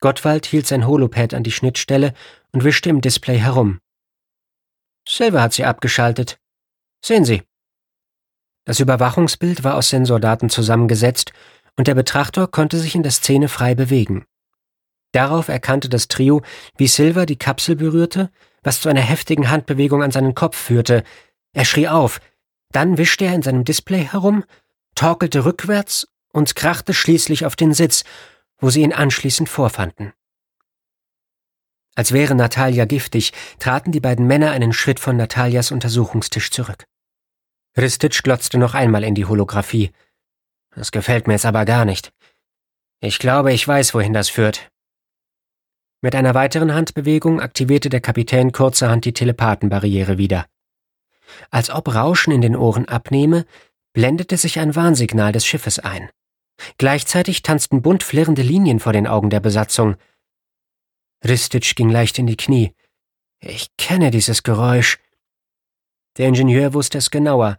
Gottwald 0.00 0.46
hielt 0.46 0.66
sein 0.66 0.86
Holopad 0.86 1.34
an 1.34 1.42
die 1.42 1.52
Schnittstelle 1.52 2.12
und 2.52 2.64
wischte 2.64 2.90
im 2.90 3.00
Display 3.00 3.38
herum. 3.38 3.80
Silver 5.08 5.42
hat 5.42 5.54
sie 5.54 5.64
abgeschaltet. 5.64 6.38
Sehen 7.04 7.24
Sie. 7.24 7.42
Das 8.64 8.80
Überwachungsbild 8.80 9.62
war 9.62 9.76
aus 9.76 9.90
Sensordaten 9.90 10.50
zusammengesetzt 10.50 11.32
und 11.76 11.86
der 11.86 11.94
Betrachter 11.94 12.48
konnte 12.48 12.78
sich 12.78 12.94
in 12.94 13.02
der 13.02 13.12
Szene 13.12 13.48
frei 13.48 13.74
bewegen. 13.74 14.26
Darauf 15.16 15.48
erkannte 15.48 15.88
das 15.88 16.08
Trio, 16.08 16.42
wie 16.76 16.88
Silver 16.88 17.24
die 17.24 17.38
Kapsel 17.38 17.74
berührte, 17.74 18.30
was 18.62 18.82
zu 18.82 18.90
einer 18.90 19.00
heftigen 19.00 19.48
Handbewegung 19.48 20.02
an 20.02 20.10
seinen 20.10 20.34
Kopf 20.34 20.58
führte. 20.58 21.04
Er 21.54 21.64
schrie 21.64 21.88
auf, 21.88 22.20
dann 22.70 22.98
wischte 22.98 23.24
er 23.24 23.34
in 23.34 23.40
seinem 23.40 23.64
Display 23.64 24.04
herum, 24.04 24.44
torkelte 24.94 25.46
rückwärts 25.46 26.06
und 26.34 26.54
krachte 26.54 26.92
schließlich 26.92 27.46
auf 27.46 27.56
den 27.56 27.72
Sitz, 27.72 28.04
wo 28.58 28.68
sie 28.68 28.82
ihn 28.82 28.92
anschließend 28.92 29.48
vorfanden. 29.48 30.12
Als 31.94 32.12
wäre 32.12 32.34
Natalia 32.34 32.84
giftig, 32.84 33.32
traten 33.58 33.92
die 33.92 34.00
beiden 34.00 34.26
Männer 34.26 34.50
einen 34.50 34.74
Schritt 34.74 35.00
von 35.00 35.16
Natalias 35.16 35.70
Untersuchungstisch 35.70 36.50
zurück. 36.50 36.84
Ristic 37.74 38.22
glotzte 38.22 38.58
noch 38.58 38.74
einmal 38.74 39.02
in 39.02 39.14
die 39.14 39.24
Holographie. 39.24 39.92
Das 40.74 40.92
gefällt 40.92 41.26
mir 41.26 41.32
jetzt 41.32 41.46
aber 41.46 41.64
gar 41.64 41.86
nicht. 41.86 42.12
Ich 43.00 43.18
glaube, 43.18 43.54
ich 43.54 43.66
weiß, 43.66 43.94
wohin 43.94 44.12
das 44.12 44.28
führt. 44.28 44.70
Mit 46.06 46.14
einer 46.14 46.36
weiteren 46.36 46.72
Handbewegung 46.72 47.40
aktivierte 47.40 47.88
der 47.88 48.00
Kapitän 48.00 48.52
kurzerhand 48.52 49.04
die 49.06 49.12
Telepathenbarriere 49.12 50.18
wieder. 50.18 50.46
Als 51.50 51.68
ob 51.68 51.92
Rauschen 51.92 52.32
in 52.32 52.42
den 52.42 52.54
Ohren 52.54 52.86
abnehme, 52.86 53.44
blendete 53.92 54.36
sich 54.36 54.60
ein 54.60 54.76
Warnsignal 54.76 55.32
des 55.32 55.44
Schiffes 55.44 55.80
ein. 55.80 56.08
Gleichzeitig 56.78 57.42
tanzten 57.42 57.82
bunt 57.82 58.04
flirrende 58.04 58.42
Linien 58.42 58.78
vor 58.78 58.92
den 58.92 59.08
Augen 59.08 59.30
der 59.30 59.40
Besatzung. 59.40 59.96
Ristic 61.24 61.74
ging 61.74 61.88
leicht 61.88 62.20
in 62.20 62.28
die 62.28 62.36
Knie. 62.36 62.72
Ich 63.40 63.76
kenne 63.76 64.12
dieses 64.12 64.44
Geräusch. 64.44 65.00
Der 66.18 66.28
Ingenieur 66.28 66.72
wusste 66.72 66.98
es 66.98 67.10
genauer. 67.10 67.58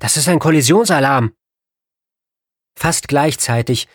Das 0.00 0.16
ist 0.16 0.28
ein 0.28 0.40
Kollisionsalarm. 0.40 1.34
Fast 2.74 3.06
gleichzeitig 3.06 3.86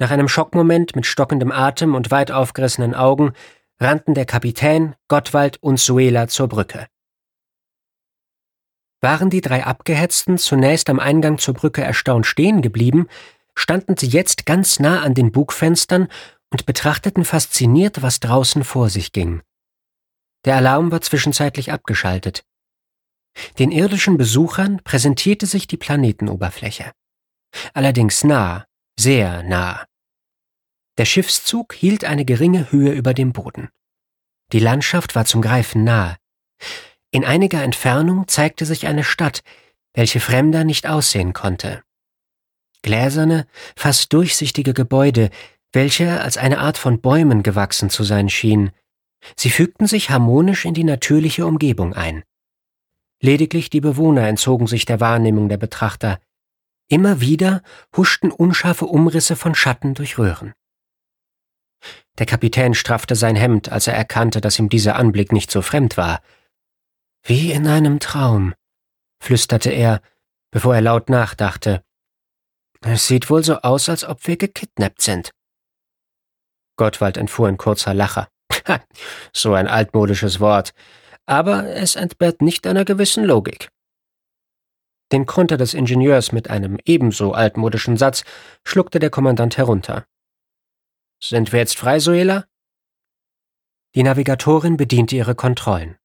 nach 0.00 0.10
einem 0.10 0.28
Schockmoment 0.28 0.96
mit 0.96 1.06
stockendem 1.06 1.52
Atem 1.52 1.94
und 1.94 2.10
weit 2.10 2.32
aufgerissenen 2.32 2.94
Augen 2.94 3.32
rannten 3.78 4.14
der 4.14 4.24
Kapitän, 4.24 4.96
Gottwald 5.08 5.62
und 5.62 5.78
Suela 5.78 6.26
zur 6.26 6.48
Brücke. 6.48 6.86
Waren 9.02 9.30
die 9.30 9.40
drei 9.40 9.64
Abgehetzten 9.64 10.38
zunächst 10.38 10.90
am 10.90 10.98
Eingang 10.98 11.38
zur 11.38 11.54
Brücke 11.54 11.82
erstaunt 11.82 12.26
stehen 12.26 12.62
geblieben, 12.62 13.08
standen 13.54 13.96
sie 13.96 14.08
jetzt 14.08 14.46
ganz 14.46 14.80
nah 14.80 15.02
an 15.02 15.14
den 15.14 15.32
Bugfenstern 15.32 16.08
und 16.50 16.66
betrachteten 16.66 17.24
fasziniert, 17.24 18.02
was 18.02 18.20
draußen 18.20 18.64
vor 18.64 18.88
sich 18.88 19.12
ging. 19.12 19.42
Der 20.44 20.56
Alarm 20.56 20.90
war 20.90 21.02
zwischenzeitlich 21.02 21.72
abgeschaltet. 21.72 22.42
Den 23.58 23.70
irdischen 23.70 24.16
Besuchern 24.16 24.80
präsentierte 24.82 25.46
sich 25.46 25.66
die 25.66 25.76
Planetenoberfläche. 25.76 26.92
Allerdings 27.74 28.24
nah, 28.24 28.64
sehr 28.98 29.42
nah. 29.42 29.86
Der 31.00 31.06
Schiffszug 31.06 31.72
hielt 31.72 32.04
eine 32.04 32.26
geringe 32.26 32.72
Höhe 32.72 32.92
über 32.92 33.14
dem 33.14 33.32
Boden. 33.32 33.70
Die 34.52 34.58
Landschaft 34.58 35.14
war 35.14 35.24
zum 35.24 35.40
Greifen 35.40 35.82
nahe. 35.82 36.18
In 37.10 37.24
einiger 37.24 37.62
Entfernung 37.62 38.28
zeigte 38.28 38.66
sich 38.66 38.86
eine 38.86 39.02
Stadt, 39.02 39.42
welche 39.94 40.20
Fremder 40.20 40.62
nicht 40.62 40.86
aussehen 40.86 41.32
konnte. 41.32 41.82
Gläserne, 42.82 43.46
fast 43.76 44.12
durchsichtige 44.12 44.74
Gebäude, 44.74 45.30
welche 45.72 46.20
als 46.20 46.36
eine 46.36 46.58
Art 46.58 46.76
von 46.76 47.00
Bäumen 47.00 47.42
gewachsen 47.42 47.88
zu 47.88 48.04
sein 48.04 48.28
schienen. 48.28 48.70
Sie 49.36 49.48
fügten 49.48 49.86
sich 49.86 50.10
harmonisch 50.10 50.66
in 50.66 50.74
die 50.74 50.84
natürliche 50.84 51.46
Umgebung 51.46 51.94
ein. 51.94 52.24
Lediglich 53.22 53.70
die 53.70 53.80
Bewohner 53.80 54.28
entzogen 54.28 54.66
sich 54.66 54.84
der 54.84 55.00
Wahrnehmung 55.00 55.48
der 55.48 55.56
Betrachter. 55.56 56.20
Immer 56.88 57.22
wieder 57.22 57.62
huschten 57.96 58.30
unscharfe 58.30 58.84
Umrisse 58.84 59.34
von 59.34 59.54
Schatten 59.54 59.94
durch 59.94 60.18
Röhren. 60.18 60.52
Der 62.20 62.26
Kapitän 62.26 62.74
straffte 62.74 63.16
sein 63.16 63.34
Hemd, 63.34 63.72
als 63.72 63.86
er 63.86 63.94
erkannte, 63.94 64.42
dass 64.42 64.58
ihm 64.58 64.68
dieser 64.68 64.96
Anblick 64.96 65.32
nicht 65.32 65.50
so 65.50 65.62
fremd 65.62 65.96
war. 65.96 66.20
Wie 67.22 67.50
in 67.50 67.66
einem 67.66 67.98
Traum, 67.98 68.52
flüsterte 69.22 69.70
er, 69.70 70.02
bevor 70.50 70.74
er 70.74 70.82
laut 70.82 71.08
nachdachte. 71.08 71.82
Es 72.82 73.06
sieht 73.06 73.30
wohl 73.30 73.42
so 73.42 73.56
aus, 73.62 73.88
als 73.88 74.04
ob 74.04 74.26
wir 74.26 74.36
gekidnappt 74.36 75.00
sind. 75.00 75.30
Gottwald 76.76 77.16
entfuhr 77.16 77.48
ein 77.48 77.56
kurzer 77.56 77.94
Lacher. 77.94 78.28
so 79.32 79.54
ein 79.54 79.66
altmodisches 79.66 80.40
Wort. 80.40 80.74
Aber 81.24 81.68
es 81.68 81.96
entbehrt 81.96 82.42
nicht 82.42 82.66
einer 82.66 82.84
gewissen 82.84 83.24
Logik. 83.24 83.70
Den 85.10 85.24
Konter 85.24 85.56
des 85.56 85.72
Ingenieurs 85.72 86.32
mit 86.32 86.50
einem 86.50 86.78
ebenso 86.84 87.32
altmodischen 87.32 87.96
Satz 87.96 88.24
schluckte 88.62 88.98
der 88.98 89.10
Kommandant 89.10 89.56
herunter. 89.56 90.04
Sind 91.22 91.52
wir 91.52 91.60
jetzt 91.60 91.76
frei, 91.76 92.00
Suela? 92.00 92.46
Die 93.94 94.02
Navigatorin 94.02 94.76
bediente 94.76 95.16
ihre 95.16 95.34
Kontrollen. 95.34 95.98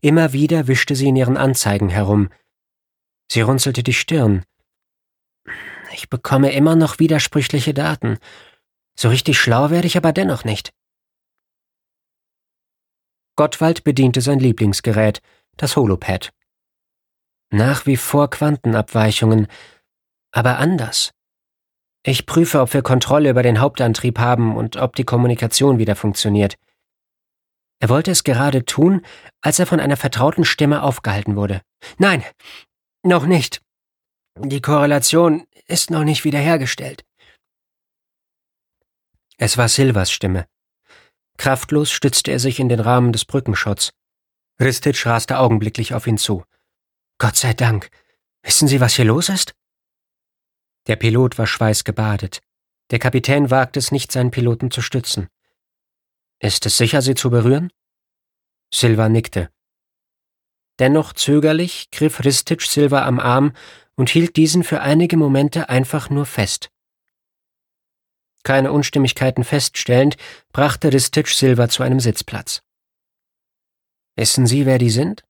Immer 0.00 0.32
wieder 0.32 0.66
wischte 0.66 0.96
sie 0.96 1.08
in 1.08 1.16
ihren 1.16 1.36
Anzeigen 1.36 1.88
herum. 1.88 2.30
Sie 3.30 3.42
runzelte 3.42 3.82
die 3.82 3.92
Stirn. 3.94 4.44
Ich 5.92 6.08
bekomme 6.08 6.52
immer 6.52 6.74
noch 6.74 6.98
widersprüchliche 6.98 7.74
Daten. 7.74 8.18
So 8.98 9.08
richtig 9.08 9.38
schlau 9.38 9.70
werde 9.70 9.86
ich 9.86 9.96
aber 9.96 10.12
dennoch 10.12 10.44
nicht. 10.44 10.72
Gottwald 13.36 13.84
bediente 13.84 14.20
sein 14.20 14.40
Lieblingsgerät, 14.40 15.22
das 15.56 15.76
Holopad. 15.76 16.32
Nach 17.50 17.86
wie 17.86 17.96
vor 17.96 18.28
Quantenabweichungen, 18.28 19.46
aber 20.32 20.58
anders. 20.58 21.12
Ich 22.02 22.26
prüfe, 22.26 22.60
ob 22.60 22.72
wir 22.74 22.82
Kontrolle 22.82 23.30
über 23.30 23.42
den 23.42 23.60
Hauptantrieb 23.60 24.18
haben 24.18 24.56
und 24.56 24.76
ob 24.76 24.96
die 24.96 25.04
Kommunikation 25.04 25.78
wieder 25.78 25.96
funktioniert. 25.96 26.56
Er 27.80 27.88
wollte 27.88 28.10
es 28.10 28.24
gerade 28.24 28.64
tun, 28.64 29.04
als 29.40 29.58
er 29.58 29.66
von 29.66 29.80
einer 29.80 29.96
vertrauten 29.96 30.44
Stimme 30.44 30.82
aufgehalten 30.82 31.36
wurde. 31.36 31.62
Nein, 31.98 32.24
noch 33.02 33.26
nicht. 33.26 33.62
Die 34.36 34.60
Korrelation 34.60 35.46
ist 35.66 35.90
noch 35.90 36.04
nicht 36.04 36.24
wiederhergestellt. 36.24 37.04
Es 39.36 39.56
war 39.56 39.68
Silvers 39.68 40.10
Stimme. 40.10 40.46
Kraftlos 41.36 41.92
stützte 41.92 42.32
er 42.32 42.40
sich 42.40 42.58
in 42.58 42.68
den 42.68 42.80
Rahmen 42.80 43.12
des 43.12 43.24
Brückenschotts. 43.24 43.92
Ristic 44.60 45.06
raste 45.06 45.38
augenblicklich 45.38 45.94
auf 45.94 46.08
ihn 46.08 46.18
zu. 46.18 46.44
Gott 47.18 47.36
sei 47.36 47.54
Dank. 47.54 47.90
Wissen 48.42 48.66
Sie, 48.66 48.80
was 48.80 48.94
hier 48.94 49.04
los 49.04 49.28
ist? 49.28 49.54
Der 50.88 50.96
Pilot 50.96 51.38
war 51.38 51.46
schweißgebadet. 51.46 52.40
Der 52.90 52.98
Kapitän 52.98 53.50
wagte 53.50 53.78
es 53.78 53.92
nicht, 53.92 54.10
seinen 54.10 54.30
Piloten 54.30 54.70
zu 54.70 54.80
stützen. 54.80 55.28
Ist 56.40 56.64
es 56.66 56.78
sicher, 56.78 57.02
sie 57.02 57.14
zu 57.14 57.30
berühren? 57.30 57.70
Silva 58.72 59.08
nickte. 59.08 59.50
Dennoch 60.78 61.12
zögerlich 61.12 61.90
griff 61.90 62.24
Ristic 62.24 62.62
Silva 62.62 63.04
am 63.04 63.20
Arm 63.20 63.52
und 63.96 64.08
hielt 64.08 64.36
diesen 64.36 64.64
für 64.64 64.80
einige 64.80 65.16
Momente 65.16 65.68
einfach 65.68 66.08
nur 66.08 66.24
fest. 66.24 66.70
Keine 68.44 68.72
Unstimmigkeiten 68.72 69.44
feststellend, 69.44 70.16
brachte 70.52 70.92
Ristic 70.92 71.28
Silva 71.28 71.68
zu 71.68 71.82
einem 71.82 72.00
Sitzplatz. 72.00 72.62
Wissen 74.16 74.46
Sie, 74.46 74.64
wer 74.64 74.78
die 74.78 74.90
sind? 74.90 75.27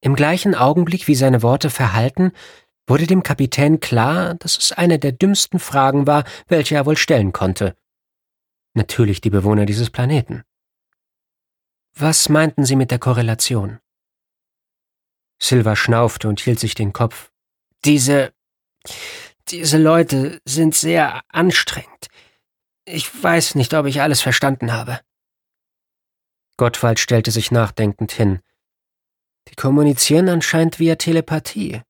Im 0.00 0.14
gleichen 0.14 0.54
Augenblick, 0.54 1.08
wie 1.08 1.14
seine 1.14 1.42
Worte 1.42 1.70
verhalten, 1.70 2.32
wurde 2.86 3.06
dem 3.06 3.22
Kapitän 3.22 3.80
klar, 3.80 4.34
dass 4.34 4.58
es 4.58 4.72
eine 4.72 4.98
der 4.98 5.12
dümmsten 5.12 5.60
Fragen 5.60 6.06
war, 6.06 6.24
welche 6.48 6.74
er 6.74 6.86
wohl 6.86 6.96
stellen 6.96 7.32
konnte. 7.32 7.76
Natürlich 8.74 9.20
die 9.20 9.30
Bewohner 9.30 9.66
dieses 9.66 9.90
Planeten. 9.90 10.42
Was 11.94 12.28
meinten 12.28 12.64
Sie 12.64 12.76
mit 12.76 12.90
der 12.90 12.98
Korrelation? 12.98 13.78
Silva 15.38 15.76
schnaufte 15.76 16.28
und 16.28 16.40
hielt 16.40 16.60
sich 16.60 16.74
den 16.74 16.92
Kopf. 16.92 17.30
Diese. 17.84 18.32
diese 19.48 19.78
Leute 19.78 20.40
sind 20.44 20.74
sehr 20.74 21.22
anstrengend. 21.28 22.08
Ich 22.84 23.22
weiß 23.22 23.54
nicht, 23.54 23.74
ob 23.74 23.86
ich 23.86 24.00
alles 24.00 24.20
verstanden 24.20 24.72
habe. 24.72 25.00
Gottwald 26.56 26.98
stellte 26.98 27.30
sich 27.30 27.50
nachdenkend 27.50 28.12
hin. 28.12 28.40
Die 29.48 29.54
kommunizieren 29.56 30.28
anscheinend 30.28 30.78
via 30.78 30.96
Telepathie. 30.96 31.82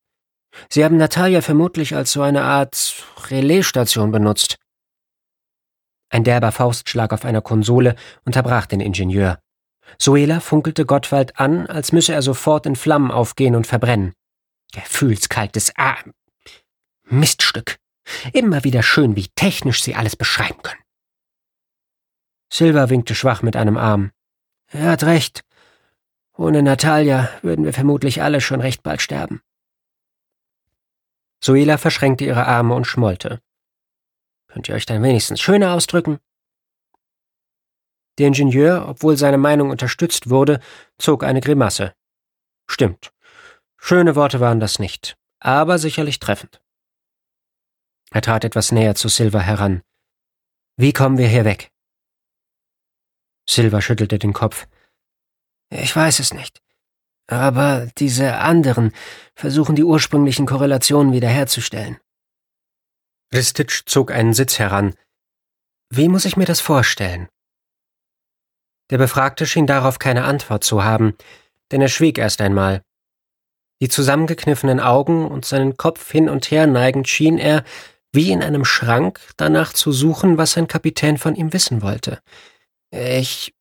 Sie 0.68 0.85
haben 0.85 0.97
Natalia 0.97 1.43
vermutlich 1.43 1.94
als 1.94 2.12
so 2.12 2.22
eine 2.22 2.43
Art 2.43 3.05
Relaisstation 3.28 4.10
benutzt. 4.10 4.56
Ein 6.10 6.24
derber 6.24 6.51
Faustschlag 6.51 7.12
auf 7.12 7.24
einer 7.24 7.40
Konsole 7.40 7.94
unterbrach 8.24 8.66
den 8.66 8.81
Ingenieur. 8.81 9.39
Suela 9.98 10.40
funkelte 10.40 10.86
Gottwald 10.86 11.39
an, 11.39 11.66
als 11.66 11.93
müsse 11.93 12.12
er 12.12 12.22
sofort 12.22 12.66
in 12.66 12.77
Flammen 12.77 13.10
aufgehen 13.10 13.55
und 13.55 13.66
verbrennen. 13.66 14.12
Gefühlskaltes 14.72 15.72
Ah. 15.77 15.98
Miststück. 17.05 17.77
Immer 18.32 18.64
wieder 18.64 18.82
schön, 18.82 19.16
wie 19.16 19.28
technisch 19.35 19.82
sie 19.82 19.94
alles 19.94 20.16
beschreiben 20.16 20.62
können. 20.62 20.81
Silva 22.52 22.89
winkte 22.90 23.14
schwach 23.14 23.43
mit 23.43 23.56
einem 23.56 23.77
Arm. 23.77 24.10
Er 24.72 24.90
hat 24.90 25.05
recht. 25.05 25.43
Ohne 26.41 26.62
Natalia 26.62 27.29
würden 27.43 27.67
wir 27.67 27.75
vermutlich 27.75 28.23
alle 28.23 28.41
schon 28.41 28.62
recht 28.62 28.83
bald 28.83 29.03
sterben. 29.03 29.43
Suela 31.45 31.77
verschränkte 31.77 32.25
ihre 32.25 32.47
Arme 32.47 32.75
und 32.75 32.87
schmollte. 32.87 33.43
Könnt 34.49 34.67
ihr 34.67 34.75
euch 34.75 34.87
dann 34.87 35.03
wenigstens 35.03 35.43
schöner 35.43 35.75
ausdrücken? 35.75 36.19
Der 38.17 38.29
Ingenieur, 38.29 38.89
obwohl 38.89 39.19
seine 39.19 39.37
Meinung 39.37 39.69
unterstützt 39.69 40.31
wurde, 40.31 40.61
zog 40.97 41.25
eine 41.25 41.43
Grimasse. 41.43 41.95
Stimmt. 42.67 43.12
Schöne 43.77 44.17
Worte 44.17 44.41
waren 44.41 44.61
das 44.61 44.79
nicht, 44.79 45.19
aber 45.41 45.79
sicherlich 45.79 46.21
treffend. 46.21 46.62
Er 48.12 48.23
trat 48.23 48.45
etwas 48.45 48.73
näher 48.73 48.95
zu 48.95 49.09
Silva 49.09 49.41
heran. 49.41 49.83
Wie 50.79 50.95
kommen 50.95 51.19
wir 51.19 51.29
hier 51.29 51.45
weg? 51.45 51.71
Silva 53.47 53.83
schüttelte 53.83 54.19
den 54.19 54.33
Kopf. 54.33 54.67
Ich 55.70 55.94
weiß 55.94 56.18
es 56.18 56.34
nicht. 56.34 56.60
Aber 57.28 57.88
diese 57.98 58.38
anderen 58.38 58.92
versuchen 59.34 59.76
die 59.76 59.84
ursprünglichen 59.84 60.47
Korrelationen 60.47 61.12
wiederherzustellen. 61.12 61.98
Ristic 63.32 63.88
zog 63.88 64.10
einen 64.10 64.34
Sitz 64.34 64.59
heran. 64.59 64.94
Wie 65.90 66.09
muss 66.09 66.24
ich 66.24 66.36
mir 66.36 66.47
das 66.47 66.60
vorstellen? 66.60 67.28
Der 68.90 68.98
Befragte 68.98 69.47
schien 69.47 69.68
darauf 69.68 70.01
keine 70.01 70.24
Antwort 70.24 70.64
zu 70.64 70.82
haben, 70.82 71.16
denn 71.70 71.80
er 71.80 71.88
schwieg 71.88 72.18
erst 72.18 72.40
einmal. 72.40 72.82
Die 73.80 73.88
zusammengekniffenen 73.88 74.80
Augen 74.80 75.26
und 75.26 75.44
seinen 75.44 75.76
Kopf 75.76 76.10
hin 76.10 76.28
und 76.28 76.51
her 76.51 76.66
neigend 76.66 77.09
schien 77.09 77.38
er, 77.38 77.64
wie 78.12 78.32
in 78.32 78.42
einem 78.42 78.64
Schrank, 78.64 79.20
danach 79.36 79.72
zu 79.72 79.92
suchen, 79.92 80.36
was 80.36 80.52
sein 80.52 80.66
Kapitän 80.66 81.16
von 81.16 81.36
ihm 81.36 81.52
wissen 81.52 81.80
wollte. 81.80 82.20
Ich 82.90 83.55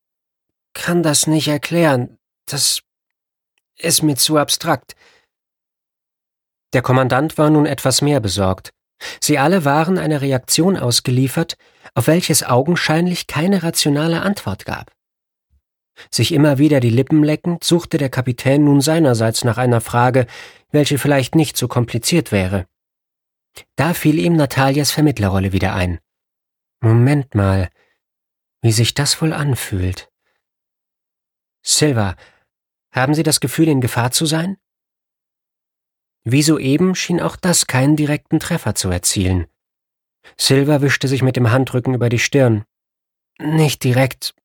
kann 0.79 1.03
das 1.03 1.27
nicht 1.27 1.49
erklären. 1.49 2.17
Das 2.45 2.81
ist 3.77 4.01
mir 4.01 4.15
zu 4.15 4.37
abstrakt. 4.37 4.95
Der 6.73 6.81
Kommandant 6.81 7.37
war 7.37 7.49
nun 7.49 7.65
etwas 7.65 8.01
mehr 8.01 8.19
besorgt. 8.19 8.71
Sie 9.19 9.37
alle 9.37 9.65
waren 9.65 9.97
einer 9.97 10.21
Reaktion 10.21 10.77
ausgeliefert, 10.77 11.57
auf 11.95 12.07
welches 12.07 12.43
augenscheinlich 12.43 13.27
keine 13.27 13.63
rationale 13.63 14.21
Antwort 14.21 14.65
gab. 14.65 14.91
Sich 16.11 16.31
immer 16.31 16.57
wieder 16.57 16.79
die 16.79 16.89
Lippen 16.89 17.23
leckend, 17.23 17.63
suchte 17.63 17.97
der 17.97 18.09
Kapitän 18.09 18.63
nun 18.63 18.81
seinerseits 18.81 19.43
nach 19.43 19.57
einer 19.57 19.81
Frage, 19.81 20.27
welche 20.71 20.97
vielleicht 20.97 21.35
nicht 21.35 21.57
so 21.57 21.67
kompliziert 21.67 22.31
wäre. 22.31 22.67
Da 23.75 23.93
fiel 23.93 24.17
ihm 24.17 24.35
Natalias 24.35 24.91
Vermittlerrolle 24.91 25.51
wieder 25.51 25.73
ein. 25.73 25.99
Moment 26.81 27.35
mal, 27.35 27.69
wie 28.61 28.71
sich 28.71 28.93
das 28.93 29.21
wohl 29.21 29.33
anfühlt. 29.33 30.09
Silva, 31.61 32.15
haben 32.91 33.13
Sie 33.13 33.23
das 33.23 33.39
Gefühl, 33.39 33.67
in 33.67 33.81
Gefahr 33.81 34.11
zu 34.11 34.25
sein? 34.25 34.57
Wie 36.23 36.43
soeben 36.43 36.95
schien 36.95 37.21
auch 37.21 37.35
das 37.35 37.67
keinen 37.67 37.95
direkten 37.95 38.39
Treffer 38.39 38.75
zu 38.75 38.89
erzielen. 38.89 39.47
Silva 40.37 40.81
wischte 40.81 41.07
sich 41.07 41.21
mit 41.21 41.35
dem 41.35 41.51
Handrücken 41.51 41.93
über 41.93 42.09
die 42.09 42.19
Stirn. 42.19 42.65
Nicht 43.39 43.83
direkt. 43.83 44.35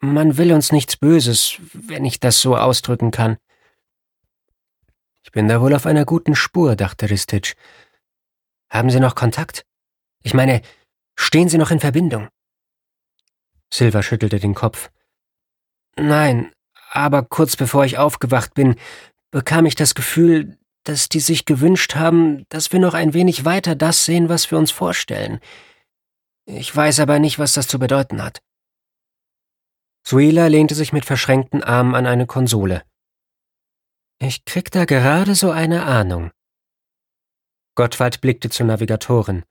Man 0.00 0.36
will 0.36 0.52
uns 0.52 0.72
nichts 0.72 0.96
Böses, 0.96 1.58
wenn 1.72 2.04
ich 2.04 2.20
das 2.20 2.40
so 2.40 2.56
ausdrücken 2.56 3.10
kann. 3.10 3.36
Ich 5.22 5.32
bin 5.32 5.48
da 5.48 5.60
wohl 5.60 5.74
auf 5.74 5.86
einer 5.86 6.04
guten 6.04 6.34
Spur, 6.34 6.76
dachte 6.76 7.10
Ristic. 7.10 7.56
Haben 8.70 8.90
Sie 8.90 9.00
noch 9.00 9.14
Kontakt? 9.14 9.66
Ich 10.22 10.34
meine, 10.34 10.62
stehen 11.16 11.48
Sie 11.48 11.58
noch 11.58 11.70
in 11.70 11.80
Verbindung? 11.80 12.28
Silva 13.72 14.02
schüttelte 14.02 14.38
den 14.38 14.54
Kopf. 14.54 14.90
Nein, 15.96 16.52
aber 16.90 17.22
kurz 17.22 17.56
bevor 17.56 17.84
ich 17.84 17.98
aufgewacht 17.98 18.54
bin, 18.54 18.76
bekam 19.30 19.66
ich 19.66 19.74
das 19.74 19.94
Gefühl, 19.94 20.58
dass 20.84 21.08
die 21.08 21.20
sich 21.20 21.44
gewünscht 21.44 21.94
haben, 21.94 22.46
dass 22.48 22.72
wir 22.72 22.80
noch 22.80 22.94
ein 22.94 23.12
wenig 23.12 23.44
weiter 23.44 23.74
das 23.74 24.04
sehen, 24.04 24.28
was 24.28 24.50
wir 24.50 24.58
uns 24.58 24.70
vorstellen. 24.70 25.40
Ich 26.46 26.74
weiß 26.74 27.00
aber 27.00 27.18
nicht, 27.18 27.38
was 27.38 27.52
das 27.52 27.68
zu 27.68 27.78
bedeuten 27.78 28.22
hat. 28.22 28.40
Suela 30.06 30.46
lehnte 30.46 30.74
sich 30.74 30.94
mit 30.94 31.04
verschränkten 31.04 31.62
Armen 31.62 31.94
an 31.94 32.06
eine 32.06 32.26
Konsole. 32.26 32.84
Ich 34.18 34.46
krieg 34.46 34.70
da 34.70 34.86
gerade 34.86 35.34
so 35.34 35.50
eine 35.50 35.84
Ahnung. 35.84 36.30
Gottwald 37.74 38.22
blickte 38.22 38.48
zur 38.48 38.66
Navigatorin. 38.66 39.44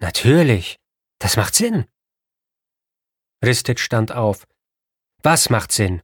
Natürlich, 0.00 0.80
das 1.20 1.36
macht 1.36 1.54
Sinn. 1.54 1.86
Ristic 3.44 3.78
stand 3.78 4.10
auf. 4.12 4.46
Was 5.24 5.50
macht 5.50 5.70
Sinn? 5.70 6.02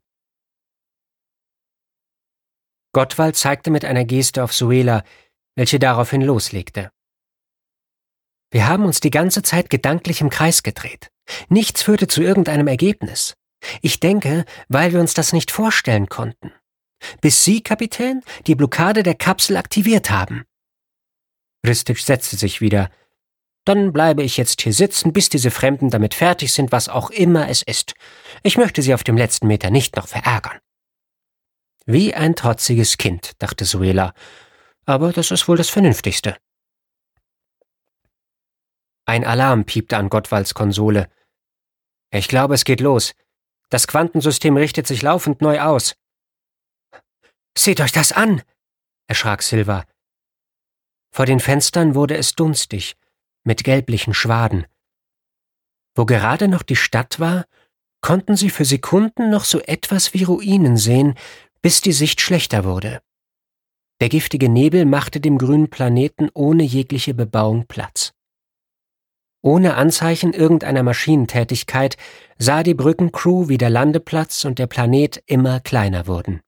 Gottwald 2.92 3.36
zeigte 3.36 3.70
mit 3.72 3.84
einer 3.84 4.04
Geste 4.04 4.44
auf 4.44 4.54
Suela, 4.54 5.02
welche 5.56 5.80
daraufhin 5.80 6.22
loslegte. 6.22 6.90
Wir 8.50 8.68
haben 8.68 8.84
uns 8.84 9.00
die 9.00 9.10
ganze 9.10 9.42
Zeit 9.42 9.70
gedanklich 9.70 10.20
im 10.20 10.30
Kreis 10.30 10.62
gedreht. 10.62 11.10
Nichts 11.48 11.82
führte 11.82 12.06
zu 12.06 12.22
irgendeinem 12.22 12.68
Ergebnis. 12.68 13.34
Ich 13.82 13.98
denke, 13.98 14.44
weil 14.68 14.92
wir 14.92 15.00
uns 15.00 15.14
das 15.14 15.32
nicht 15.32 15.50
vorstellen 15.50 16.08
konnten. 16.08 16.52
Bis 17.20 17.44
Sie, 17.44 17.60
Kapitän, 17.60 18.22
die 18.46 18.54
Blockade 18.54 19.02
der 19.02 19.16
Kapsel 19.16 19.56
aktiviert 19.56 20.10
haben. 20.10 20.44
Ristic 21.66 21.98
setzte 21.98 22.36
sich 22.36 22.60
wieder. 22.60 22.88
Dann 23.68 23.92
bleibe 23.92 24.22
ich 24.22 24.38
jetzt 24.38 24.62
hier 24.62 24.72
sitzen, 24.72 25.12
bis 25.12 25.28
diese 25.28 25.50
Fremden 25.50 25.90
damit 25.90 26.14
fertig 26.14 26.54
sind, 26.54 26.72
was 26.72 26.88
auch 26.88 27.10
immer 27.10 27.50
es 27.50 27.60
ist. 27.60 27.92
Ich 28.42 28.56
möchte 28.56 28.80
sie 28.80 28.94
auf 28.94 29.04
dem 29.04 29.18
letzten 29.18 29.46
Meter 29.46 29.68
nicht 29.68 29.94
noch 29.94 30.08
verärgern. 30.08 30.58
Wie 31.84 32.14
ein 32.14 32.34
trotziges 32.34 32.96
Kind, 32.96 33.32
dachte 33.42 33.66
Suela. 33.66 34.14
Aber 34.86 35.12
das 35.12 35.30
ist 35.30 35.48
wohl 35.48 35.58
das 35.58 35.68
Vernünftigste. 35.68 36.38
Ein 39.04 39.26
Alarm 39.26 39.66
piepte 39.66 39.98
an 39.98 40.08
Gottwalds 40.08 40.54
Konsole. 40.54 41.10
Ich 42.10 42.28
glaube, 42.28 42.54
es 42.54 42.64
geht 42.64 42.80
los. 42.80 43.12
Das 43.68 43.86
Quantensystem 43.86 44.56
richtet 44.56 44.86
sich 44.86 45.02
laufend 45.02 45.42
neu 45.42 45.60
aus. 45.60 45.94
Seht 47.54 47.82
euch 47.82 47.92
das 47.92 48.12
an! 48.12 48.40
erschrak 49.08 49.42
Silva. 49.42 49.84
Vor 51.10 51.26
den 51.26 51.40
Fenstern 51.40 51.94
wurde 51.94 52.16
es 52.16 52.32
dunstig, 52.32 52.96
mit 53.48 53.64
gelblichen 53.64 54.14
Schwaden. 54.14 54.66
Wo 55.96 56.04
gerade 56.04 56.46
noch 56.46 56.62
die 56.62 56.76
Stadt 56.76 57.18
war, 57.18 57.46
konnten 58.00 58.36
sie 58.36 58.50
für 58.50 58.64
Sekunden 58.64 59.30
noch 59.30 59.44
so 59.44 59.58
etwas 59.60 60.14
wie 60.14 60.22
Ruinen 60.22 60.76
sehen, 60.76 61.14
bis 61.62 61.80
die 61.80 61.92
Sicht 61.92 62.20
schlechter 62.20 62.64
wurde. 62.64 63.00
Der 64.00 64.10
giftige 64.10 64.48
Nebel 64.48 64.84
machte 64.84 65.18
dem 65.18 65.38
grünen 65.38 65.70
Planeten 65.70 66.28
ohne 66.34 66.62
jegliche 66.62 67.14
Bebauung 67.14 67.66
Platz. 67.66 68.12
Ohne 69.42 69.74
Anzeichen 69.76 70.34
irgendeiner 70.34 70.82
Maschinentätigkeit 70.82 71.96
sah 72.36 72.62
die 72.62 72.74
Brückencrew, 72.74 73.48
wie 73.48 73.58
der 73.58 73.70
Landeplatz 73.70 74.44
und 74.44 74.58
der 74.58 74.66
Planet 74.66 75.22
immer 75.26 75.60
kleiner 75.60 76.06
wurden. 76.06 76.40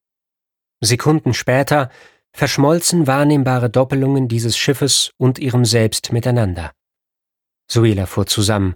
Sekunden 0.81 1.33
später 1.33 1.91
verschmolzen 2.33 3.07
wahrnehmbare 3.07 3.71
Doppelungen 3.71 4.29
dieses 4.29 4.57
Schiffes 4.57 5.13
und 5.17 5.39
ihrem 5.39 5.65
Selbst 5.65 6.13
miteinander. 6.13 6.73
Suela 7.71 8.07
fuhr 8.07 8.27
zusammen. 8.27 8.75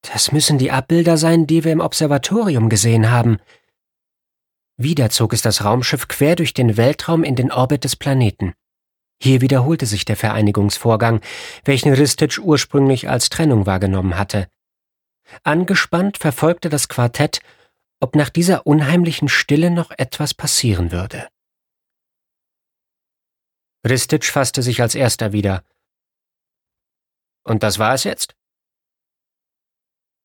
Das 0.00 0.32
müssen 0.32 0.56
die 0.56 0.70
Abbilder 0.70 1.18
sein, 1.18 1.46
die 1.46 1.64
wir 1.64 1.72
im 1.72 1.80
Observatorium 1.80 2.70
gesehen 2.70 3.10
haben. 3.10 3.38
Wieder 4.78 5.10
zog 5.10 5.34
es 5.34 5.42
das 5.42 5.64
Raumschiff 5.64 6.08
quer 6.08 6.34
durch 6.34 6.54
den 6.54 6.78
Weltraum 6.78 7.24
in 7.24 7.36
den 7.36 7.52
Orbit 7.52 7.84
des 7.84 7.96
Planeten. 7.96 8.54
Hier 9.20 9.40
wiederholte 9.40 9.84
sich 9.84 10.04
der 10.04 10.16
Vereinigungsvorgang, 10.16 11.20
welchen 11.64 11.92
Ristic 11.92 12.38
ursprünglich 12.38 13.10
als 13.10 13.28
Trennung 13.28 13.66
wahrgenommen 13.66 14.16
hatte. 14.16 14.48
Angespannt 15.42 16.16
verfolgte 16.16 16.70
das 16.70 16.88
Quartett, 16.88 17.40
ob 18.00 18.14
nach 18.14 18.30
dieser 18.30 18.66
unheimlichen 18.66 19.28
Stille 19.28 19.70
noch 19.70 19.90
etwas 19.90 20.32
passieren 20.32 20.90
würde. 20.92 21.28
Ristic 23.86 24.24
fasste 24.24 24.62
sich 24.62 24.80
als 24.80 24.94
erster 24.94 25.32
wieder. 25.32 25.64
Und 27.44 27.62
das 27.62 27.78
war 27.78 27.94
es 27.94 28.04
jetzt? 28.04 28.34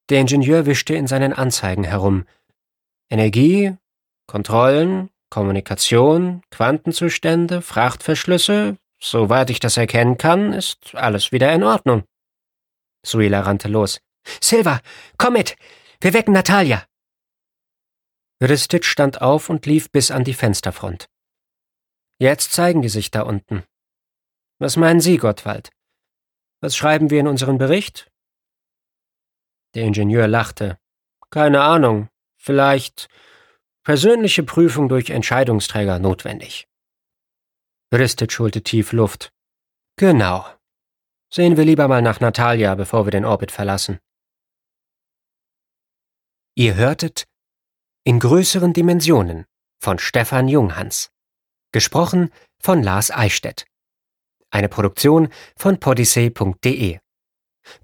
Der 0.10 0.20
Ingenieur 0.20 0.66
wischte 0.66 0.96
in 0.96 1.08
seinen 1.08 1.34
Anzeigen 1.34 1.84
herum. 1.84 2.26
Energie, 3.10 3.76
Kontrollen, 4.28 5.10
Kommunikation, 5.30 6.44
Quantenzustände, 6.52 7.62
Frachtverschlüsse, 7.62 8.78
soweit 9.00 9.50
ich 9.50 9.60
das 9.60 9.78
erkennen 9.78 10.18
kann, 10.18 10.54
ist 10.54 10.96
alles 10.96 11.32
wieder 11.32 11.52
in 11.54 11.64
Ordnung. 11.64 12.04
Suela 13.06 13.42
rannte 13.42 13.68
los. 13.68 14.00
Silva, 14.42 14.80
komm 15.18 15.34
mit! 15.34 15.56
Wir 16.02 16.14
wecken 16.14 16.34
Natalia! 16.34 16.86
Ristic 18.42 18.86
stand 18.86 19.22
auf 19.22 19.50
und 19.50 19.66
lief 19.66 19.92
bis 19.92 20.12
an 20.12 20.24
die 20.24 20.34
Fensterfront. 20.34 21.08
Jetzt 22.20 22.54
zeigen 22.54 22.82
die 22.82 22.90
sich 22.90 23.10
da 23.10 23.22
unten. 23.22 23.64
Was 24.60 24.78
meinen 24.78 25.02
Sie, 25.02 25.18
Gottwald? 25.18 25.72
Was 26.64 26.78
schreiben 26.78 27.10
wir 27.10 27.20
in 27.20 27.28
unseren 27.28 27.58
Bericht? 27.58 28.10
Der 29.76 29.84
Ingenieur 29.84 30.30
lachte. 30.30 30.80
Keine 31.30 31.62
Ahnung. 31.62 32.08
Vielleicht 32.38 33.10
persönliche 33.84 34.44
Prüfung 34.44 34.88
durch 34.88 35.10
Entscheidungsträger 35.10 36.00
notwendig. 36.00 36.70
Ristic 37.94 38.40
holte 38.40 38.64
tief 38.64 38.94
Luft. 38.94 39.34
Genau. 39.98 40.48
Sehen 41.30 41.58
wir 41.58 41.66
lieber 41.66 41.90
mal 41.90 42.02
nach 42.02 42.22
Natalia, 42.22 42.76
bevor 42.76 43.06
wir 43.06 43.12
den 43.12 43.26
Orbit 43.26 43.52
verlassen. 43.52 44.00
Ihr 46.56 46.76
hörtet 46.76 47.26
in 48.06 48.22
größeren 48.22 48.72
Dimensionen 48.72 49.44
von 49.82 50.00
Stefan 50.00 50.48
Junghans. 50.48 51.12
Gesprochen 51.74 52.32
von 52.58 52.82
Lars 52.82 53.12
Eichstätt. 53.12 53.66
Eine 54.54 54.70
Produktion 54.70 55.30
von 55.58 55.80
podyssey.de. 55.80 57.00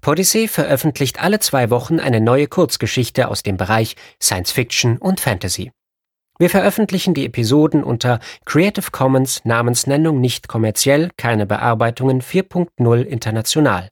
Podyssey 0.00 0.46
veröffentlicht 0.46 1.20
alle 1.20 1.40
zwei 1.40 1.68
Wochen 1.68 1.98
eine 1.98 2.20
neue 2.20 2.46
Kurzgeschichte 2.46 3.26
aus 3.26 3.42
dem 3.42 3.56
Bereich 3.56 3.96
Science 4.22 4.52
Fiction 4.52 4.96
und 4.96 5.18
Fantasy. 5.18 5.72
Wir 6.38 6.48
veröffentlichen 6.48 7.12
die 7.12 7.26
Episoden 7.26 7.82
unter 7.82 8.20
Creative 8.44 8.92
Commons 8.92 9.44
Namensnennung 9.44 10.20
nicht 10.20 10.46
kommerziell, 10.46 11.10
keine 11.16 11.44
Bearbeitungen 11.44 12.22
4.0 12.22 13.02
international. 13.02 13.88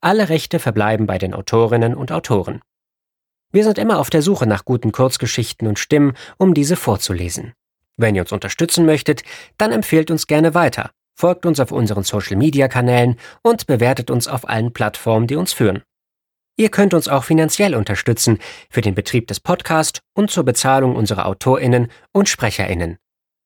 Alle 0.00 0.28
Rechte 0.28 0.60
verbleiben 0.60 1.08
bei 1.08 1.18
den 1.18 1.34
Autorinnen 1.34 1.96
und 1.96 2.12
Autoren. 2.12 2.60
Wir 3.50 3.64
sind 3.64 3.76
immer 3.76 3.98
auf 3.98 4.08
der 4.08 4.22
Suche 4.22 4.46
nach 4.46 4.64
guten 4.64 4.92
Kurzgeschichten 4.92 5.66
und 5.66 5.80
Stimmen, 5.80 6.14
um 6.38 6.54
diese 6.54 6.76
vorzulesen. 6.76 7.54
Wenn 7.96 8.14
ihr 8.14 8.22
uns 8.22 8.30
unterstützen 8.30 8.86
möchtet, 8.86 9.24
dann 9.58 9.72
empfehlt 9.72 10.12
uns 10.12 10.28
gerne 10.28 10.54
weiter, 10.54 10.92
folgt 11.20 11.44
uns 11.46 11.60
auf 11.60 11.70
unseren 11.70 12.02
Social-Media-Kanälen 12.02 13.16
und 13.42 13.66
bewertet 13.66 14.10
uns 14.10 14.26
auf 14.26 14.48
allen 14.48 14.72
Plattformen, 14.72 15.26
die 15.26 15.36
uns 15.36 15.52
führen. 15.52 15.82
Ihr 16.56 16.70
könnt 16.70 16.94
uns 16.94 17.08
auch 17.08 17.24
finanziell 17.24 17.74
unterstützen 17.74 18.38
für 18.70 18.80
den 18.80 18.94
Betrieb 18.94 19.26
des 19.28 19.38
Podcasts 19.38 20.00
und 20.14 20.30
zur 20.30 20.44
Bezahlung 20.44 20.96
unserer 20.96 21.26
Autorinnen 21.26 21.88
und 22.12 22.28
Sprecherinnen. 22.28 22.96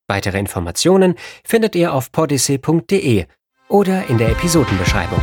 Weitere 0.08 0.38
Informationen 0.38 1.14
findet 1.44 1.74
ihr 1.74 1.92
auf 1.92 2.12
podyssey.de 2.12 3.26
oder 3.68 4.08
in 4.08 4.18
der 4.18 4.30
Episodenbeschreibung. 4.30 5.20